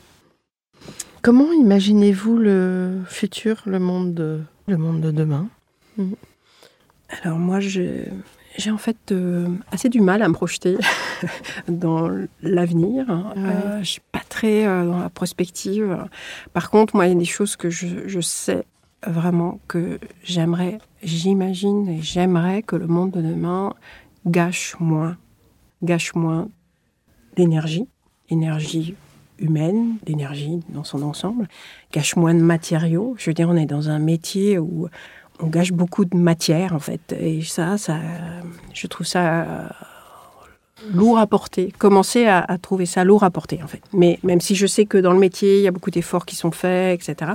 Comment 1.21 1.51
imaginez-vous 1.51 2.37
le 2.37 3.01
futur, 3.07 3.61
le 3.65 3.79
monde 3.79 4.13
de, 4.13 4.41
le 4.67 4.77
monde 4.77 5.01
de 5.01 5.11
demain? 5.11 5.47
Alors 7.23 7.37
moi, 7.37 7.59
j'ai 7.59 8.05
en 8.69 8.77
fait 8.77 9.11
euh, 9.11 9.47
assez 9.71 9.89
du 9.89 9.99
mal 9.99 10.21
à 10.21 10.27
me 10.29 10.33
projeter 10.33 10.77
dans 11.67 12.09
l'avenir. 12.41 13.05
Ouais. 13.09 13.41
Euh, 13.43 13.79
je 13.79 13.89
suis 13.91 14.01
pas 14.11 14.21
très 14.29 14.65
euh, 14.65 14.85
dans 14.85 14.99
la 14.99 15.09
prospective. 15.09 15.97
Par 16.53 16.69
contre, 16.69 16.95
moi, 16.95 17.07
il 17.07 17.13
y 17.13 17.15
a 17.15 17.19
des 17.19 17.25
choses 17.25 17.55
que 17.55 17.69
je, 17.69 17.87
je 18.07 18.21
sais 18.21 18.63
vraiment 19.05 19.59
que 19.67 19.99
j'aimerais, 20.23 20.79
j'imagine 21.03 21.87
et 21.87 22.01
j'aimerais 22.01 22.63
que 22.63 22.75
le 22.75 22.87
monde 22.87 23.11
de 23.11 23.21
demain 23.21 23.73
gâche 24.25 24.75
moins, 24.79 25.17
gâche 25.83 26.15
moins 26.15 26.49
d'énergie, 27.35 27.87
énergie 28.29 28.95
humaine, 29.39 29.97
d'énergie 30.03 30.59
dans 30.69 30.83
son 30.83 31.03
ensemble, 31.03 31.47
gâche 31.91 32.15
moins 32.15 32.33
de 32.33 32.41
matériaux. 32.41 33.15
Je 33.17 33.29
veux 33.29 33.33
dire, 33.33 33.49
on 33.49 33.55
est 33.55 33.67
dans 33.67 33.89
un 33.89 33.99
métier 33.99 34.57
où 34.57 34.89
on 35.39 35.47
gâche 35.47 35.71
beaucoup 35.71 36.05
de 36.05 36.17
matière 36.17 36.73
en 36.73 36.79
fait, 36.79 37.15
et 37.17 37.43
ça, 37.43 37.77
ça, 37.77 37.99
je 38.73 38.87
trouve 38.87 39.05
ça 39.05 39.43
euh, 39.43 39.67
lourd 40.91 41.19
à 41.19 41.27
porter. 41.27 41.71
Commencer 41.77 42.25
à, 42.25 42.39
à 42.39 42.57
trouver 42.57 42.87
ça 42.87 43.03
lourd 43.03 43.23
à 43.23 43.29
porter 43.29 43.61
en 43.61 43.67
fait. 43.67 43.81
Mais 43.93 44.17
même 44.23 44.41
si 44.41 44.55
je 44.55 44.65
sais 44.65 44.85
que 44.85 44.97
dans 44.97 45.13
le 45.13 45.19
métier, 45.19 45.57
il 45.57 45.63
y 45.63 45.67
a 45.67 45.71
beaucoup 45.71 45.91
d'efforts 45.91 46.25
qui 46.25 46.35
sont 46.35 46.51
faits, 46.51 46.99
etc. 46.99 47.33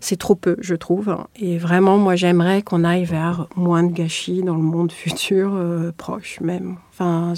C'est 0.00 0.16
trop 0.16 0.34
peu, 0.34 0.56
je 0.60 0.74
trouve. 0.74 1.16
Et 1.36 1.58
vraiment, 1.58 1.98
moi, 1.98 2.16
j'aimerais 2.16 2.62
qu'on 2.62 2.84
aille 2.84 3.04
vers 3.04 3.46
moins 3.54 3.82
de 3.82 3.92
gâchis 3.92 4.42
dans 4.42 4.56
le 4.56 4.62
monde 4.62 4.92
futur 4.92 5.54
euh, 5.54 5.92
proche 5.96 6.40
même. 6.40 6.76
Enfin, 6.90 7.34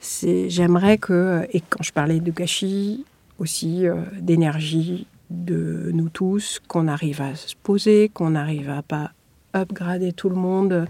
j'aimerais 0.00 0.96
que, 0.96 1.46
et 1.52 1.60
quand 1.60 1.82
je 1.82 1.92
parlais 1.92 2.20
de 2.20 2.30
gâchis, 2.30 3.04
aussi 3.38 3.86
euh, 3.86 3.96
d'énergie 4.18 5.06
de 5.28 5.90
nous 5.92 6.08
tous, 6.08 6.60
qu'on 6.68 6.88
arrive 6.88 7.20
à 7.20 7.34
se 7.34 7.54
poser, 7.62 8.10
qu'on 8.12 8.34
arrive 8.34 8.70
à 8.70 8.82
pas 8.82 9.12
upgrader 9.54 10.12
tout 10.12 10.28
le 10.28 10.36
monde 10.36 10.72
euh, 10.72 10.86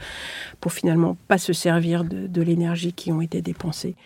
pour 0.60 0.72
finalement 0.72 1.16
pas 1.28 1.38
se 1.38 1.52
servir 1.52 2.04
de, 2.04 2.26
de 2.26 2.42
l'énergie 2.42 2.92
qui 2.92 3.10
ont 3.10 3.20
été 3.20 3.42
dépensées. 3.42 3.96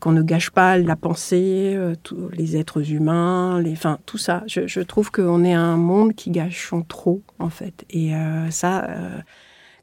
Qu'on 0.00 0.12
ne 0.12 0.22
gâche 0.22 0.50
pas 0.50 0.76
la 0.76 0.96
pensée, 0.96 1.72
euh, 1.76 1.94
les 2.32 2.56
êtres 2.56 2.90
humains, 2.92 3.60
les, 3.62 3.72
enfin 3.72 3.98
tout 4.04 4.18
ça. 4.18 4.42
Je, 4.46 4.66
je 4.66 4.80
trouve 4.80 5.10
qu'on 5.10 5.44
est 5.44 5.54
un 5.54 5.76
monde 5.76 6.14
qui 6.14 6.30
gâche 6.30 6.72
trop 6.88 7.22
en 7.38 7.48
fait. 7.48 7.84
Et 7.88 8.14
euh, 8.14 8.50
ça, 8.50 8.84
euh, 8.90 9.18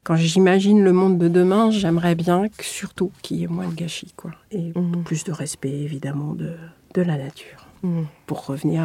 quand 0.04 0.14
j'imagine 0.14 0.84
le 0.84 0.92
monde 0.92 1.18
de 1.18 1.26
demain, 1.28 1.70
j'aimerais 1.72 2.14
bien 2.14 2.48
que 2.48 2.64
surtout 2.64 3.10
qu'il 3.22 3.38
y 3.38 3.44
ait 3.44 3.48
moins 3.48 3.68
de 3.68 3.74
gâchis, 3.74 4.12
quoi, 4.16 4.30
et 4.52 4.72
Mhm. 4.76 5.02
plus 5.04 5.24
de 5.24 5.32
respect 5.32 5.70
évidemment 5.80 6.34
de, 6.34 6.52
de 6.94 7.02
la 7.02 7.16
nature 7.16 7.66
Mhm. 7.82 8.06
pour 8.26 8.46
revenir 8.46 8.82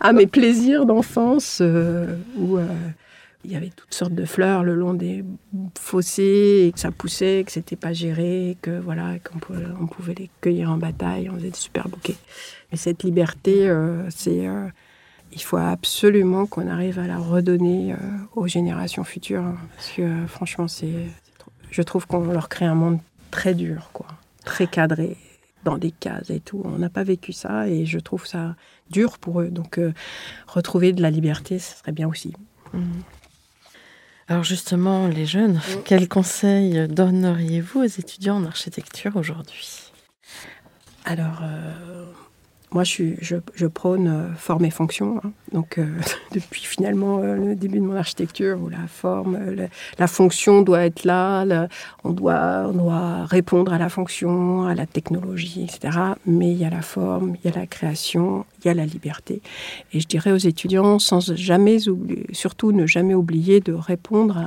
à, 0.00 0.08
à 0.08 0.12
mes 0.12 0.26
plaisirs 0.26 0.84
d'enfance 0.84 1.58
euh, 1.62 2.18
où 2.36 2.58
il 3.44 3.50
y 3.50 3.56
avait 3.56 3.70
toutes 3.74 3.94
sortes 3.94 4.14
de 4.14 4.24
fleurs 4.24 4.62
le 4.62 4.74
long 4.74 4.94
des 4.94 5.24
fossés 5.78 6.66
et 6.66 6.72
que 6.72 6.78
ça 6.78 6.90
poussait, 6.90 7.42
que 7.44 7.52
c'était 7.52 7.76
pas 7.76 7.92
géré, 7.92 8.56
que 8.62 8.78
voilà, 8.78 9.18
qu'on 9.18 9.38
pouvait, 9.38 9.64
on 9.80 9.86
pouvait 9.86 10.14
les 10.14 10.30
cueillir 10.40 10.70
en 10.70 10.76
bataille, 10.76 11.28
on 11.28 11.34
faisait 11.34 11.50
des 11.50 11.56
super 11.56 11.88
bouquets. 11.88 12.16
Mais 12.70 12.78
cette 12.78 13.02
liberté, 13.02 13.68
euh, 13.68 14.08
c'est 14.10 14.46
euh, 14.46 14.68
il 15.32 15.42
faut 15.42 15.56
absolument 15.56 16.46
qu'on 16.46 16.68
arrive 16.68 16.98
à 16.98 17.06
la 17.06 17.18
redonner 17.18 17.92
euh, 17.92 17.96
aux 18.36 18.46
générations 18.46 19.04
futures 19.04 19.42
hein, 19.42 19.56
parce 19.74 19.90
que 19.90 20.26
franchement, 20.26 20.68
c'est 20.68 20.92
je 21.70 21.82
trouve 21.82 22.06
qu'on 22.06 22.24
leur 22.26 22.48
crée 22.48 22.66
un 22.66 22.74
monde 22.74 22.98
très 23.30 23.54
dur, 23.54 23.90
quoi, 23.92 24.06
très 24.44 24.66
cadré 24.66 25.16
dans 25.64 25.78
des 25.78 25.90
cases 25.90 26.28
et 26.30 26.40
tout. 26.40 26.60
On 26.64 26.78
n'a 26.78 26.90
pas 26.90 27.02
vécu 27.02 27.32
ça 27.32 27.66
et 27.66 27.86
je 27.86 27.98
trouve 27.98 28.26
ça 28.26 28.56
dur 28.90 29.18
pour 29.18 29.40
eux. 29.40 29.48
Donc, 29.48 29.80
retrouver 30.46 30.92
de 30.92 31.00
la 31.00 31.08
liberté, 31.08 31.58
ce 31.58 31.78
serait 31.78 31.92
bien 31.92 32.08
aussi. 32.08 32.34
Alors 34.28 34.44
justement, 34.44 35.08
les 35.08 35.26
jeunes, 35.26 35.60
quels 35.84 36.08
conseils 36.08 36.86
donneriez-vous 36.88 37.80
aux 37.80 37.84
étudiants 37.84 38.36
en 38.36 38.44
architecture 38.44 39.16
aujourd'hui? 39.16 39.92
Alors, 41.04 41.40
euh, 41.42 42.04
moi, 42.72 42.84
je, 42.84 43.66
prône 43.66 44.08
euh, 44.08 44.34
forme 44.34 44.64
et 44.64 44.70
fonction. 44.70 45.20
hein. 45.22 45.32
Donc, 45.52 45.78
euh, 45.78 45.86
depuis 46.34 46.62
finalement 46.64 47.18
euh, 47.18 47.36
le 47.36 47.54
début 47.54 47.78
de 47.78 47.84
mon 47.84 47.96
architecture, 47.96 48.58
où 48.60 48.68
la 48.68 48.86
forme, 48.86 49.38
la, 49.98 50.06
fonction 50.06 50.62
doit 50.62 50.84
être 50.84 51.04
là, 51.04 51.68
on, 52.04 52.10
doit, 52.10 52.66
on 52.68 52.72
doit 52.72 53.24
répondre 53.26 53.72
à 53.72 53.78
la 53.78 53.88
fonction, 53.88 54.66
à 54.66 54.74
la 54.74 54.86
technologie, 54.86 55.64
etc. 55.64 55.98
Mais 56.26 56.50
il 56.50 56.58
y 56.58 56.64
a 56.64 56.70
la 56.70 56.82
forme, 56.82 57.36
il 57.42 57.50
y 57.50 57.52
a 57.52 57.58
la 57.58 57.66
création, 57.66 58.46
il 58.60 58.68
y 58.68 58.70
a 58.70 58.74
la 58.74 58.86
liberté. 58.86 59.42
Et 59.92 60.00
je 60.00 60.06
dirais 60.06 60.32
aux 60.32 60.36
étudiants, 60.36 60.98
sans 60.98 61.34
jamais 61.34 61.88
oublier, 61.88 62.26
surtout 62.32 62.72
ne 62.72 62.86
jamais 62.86 63.14
oublier 63.14 63.60
de 63.60 63.72
répondre 63.72 64.38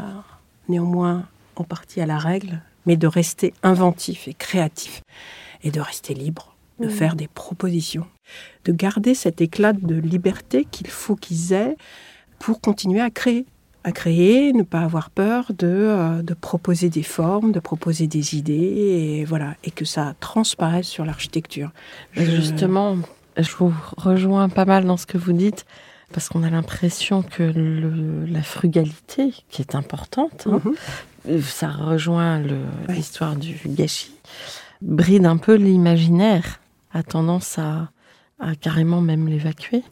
néanmoins 0.67 1.25
en 1.55 1.63
partie 1.63 2.01
à 2.01 2.05
la 2.05 2.17
règle, 2.17 2.61
mais 2.85 2.97
de 2.97 3.07
rester 3.07 3.53
inventif 3.63 4.27
et 4.27 4.33
créatif 4.33 5.01
et 5.63 5.71
de 5.71 5.79
rester 5.79 6.13
libre, 6.13 6.54
de 6.79 6.87
faire 6.89 7.15
des 7.15 7.27
propositions, 7.27 8.05
de 8.65 8.71
garder 8.71 9.15
cet 9.15 9.41
éclat 9.41 9.73
de 9.73 9.95
liberté 9.95 10.65
qu'il 10.69 10.87
faut 10.87 11.15
qu'ils 11.15 11.53
aient 11.53 11.77
pour 12.39 12.59
continuer 12.61 13.01
à 13.01 13.09
créer. 13.09 13.45
À 13.83 13.91
créer, 13.91 14.51
ne 14.51 14.63
pas 14.63 14.81
avoir 14.81 15.11
peur 15.11 15.51
de, 15.57 15.67
euh, 15.67 16.21
de 16.23 16.33
proposer 16.33 16.89
des 16.89 17.03
formes, 17.03 17.51
de 17.51 17.59
proposer 17.59 18.07
des 18.07 18.35
idées, 18.35 18.53
et 18.53 19.25
voilà, 19.25 19.55
et 19.63 19.69
que 19.71 19.85
ça 19.85 20.15
transparaisse 20.19 20.87
sur 20.87 21.05
l'architecture. 21.05 21.71
Je- 22.13 22.23
Justement, 22.23 22.97
je 23.37 23.51
vous 23.57 23.71
rejoins 23.97 24.49
pas 24.49 24.65
mal 24.65 24.85
dans 24.85 24.97
ce 24.97 25.05
que 25.05 25.19
vous 25.19 25.33
dites, 25.33 25.65
parce 26.11 26.29
qu'on 26.29 26.41
a 26.41 26.49
l'impression 26.49 27.21
que 27.21 27.43
le- 27.43 28.25
la 28.25 28.41
frugalité, 28.41 29.33
qui 29.49 29.61
est 29.61 29.75
importante, 29.75 30.47
hein, 30.49 30.61
Mhm. 31.27 31.41
ça 31.41 31.69
rejoint 31.69 32.41
Ouais. 32.41 32.49
l'histoire 32.89 33.35
du 33.35 33.55
gâchis, 33.67 34.15
bride 34.81 35.27
un 35.27 35.37
peu 35.37 35.53
l'imaginaire, 35.53 36.59
a 36.95 37.03
tendance 37.03 37.59
à, 37.59 37.89
à 38.39 38.55
carrément 38.55 39.01
même 39.01 39.27
l'évacuer. 39.27 39.83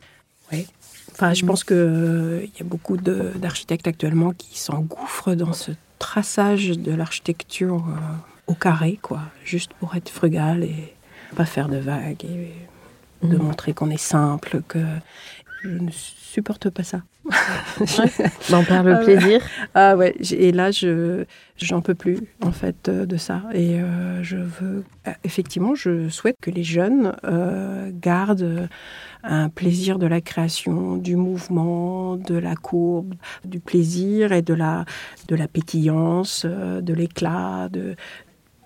Enfin, 1.11 1.33
je 1.33 1.45
pense 1.45 1.63
qu'il 1.63 2.49
y 2.57 2.61
a 2.61 2.63
beaucoup 2.63 2.97
de- 2.97 3.31
d'architectes 3.35 3.87
actuellement 3.87 4.31
qui 4.31 4.57
s'engouffrent 4.57 5.35
dans 5.35 5.53
ce 5.53 5.71
traçage 5.99 6.69
de 6.69 6.91
l'architecture 6.93 7.83
euh, 7.87 8.51
au 8.51 8.55
carré, 8.55 8.97
quoi, 9.01 9.21
juste 9.45 9.73
pour 9.79 9.95
être 9.95 10.09
frugal 10.09 10.63
et 10.63 10.93
pas 11.35 11.45
faire 11.45 11.69
de 11.69 11.77
vagues 11.77 12.25
et 12.25 12.51
de 13.25 13.37
Mhm. 13.37 13.43
montrer 13.43 13.73
qu'on 13.73 13.89
est 13.89 13.97
simple, 14.15 14.61
que 14.67 14.79
je 15.63 15.69
ne 15.69 15.91
supporte 15.91 16.69
pas 16.69 16.83
ça. 16.83 17.03
D'en 18.49 18.63
perdre 18.65 18.89
le 18.89 18.95
Ah 18.95 19.03
plaisir. 19.03 19.41
Ah 19.73 19.95
ouais, 19.95 20.13
et 20.31 20.51
là, 20.51 20.71
je 20.71 21.23
j'en 21.55 21.79
peux 21.79 21.95
plus 21.95 22.17
en 22.41 22.51
fait 22.51 22.89
euh, 22.89 23.05
de 23.05 23.15
ça. 23.15 23.43
Et 23.53 23.79
euh, 23.79 24.21
je 24.23 24.35
veux 24.35 24.83
euh, 25.07 25.11
effectivement, 25.23 25.73
je 25.73 26.09
souhaite 26.09 26.35
que 26.41 26.51
les 26.51 26.65
jeunes 26.65 27.15
euh, 27.23 27.91
gardent 27.93 28.67
un 29.23 29.47
plaisir 29.47 29.99
de 29.99 30.05
la 30.07 30.19
création, 30.19 30.97
du 30.97 31.15
mouvement, 31.15 32.17
de 32.17 32.35
la 32.35 32.55
courbe, 32.55 33.13
du 33.45 33.61
plaisir 33.61 34.33
et 34.33 34.41
de 34.41 34.53
la 34.53 34.83
de 35.29 35.35
la 35.35 35.47
pétillance, 35.47 36.45
de 36.45 36.93
l'éclat, 36.93 37.69
de 37.71 37.95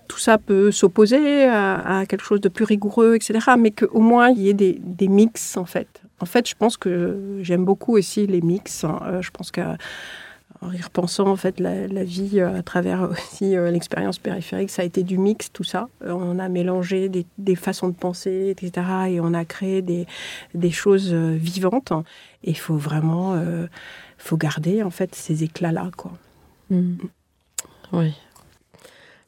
tout 0.08 0.18
ça 0.18 0.38
peut 0.38 0.72
s'opposer 0.72 1.44
à, 1.44 2.04
quelque 2.08 2.24
chose 2.24 2.40
de 2.40 2.48
plus 2.48 2.64
rigoureux, 2.64 3.14
etc. 3.14 3.38
Mais 3.56 3.70
qu'au 3.70 4.00
moins 4.00 4.30
il 4.30 4.40
y 4.40 4.48
ait 4.48 4.54
des, 4.54 4.80
des 4.82 5.06
mix 5.06 5.56
en 5.56 5.66
fait. 5.66 6.02
En 6.20 6.26
fait, 6.26 6.48
je 6.48 6.54
pense 6.54 6.76
que 6.76 7.38
j'aime 7.42 7.64
beaucoup 7.64 7.96
aussi 7.96 8.26
les 8.26 8.40
mix. 8.40 8.84
Euh, 8.84 9.22
je 9.22 9.30
pense 9.30 9.52
qu'en 9.52 10.72
y 10.72 10.80
repensant, 10.80 11.28
en 11.28 11.36
fait, 11.36 11.60
la, 11.60 12.04
vie 12.04 12.40
euh, 12.40 12.58
à 12.58 12.62
travers 12.62 13.02
aussi 13.10 13.56
euh, 13.56 13.70
l'expérience 13.70 14.18
périphérique, 14.18 14.70
ça 14.70 14.82
a 14.82 14.84
été 14.84 15.02
du 15.02 15.18
mix, 15.18 15.52
tout 15.52 15.64
ça. 15.64 15.88
on 16.04 16.38
a 16.38 16.48
mélangé 16.48 17.08
des, 17.08 17.56
façons 17.56 17.88
de 17.88 17.94
penser, 17.94 18.54
etc. 18.56 18.86
Et 19.08 19.20
on 19.20 19.32
a 19.34 19.44
créé 19.44 19.82
des, 19.82 20.06
des 20.54 20.70
choses 20.70 21.12
vivantes. 21.12 21.92
Et 22.42 22.50
il 22.50 22.58
faut 22.58 22.76
vraiment 22.76 23.40
faut 24.16 24.36
garder, 24.36 24.82
en 24.82 24.90
fait, 24.90 25.14
ces 25.14 25.44
éclats-là, 25.44 25.90
quoi. 25.96 26.12
Mm. 26.70 26.96
Oui. 27.92 28.14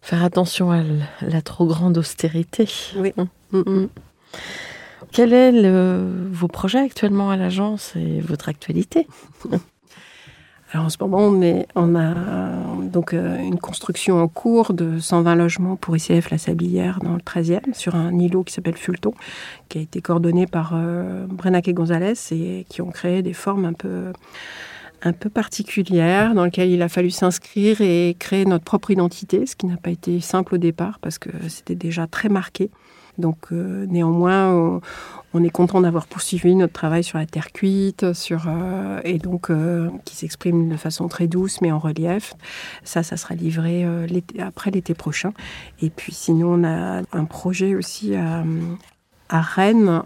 Faire 0.02 0.24
attention 0.24 0.70
à 0.70 0.82
la, 1.20 1.42
trop 1.42 1.66
grande 1.66 1.98
austérité. 1.98 2.68
Oui. 2.96 3.12
Mm. 3.52 3.58
Mm. 3.58 3.88
Quel 5.12 5.32
est 5.32 5.52
le, 5.52 6.28
vos 6.30 6.48
projets 6.48 6.80
actuellement 6.80 7.30
à 7.30 7.36
l'agence 7.36 7.94
et 7.96 8.20
votre 8.20 8.48
actualité 8.48 9.06
Alors 10.72 10.86
en 10.86 10.88
ce 10.88 10.98
moment, 11.00 11.18
on, 11.74 11.94
a 11.96 12.14
donc 12.84 13.12
euh, 13.12 13.38
une 13.38 13.58
construction 13.58 14.22
en 14.22 14.28
cours 14.28 14.72
de 14.72 15.00
120 15.00 15.34
logements 15.34 15.74
pour 15.74 15.96
ICF 15.96 16.30
La 16.30 16.38
Sablière 16.38 17.00
dans 17.02 17.14
le 17.14 17.20
13e, 17.20 17.74
sur 17.74 17.96
un 17.96 18.16
îlot 18.16 18.44
qui 18.44 18.52
s'appelle 18.54 18.76
Fulton, 18.76 19.12
qui 19.68 19.78
a 19.78 19.80
été 19.80 20.00
coordonné 20.00 20.46
par 20.46 20.74
euh, 20.74 21.26
Brenac 21.26 21.66
et 21.66 21.72
Gonzalez 21.72 22.14
et 22.30 22.66
qui 22.68 22.82
ont 22.82 22.90
créé 22.90 23.22
des 23.22 23.32
formes 23.32 23.64
un 23.64 23.72
peu 23.72 24.12
un 25.02 25.12
peu 25.12 25.30
particulière 25.30 26.34
dans 26.34 26.44
lequel 26.44 26.70
il 26.70 26.82
a 26.82 26.88
fallu 26.88 27.10
s'inscrire 27.10 27.80
et 27.80 28.14
créer 28.18 28.44
notre 28.44 28.64
propre 28.64 28.90
identité, 28.90 29.46
ce 29.46 29.56
qui 29.56 29.66
n'a 29.66 29.76
pas 29.76 29.90
été 29.90 30.20
simple 30.20 30.56
au 30.56 30.58
départ 30.58 30.98
parce 31.00 31.18
que 31.18 31.30
c'était 31.48 31.74
déjà 31.74 32.06
très 32.06 32.28
marqué. 32.28 32.70
Donc 33.20 33.52
euh, 33.52 33.86
néanmoins, 33.86 34.80
on, 35.32 35.44
est 35.44 35.50
content 35.50 35.80
d'avoir 35.80 36.06
poursuivi 36.06 36.54
notre 36.56 36.72
travail 36.72 37.04
sur 37.04 37.18
la 37.18 37.26
terre 37.26 37.52
cuite, 37.52 38.12
sur 38.14 38.46
euh, 38.48 39.00
et 39.04 39.18
donc 39.18 39.50
euh, 39.50 39.88
qui 40.04 40.16
s'exprime 40.16 40.68
de 40.68 40.76
façon 40.76 41.06
très 41.08 41.28
douce 41.28 41.60
mais 41.60 41.70
en 41.70 41.78
relief. 41.78 42.34
Ça, 42.82 43.02
ça 43.02 43.16
sera 43.16 43.34
livré 43.34 43.86
après 44.38 44.70
l'été 44.70 44.94
prochain. 44.94 45.32
Et 45.80 45.90
puis 45.90 46.12
sinon, 46.12 46.54
on 46.54 46.64
a 46.64 47.02
un 47.12 47.24
projet 47.24 47.74
aussi 47.74 48.14
à, 48.16 48.42
Rennes 49.32 50.02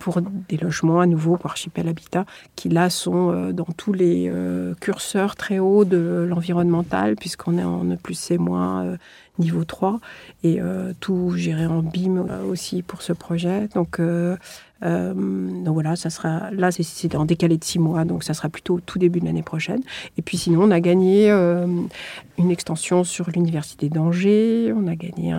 pour 0.00 0.20
des 0.20 0.56
logements 0.56 0.98
à 0.98 1.06
nouveau 1.06 1.36
pour 1.36 1.50
Archipel 1.50 1.88
Habitat, 1.88 2.24
qui 2.56 2.68
là 2.68 2.90
sont 2.90 3.52
dans 3.52 3.68
tous 3.76 3.92
les 3.92 4.32
curseurs 4.80 5.36
très 5.36 5.60
hauts 5.60 5.84
de 5.84 6.26
l'environnemental, 6.28 7.14
puisqu'on 7.14 7.56
est 7.58 7.64
en 7.64 7.84
E 7.92 7.96
plus 7.96 8.14
C 8.14 8.36
moins 8.36 8.96
niveau 9.38 9.64
3, 9.64 10.00
et 10.42 10.60
tout 11.00 11.32
géré 11.36 11.66
en 11.66 11.82
BIM 11.82 12.26
aussi 12.48 12.82
pour 12.82 13.02
ce 13.02 13.12
projet. 13.12 13.68
Donc, 13.74 14.00
donc 14.00 15.74
voilà, 15.74 15.96
ça 15.96 16.10
sera 16.10 16.50
là 16.50 16.70
c'est 16.70 17.14
en 17.14 17.24
décalé 17.24 17.56
de 17.56 17.64
six 17.64 17.78
mois, 17.78 18.04
donc 18.04 18.22
ça 18.22 18.34
sera 18.34 18.48
plutôt 18.48 18.80
tout 18.80 18.98
début 18.98 19.20
de 19.20 19.24
l'année 19.24 19.42
prochaine. 19.42 19.80
Et 20.18 20.22
puis 20.22 20.36
sinon, 20.36 20.64
on 20.64 20.70
a 20.70 20.80
gagné 20.80 21.30
une 21.30 22.50
extension 22.50 23.02
sur 23.02 23.30
l'université 23.30 23.88
d'Angers, 23.88 24.72
on 24.76 24.86
a 24.86 24.94
gagné 24.94 25.34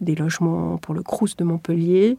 des 0.00 0.14
logements 0.14 0.78
pour 0.78 0.94
le 0.94 1.02
Crous 1.02 1.36
de 1.36 1.44
Montpellier, 1.44 2.16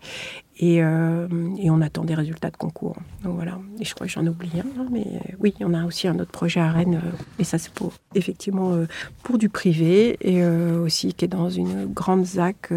euh, 0.63 1.27
et, 1.59 1.69
on 1.69 1.81
attend 1.81 2.03
des 2.03 2.15
résultats 2.15 2.49
de 2.49 2.57
concours. 2.57 2.95
Donc 3.23 3.35
voilà. 3.35 3.59
Et 3.79 3.85
je 3.85 3.93
crois 3.93 4.07
que 4.07 4.13
j'en 4.13 4.25
oublie 4.25 4.49
un, 4.55 4.81
hein, 4.81 4.87
mais 4.91 5.05
euh, 5.05 5.35
oui, 5.39 5.53
on 5.61 5.73
a 5.73 5.85
aussi 5.85 6.07
un 6.07 6.17
autre 6.19 6.31
projet 6.31 6.59
à 6.59 6.71
Rennes, 6.71 7.01
euh, 7.03 7.17
et 7.39 7.43
ça 7.43 7.57
c'est 7.57 7.71
pour 7.71 7.93
effectivement 8.15 8.75
pour 9.23 9.37
du 9.37 9.49
privé 9.49 10.17
et 10.21 10.43
aussi 10.43 11.13
qui 11.17 11.25
est 11.25 11.27
dans 11.27 11.49
une 11.49 11.85
grande 11.87 12.25
ZAC 12.25 12.69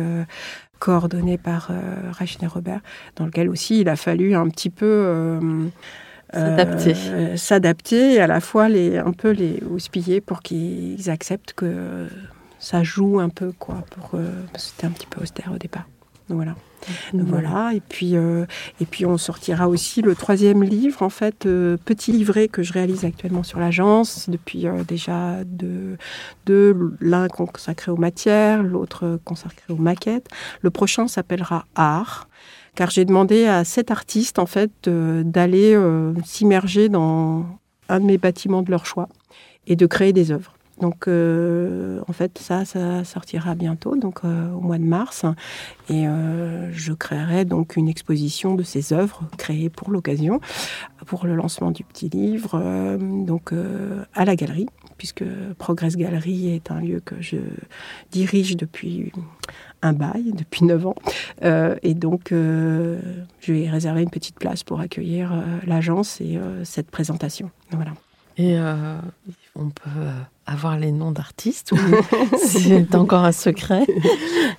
coordonnée 0.79 1.39
par 1.39 1.71
Rachel 2.13 2.49
Robert, 2.49 2.81
dans 3.17 3.27
lequel 3.27 3.49
aussi 3.49 3.81
il 3.81 3.89
a 3.89 3.97
fallu 3.97 4.35
un 4.35 4.49
petit 4.49 4.71
peu 4.71 5.39
s'adapter, 6.33 7.37
s'adapter 7.37 8.15
et 8.15 8.21
à 8.21 8.27
la 8.27 8.41
fois 8.41 8.69
les 8.69 8.99
un 8.99 9.13
peu 9.13 9.31
les 9.31 9.63
houspiller 9.69 10.21
pour 10.21 10.43
qu'ils 10.43 11.11
acceptent 11.11 11.53
que 11.53 12.09
ça 12.59 12.83
joue 12.83 13.21
un 13.21 13.29
peu 13.29 13.53
quoi, 13.53 13.85
pour 13.91 14.19
c'était 14.57 14.87
un 14.87 14.91
petit 14.91 15.07
peu 15.07 15.21
austère 15.21 15.53
au 15.55 15.59
départ. 15.59 15.87
Donc 16.29 16.37
voilà. 16.37 16.55
Voilà, 17.13 17.73
et 17.75 17.81
puis, 17.81 18.17
euh, 18.17 18.47
et 18.81 18.87
puis 18.87 19.07
on 19.07 19.19
sortira 19.19 19.69
aussi 19.69 20.03
le 20.03 20.15
troisième 20.15 20.63
livre, 20.63 21.03
en 21.03 21.11
fait, 21.11 21.47
euh, 21.47 21.77
petit 21.85 22.13
livret 22.13 22.49
que 22.49 22.63
je 22.63 22.73
réalise 22.73 23.05
actuellement 23.05 23.43
sur 23.43 23.59
l'agence 23.59 24.29
depuis 24.29 24.67
euh, 24.67 24.83
déjà 24.85 25.45
deux, 25.45 25.97
l'un 27.01 27.29
consacré 27.29 27.91
aux 27.91 27.97
matières, 27.97 28.63
l'autre 28.63 29.21
consacré 29.25 29.73
aux 29.73 29.77
maquettes. 29.77 30.29
Le 30.63 30.71
prochain 30.71 31.09
s'appellera 31.09 31.67
Art, 31.75 32.29
car 32.75 32.91
j'ai 32.91 33.05
demandé 33.05 33.47
à 33.47 33.65
sept 33.65 33.91
artistes, 33.91 34.39
en 34.39 34.47
fait, 34.47 34.89
d'aller 34.89 35.79
s'immerger 36.25 36.89
dans 36.89 37.45
un 37.89 38.01
de 38.01 38.05
mes 38.05 38.19
bâtiments 38.19 38.63
de 38.63 38.71
leur 38.71 38.87
choix 38.87 39.09
et 39.67 39.77
de 39.77 39.87
créer 39.87 40.13
des 40.13 40.31
œuvres. 40.31 40.55
Donc, 40.81 41.09
euh, 41.09 42.01
en 42.09 42.13
fait, 42.13 42.39
ça, 42.39 42.65
ça 42.65 43.05
sortira 43.05 43.55
bientôt, 43.55 43.97
donc 43.97 44.21
euh, 44.25 44.51
au 44.53 44.61
mois 44.61 44.79
de 44.79 44.85
mars. 44.85 45.25
Et 45.89 46.07
euh, 46.07 46.71
je 46.73 46.93
créerai 46.93 47.45
donc 47.45 47.77
une 47.77 47.89
exposition 47.89 48.55
de 48.55 48.63
ces 48.63 48.93
œuvres 48.93 49.23
créées 49.37 49.69
pour 49.69 49.91
l'occasion, 49.91 50.41
pour 51.07 51.27
le 51.27 51.35
lancement 51.35 51.71
du 51.71 51.85
petit 51.85 52.09
livre, 52.09 52.99
donc 52.99 53.53
à 54.15 54.25
la 54.25 54.37
galerie, 54.37 54.67
puisque 54.99 55.25
Progress 55.59 55.97
Galerie 55.97 56.55
est 56.55 56.71
un 56.71 56.81
lieu 56.81 57.01
que 57.01 57.17
je 57.21 57.39
dirige 58.13 58.57
depuis 58.57 59.11
un 59.83 59.93
bail, 59.93 60.33
depuis 60.33 60.65
9 60.65 60.87
ans. 60.87 60.95
et 61.43 61.95
donc, 61.95 62.29
je 62.31 62.99
vais 63.53 63.69
réserver 63.69 64.03
une 64.03 64.11
petite 64.11 64.39
place 64.39 64.63
pour 64.63 64.81
accueillir 64.81 65.33
l'agence 65.67 66.21
et 66.21 66.39
cette 66.63 66.91
présentation. 66.91 67.51
Voilà. 67.73 67.93
Et 68.41 68.57
on 69.55 69.69
peut 69.69 69.91
avoir 70.51 70.79
les 70.79 70.93
noms 70.93 71.13
d'artistes 71.13 71.73
c'est 72.39 72.95
encore 72.95 73.25
un 73.25 73.33
secret. 73.33 73.87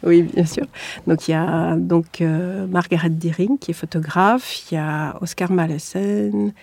Oui, 0.04 0.24
bien 0.24 0.46
sûr. 0.46 0.66
Donc 1.06 1.28
il 1.28 1.32
y 1.32 1.34
a 1.36 1.76
donc 1.76 2.22
euh, 2.22 2.66
Margaret 2.66 3.12
Deering 3.12 3.60
qui 3.60 3.70
est 3.70 3.76
photographe, 3.76 4.64
il 4.72 4.76
y 4.76 4.78
a 4.78 5.16
Oscar 5.22 5.52
Malesen, 5.52 6.54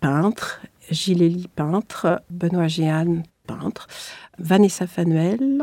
peintre, 0.00 0.62
Gilles 0.90 1.22
Elie, 1.22 1.48
peintre, 1.54 2.22
Benoît 2.30 2.68
Géane, 2.68 3.24
peintre, 3.46 3.88
Vanessa 4.38 4.86
Fanuel, 4.86 5.62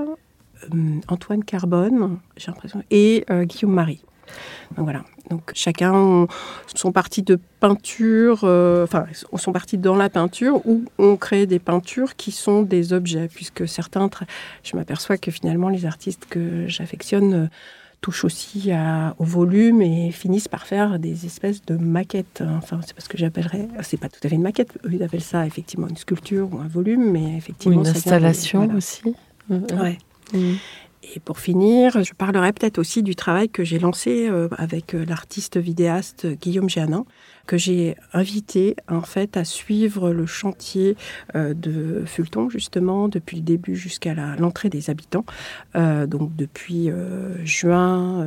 euh, 0.66 1.00
Antoine 1.08 1.44
Carbone, 1.44 2.20
j'ai 2.38 2.52
l'impression, 2.52 2.84
et 2.92 3.26
euh, 3.32 3.46
Guillaume 3.46 3.74
Marie. 3.74 4.04
Donc 4.76 4.86
voilà. 4.86 5.04
Donc 5.30 5.52
chacun 5.54 6.28
sont 6.74 6.92
partis 6.92 7.22
de 7.22 7.40
peinture, 7.60 8.42
euh, 8.44 8.84
enfin 8.84 9.06
sont 9.36 9.52
partis 9.52 9.78
dans 9.78 9.96
la 9.96 10.10
peinture 10.10 10.66
ou 10.66 10.84
ont 10.98 11.18
créé 11.18 11.46
des 11.46 11.60
peintures 11.60 12.16
qui 12.16 12.32
sont 12.32 12.62
des 12.62 12.94
objets, 12.94 13.28
puisque 13.34 13.68
certains, 13.68 14.10
je 14.64 14.76
m'aperçois 14.76 15.18
que 15.18 15.32
finalement 15.32 15.70
les 15.70 15.86
artistes 15.86 16.26
que 16.30 16.68
j'affectionne 16.68 17.34
euh, 17.34 17.48
touchent 18.02 18.24
aussi 18.24 18.72
au 19.18 19.24
volume 19.26 19.82
et 19.82 20.12
finissent 20.12 20.48
par 20.48 20.66
faire 20.66 21.00
des 21.00 21.26
espèces 21.26 21.66
de 21.66 21.76
maquettes. 21.76 22.42
Enfin, 22.58 22.80
c'est 22.86 22.96
pas 22.96 23.02
ce 23.02 23.10
que 23.10 23.18
j'appellerais, 23.18 23.68
c'est 23.82 24.00
pas 24.00 24.08
tout 24.08 24.22
à 24.24 24.30
fait 24.30 24.36
une 24.36 24.42
maquette. 24.42 24.80
Eux, 24.86 24.92
ils 24.94 25.04
appellent 25.04 25.20
ça 25.20 25.46
effectivement 25.46 25.90
une 25.90 25.98
sculpture 25.98 26.48
ou 26.54 26.60
un 26.60 26.68
volume, 26.70 27.12
mais 27.12 27.36
effectivement. 27.36 27.76
Ou 27.76 27.82
une 27.82 27.88
installation 27.88 28.74
aussi. 28.74 29.16
Ouais. 29.50 29.98
Mmh. 30.34 30.54
Et 31.02 31.20
pour 31.22 31.40
finir, 31.40 32.04
je 32.04 32.14
parlerai 32.14 32.52
peut-être 32.52 32.78
aussi 32.78 33.04
du 33.04 33.16
travail 33.16 33.50
que 33.50 33.64
j'ai 33.64 33.80
lancé 33.80 34.28
euh, 34.28 34.50
avec 34.58 34.94
euh, 34.94 35.06
l'artiste 35.06 35.58
vidéaste 35.58 36.28
Guillaume 36.28 36.70
Géanin, 36.70 37.06
que 37.48 37.58
j'ai 37.58 37.96
invité 38.12 38.76
en 38.90 39.02
fait 39.02 39.38
à 39.38 39.46
suivre 39.46 40.12
le 40.12 40.26
chantier 40.26 40.98
euh, 41.36 41.54
de 41.54 42.04
Fulton 42.06 42.50
justement 42.50 43.08
depuis 43.08 43.38
le 43.38 43.44
début 43.44 43.78
jusqu'à 43.78 44.14
l'entrée 44.14 44.70
des 44.70 44.90
habitants, 44.90 45.26
donc 45.74 46.36
depuis 46.36 46.92
juin 47.44 48.26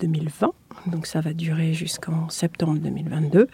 2020 0.00 0.52
donc 0.86 1.06
ça 1.06 1.20
va 1.20 1.32
durer 1.32 1.74
jusqu'en 1.74 2.28
septembre 2.28 2.78
2022. 2.78 3.48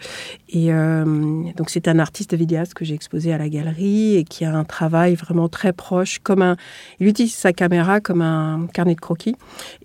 Et 0.49 0.73
euh, 0.73 1.43
donc 1.55 1.69
c'est 1.69 1.87
un 1.87 1.99
artiste 1.99 2.33
vidéaste 2.33 2.73
que 2.73 2.85
j'ai 2.85 2.93
exposé 2.93 3.33
à 3.33 3.37
la 3.37 3.49
galerie 3.49 4.15
et 4.15 4.23
qui 4.23 4.45
a 4.45 4.55
un 4.55 4.63
travail 4.63 5.15
vraiment 5.15 5.49
très 5.49 5.73
proche, 5.73 6.19
comme 6.19 6.41
un, 6.41 6.57
il 6.99 7.07
utilise 7.07 7.35
sa 7.35 7.53
caméra 7.53 7.99
comme 7.99 8.21
un 8.21 8.67
carnet 8.73 8.95
de 8.95 9.01
croquis 9.01 9.35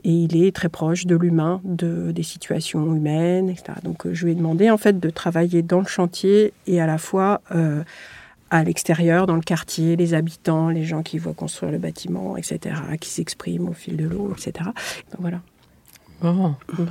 et 0.04 0.10
il 0.10 0.42
est 0.42 0.54
très 0.54 0.68
proche 0.68 1.06
de 1.06 1.16
l'humain, 1.16 1.60
de 1.64 2.12
des 2.12 2.22
situations 2.22 2.94
humaines, 2.94 3.48
etc. 3.48 3.78
Donc 3.82 4.06
euh, 4.06 4.14
je 4.14 4.24
lui 4.24 4.32
ai 4.32 4.34
demandé 4.34 4.70
en 4.70 4.78
fait 4.78 4.98
de 4.98 5.10
travailler 5.10 5.62
dans 5.62 5.80
le 5.80 5.86
chantier 5.86 6.52
et 6.66 6.80
à 6.80 6.86
la 6.86 6.98
fois 6.98 7.40
euh, 7.54 7.82
à 8.50 8.62
l'extérieur, 8.62 9.26
dans 9.26 9.34
le 9.34 9.42
quartier, 9.42 9.96
les 9.96 10.14
habitants, 10.14 10.68
les 10.68 10.84
gens 10.84 11.02
qui 11.02 11.18
voient 11.18 11.34
construire 11.34 11.72
le 11.72 11.78
bâtiment, 11.78 12.36
etc., 12.36 12.76
qui 13.00 13.10
s'expriment 13.10 13.68
au 13.68 13.72
fil 13.72 13.96
de 13.96 14.06
l'eau, 14.06 14.32
etc. 14.32 14.70
Donc 15.10 15.20
voilà. 15.20 15.40
Bah, 16.32 16.84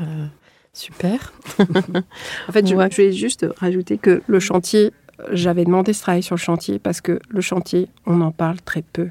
super. 0.73 1.33
en 1.59 2.51
fait, 2.51 2.67
je, 2.67 2.75
je, 2.75 2.97
vais 2.97 3.11
juste 3.11 3.45
rajouter 3.57 3.97
que 3.97 4.21
le 4.27 4.39
chantier, 4.39 4.91
j'avais 5.31 5.65
demandé 5.65 5.93
ce 5.93 6.01
travail 6.01 6.23
sur 6.23 6.35
le 6.35 6.41
chantier 6.41 6.79
parce 6.79 7.01
que 7.01 7.19
le 7.29 7.41
chantier, 7.41 7.87
on 8.05 8.21
en 8.21 8.31
parle 8.31 8.61
très 8.61 8.81
peu. 8.81 9.09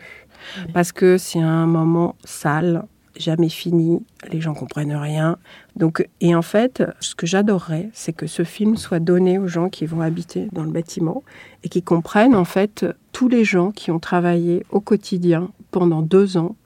Parce 0.75 0.93
que 0.93 1.19
c'est 1.19 1.41
un 1.41 1.67
moment 1.67 2.17
sale, 2.25 2.85
jamais 3.17 3.49
fini, 3.49 4.03
les 4.31 4.41
gens 4.41 4.55
comprennent 4.55 4.95
rien. 4.95 5.39
Donc, 5.77 6.07
et 6.21 6.35
en 6.35 6.43
fait, 6.43 6.83
ce 7.01 7.15
que 7.15 7.27
j'adorerais, 7.27 7.91
c'est 7.93 8.13
que 8.13 8.27
ce 8.27 8.45
film 8.45 8.77
soit 8.77 9.01
donné 9.01 9.39
aux 9.39 9.49
gens 9.49 9.69
qui 9.69 9.87
vont 9.87 10.01
habiter 10.01 10.49
dans 10.53 10.65
le 10.65 10.71
bâtiment 10.71 11.23
et 11.65 11.69
qui 11.69 11.83
comprennent 11.83 12.35
en 12.35 12.45
fait 12.45 12.87
tous 13.13 13.29
les 13.29 13.45
gens 13.45 13.71
qui 13.71 13.91
ont 13.91 14.01
travaillé 14.01 14.65
au 14.71 14.81
quotidien 14.81 15.51
pendant 15.71 16.03
deux 16.03 16.37
ans 16.37 16.57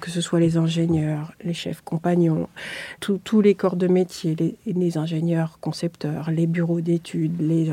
que 0.00 0.10
ce 0.10 0.20
soit 0.20 0.40
les 0.40 0.56
ingénieurs, 0.56 1.32
les 1.44 1.54
chefs 1.54 1.80
compagnons, 1.82 2.48
tous 3.00 3.40
les 3.40 3.54
corps 3.54 3.76
de 3.76 3.86
métier, 3.86 4.36
les, 4.66 4.98
ingénieurs 4.98 5.58
concepteurs, 5.60 6.30
les 6.30 6.46
bureaux 6.46 6.80
d'études, 6.80 7.40
les, 7.40 7.72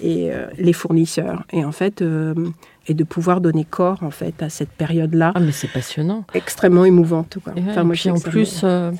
et 0.00 0.32
euh, 0.32 0.46
les 0.56 0.72
fournisseurs. 0.72 1.44
Et 1.52 1.64
en 1.64 1.72
fait, 1.72 2.00
euh, 2.00 2.34
et 2.86 2.94
de 2.94 3.04
pouvoir 3.04 3.40
donner 3.40 3.64
corps 3.64 4.02
en 4.02 4.10
fait 4.10 4.42
à 4.42 4.48
cette 4.48 4.70
période-là. 4.70 5.32
Ah 5.34 5.40
mais 5.40 5.52
c'est 5.52 5.68
passionnant. 5.68 6.24
Extrêmement 6.34 6.84
émouvante. 6.84 7.38
Quoi. 7.42 7.54
enfin, 7.68 7.84
moi, 7.84 7.94
puis 7.94 8.10
en 8.10 8.18
plus, 8.18 8.60
euh, 8.64 8.92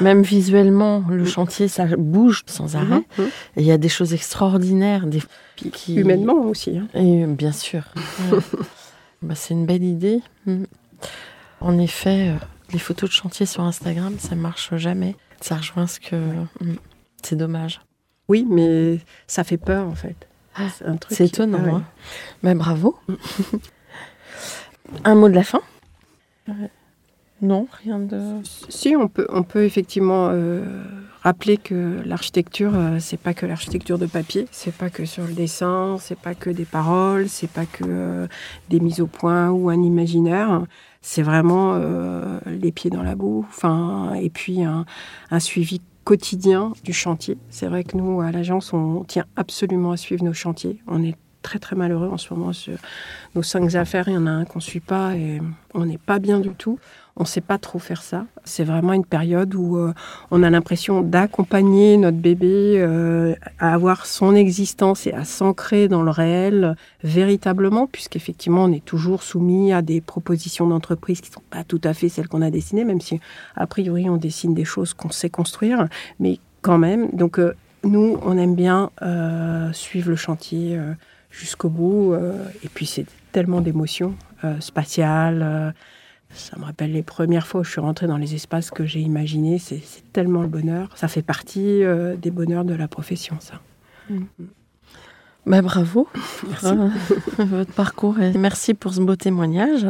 même 0.00 0.22
visuellement, 0.22 1.04
le 1.08 1.24
chantier 1.24 1.68
ça 1.68 1.86
bouge 1.96 2.42
sans 2.46 2.76
arrêt. 2.76 3.04
Mhm, 3.18 3.24
mhm. 3.24 3.30
Et 3.56 3.60
il 3.60 3.66
y 3.66 3.72
a 3.72 3.78
des 3.78 3.88
choses 3.88 4.14
extraordinaires, 4.14 5.06
des 5.06 5.22
qui... 5.56 5.96
humainement 5.96 6.46
aussi. 6.46 6.76
Hein. 6.76 6.88
Et 6.94 7.26
bien 7.26 7.52
sûr. 7.52 7.82
bah, 9.22 9.34
c'est 9.34 9.54
une 9.54 9.66
belle 9.66 9.84
idée. 9.84 10.20
Mm. 10.46 10.64
En 11.62 11.78
effet, 11.78 12.30
euh, 12.30 12.34
les 12.72 12.80
photos 12.80 13.08
de 13.08 13.14
chantier 13.14 13.46
sur 13.46 13.62
Instagram, 13.62 14.16
ça 14.18 14.34
marche 14.34 14.74
jamais. 14.76 15.14
Ça 15.40 15.56
rejoint 15.56 15.86
ce 15.86 16.00
que. 16.00 16.16
Hmm, 16.16 16.74
c'est 17.22 17.36
dommage. 17.36 17.80
Oui, 18.28 18.44
mais 18.48 18.98
ça 19.28 19.44
fait 19.44 19.58
peur 19.58 19.86
en 19.86 19.94
fait. 19.94 20.16
Ah, 20.56 20.66
c'est 21.08 21.26
étonnant. 21.26 21.82
Hein. 22.42 22.54
bravo. 22.54 22.98
Un 25.04 25.14
mot 25.14 25.28
de 25.28 25.34
la 25.34 25.44
fin? 25.44 25.60
Non, 27.40 27.68
rien 27.84 27.98
de. 28.00 28.20
Si, 28.68 28.94
on 28.96 29.08
peut, 29.08 29.26
on 29.30 29.42
peut 29.44 29.64
effectivement 29.64 30.28
euh, 30.30 30.64
rappeler 31.22 31.56
que 31.56 32.02
l'architecture, 32.04 32.72
euh, 32.74 32.98
c'est 32.98 33.16
pas 33.16 33.34
que 33.34 33.46
l'architecture 33.46 33.98
de 33.98 34.06
papier, 34.06 34.46
c'est 34.50 34.74
pas 34.74 34.90
que 34.90 35.04
sur 35.04 35.24
le 35.24 35.32
dessin, 35.32 35.96
c'est 36.00 36.18
pas 36.18 36.34
que 36.34 36.50
des 36.50 36.64
paroles, 36.64 37.28
c'est 37.28 37.50
pas 37.50 37.66
que 37.66 38.28
des 38.68 38.80
mises 38.80 39.00
au 39.00 39.06
point 39.06 39.50
ou 39.50 39.70
un 39.70 39.82
imaginaire 39.82 40.64
c'est 41.02 41.22
vraiment 41.22 41.74
euh, 41.74 42.38
les 42.46 42.72
pieds 42.72 42.90
dans 42.90 43.02
la 43.02 43.16
boue, 43.16 43.44
et 44.16 44.30
puis 44.30 44.62
un, 44.62 44.86
suivi 45.40 45.80
quotidien 46.04 46.72
du 46.84 46.92
chantier. 46.92 47.36
C'est 47.50 47.66
vrai 47.66 47.84
que 47.84 47.96
nous, 47.96 48.20
à 48.20 48.32
l'agence, 48.32 48.72
on 48.72 49.04
tient 49.04 49.26
absolument 49.36 49.92
à 49.92 49.96
suivre 49.96 50.24
nos 50.24 50.32
chantiers. 50.32 50.80
On 50.86 51.02
est 51.02 51.16
très 51.42 51.58
très 51.58 51.76
malheureux 51.76 52.08
en 52.08 52.18
ce 52.18 52.32
moment. 52.32 52.52
Sur 52.52 52.78
nos 53.34 53.42
cinq 53.42 53.74
affaires, 53.74 54.08
il 54.08 54.14
y 54.14 54.16
en 54.16 54.26
a 54.26 54.30
un 54.30 54.44
qu'on 54.44 54.58
ne 54.58 54.62
suit 54.62 54.80
pas 54.80 55.16
et 55.16 55.40
on 55.74 55.84
n'est 55.84 55.98
pas 55.98 56.18
bien 56.18 56.38
du 56.38 56.50
tout 56.50 56.78
on 57.16 57.24
ne 57.24 57.28
sait 57.28 57.42
pas 57.42 57.58
trop 57.58 57.78
faire 57.78 58.02
ça. 58.02 58.24
C'est 58.44 58.64
vraiment 58.64 58.94
une 58.94 59.04
période 59.04 59.54
où 59.54 59.76
euh, 59.76 59.92
on 60.30 60.42
a 60.42 60.48
l'impression 60.48 61.02
d'accompagner 61.02 61.98
notre 61.98 62.16
bébé 62.16 62.76
euh, 62.78 63.34
à 63.58 63.74
avoir 63.74 64.06
son 64.06 64.34
existence 64.34 65.06
et 65.06 65.12
à 65.12 65.24
s'ancrer 65.24 65.88
dans 65.88 66.02
le 66.02 66.10
réel 66.10 66.74
véritablement, 67.04 67.86
puisqu'effectivement 67.86 68.64
on 68.64 68.72
est 68.72 68.84
toujours 68.84 69.22
soumis 69.22 69.72
à 69.72 69.82
des 69.82 70.00
propositions 70.00 70.66
d'entreprise 70.66 71.20
qui 71.20 71.28
ne 71.30 71.34
sont 71.34 71.42
pas 71.50 71.64
tout 71.64 71.80
à 71.84 71.92
fait 71.92 72.08
celles 72.08 72.28
qu'on 72.28 72.42
a 72.42 72.50
dessinées, 72.50 72.84
même 72.84 73.00
si 73.00 73.20
a 73.56 73.66
priori 73.66 74.08
on 74.08 74.16
dessine 74.16 74.54
des 74.54 74.64
choses 74.64 74.94
qu'on 74.94 75.10
sait 75.10 75.30
construire, 75.30 75.88
mais 76.18 76.38
quand 76.62 76.78
même. 76.78 77.10
Donc 77.12 77.38
euh, 77.38 77.54
nous, 77.84 78.18
on 78.22 78.38
aime 78.38 78.54
bien 78.54 78.90
suivre 79.72 80.08
le 80.08 80.16
chantier 80.16 80.78
jusqu'au 81.30 81.68
bout, 81.68 82.14
et 82.62 82.68
puis 82.68 82.86
c'est 82.86 83.06
tellement 83.32 83.60
d'émotions 83.60 84.14
spatiales 84.60 85.74
ça 86.34 86.58
me 86.58 86.64
rappelle 86.64 86.92
les 86.92 87.02
premières 87.02 87.46
fois 87.46 87.60
où 87.60 87.64
je 87.64 87.70
suis 87.70 87.80
rentrée 87.80 88.06
dans 88.06 88.16
les 88.16 88.34
espaces 88.34 88.70
que 88.70 88.84
j'ai 88.84 89.00
imaginés. 89.00 89.58
C'est 89.58 89.82
tellement 90.12 90.42
le 90.42 90.48
bonheur. 90.48 90.88
Ça 90.94 91.08
fait 91.08 91.22
partie 91.22 91.82
euh, 91.82 92.16
des 92.16 92.30
bonheurs 92.30 92.64
de 92.64 92.74
la 92.74 92.88
profession, 92.88 93.36
ça. 93.40 93.60
Mm. 94.10 94.24
Bah, 95.46 95.60
bravo 95.60 96.08
pour 96.40 96.68
euh, 96.68 96.88
votre 97.38 97.72
parcours 97.72 98.20
et 98.20 98.32
merci 98.38 98.74
pour 98.74 98.94
ce 98.94 99.00
beau 99.00 99.16
témoignage. 99.16 99.86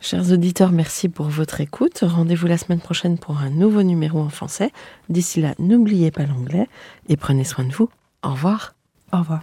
Chers 0.00 0.32
auditeurs, 0.32 0.72
merci 0.72 1.08
pour 1.08 1.28
votre 1.28 1.60
écoute. 1.60 2.00
Rendez-vous 2.02 2.46
la 2.46 2.58
semaine 2.58 2.80
prochaine 2.80 3.18
pour 3.18 3.38
un 3.38 3.50
nouveau 3.50 3.82
numéro 3.82 4.20
en 4.20 4.28
français. 4.28 4.70
D'ici 5.08 5.40
là, 5.40 5.54
n'oubliez 5.58 6.10
pas 6.10 6.26
l'anglais 6.26 6.68
et 7.08 7.16
prenez 7.16 7.44
soin 7.44 7.64
de 7.64 7.72
vous. 7.72 7.88
Au 8.22 8.30
revoir. 8.30 8.74
Au 9.12 9.18
revoir. 9.18 9.42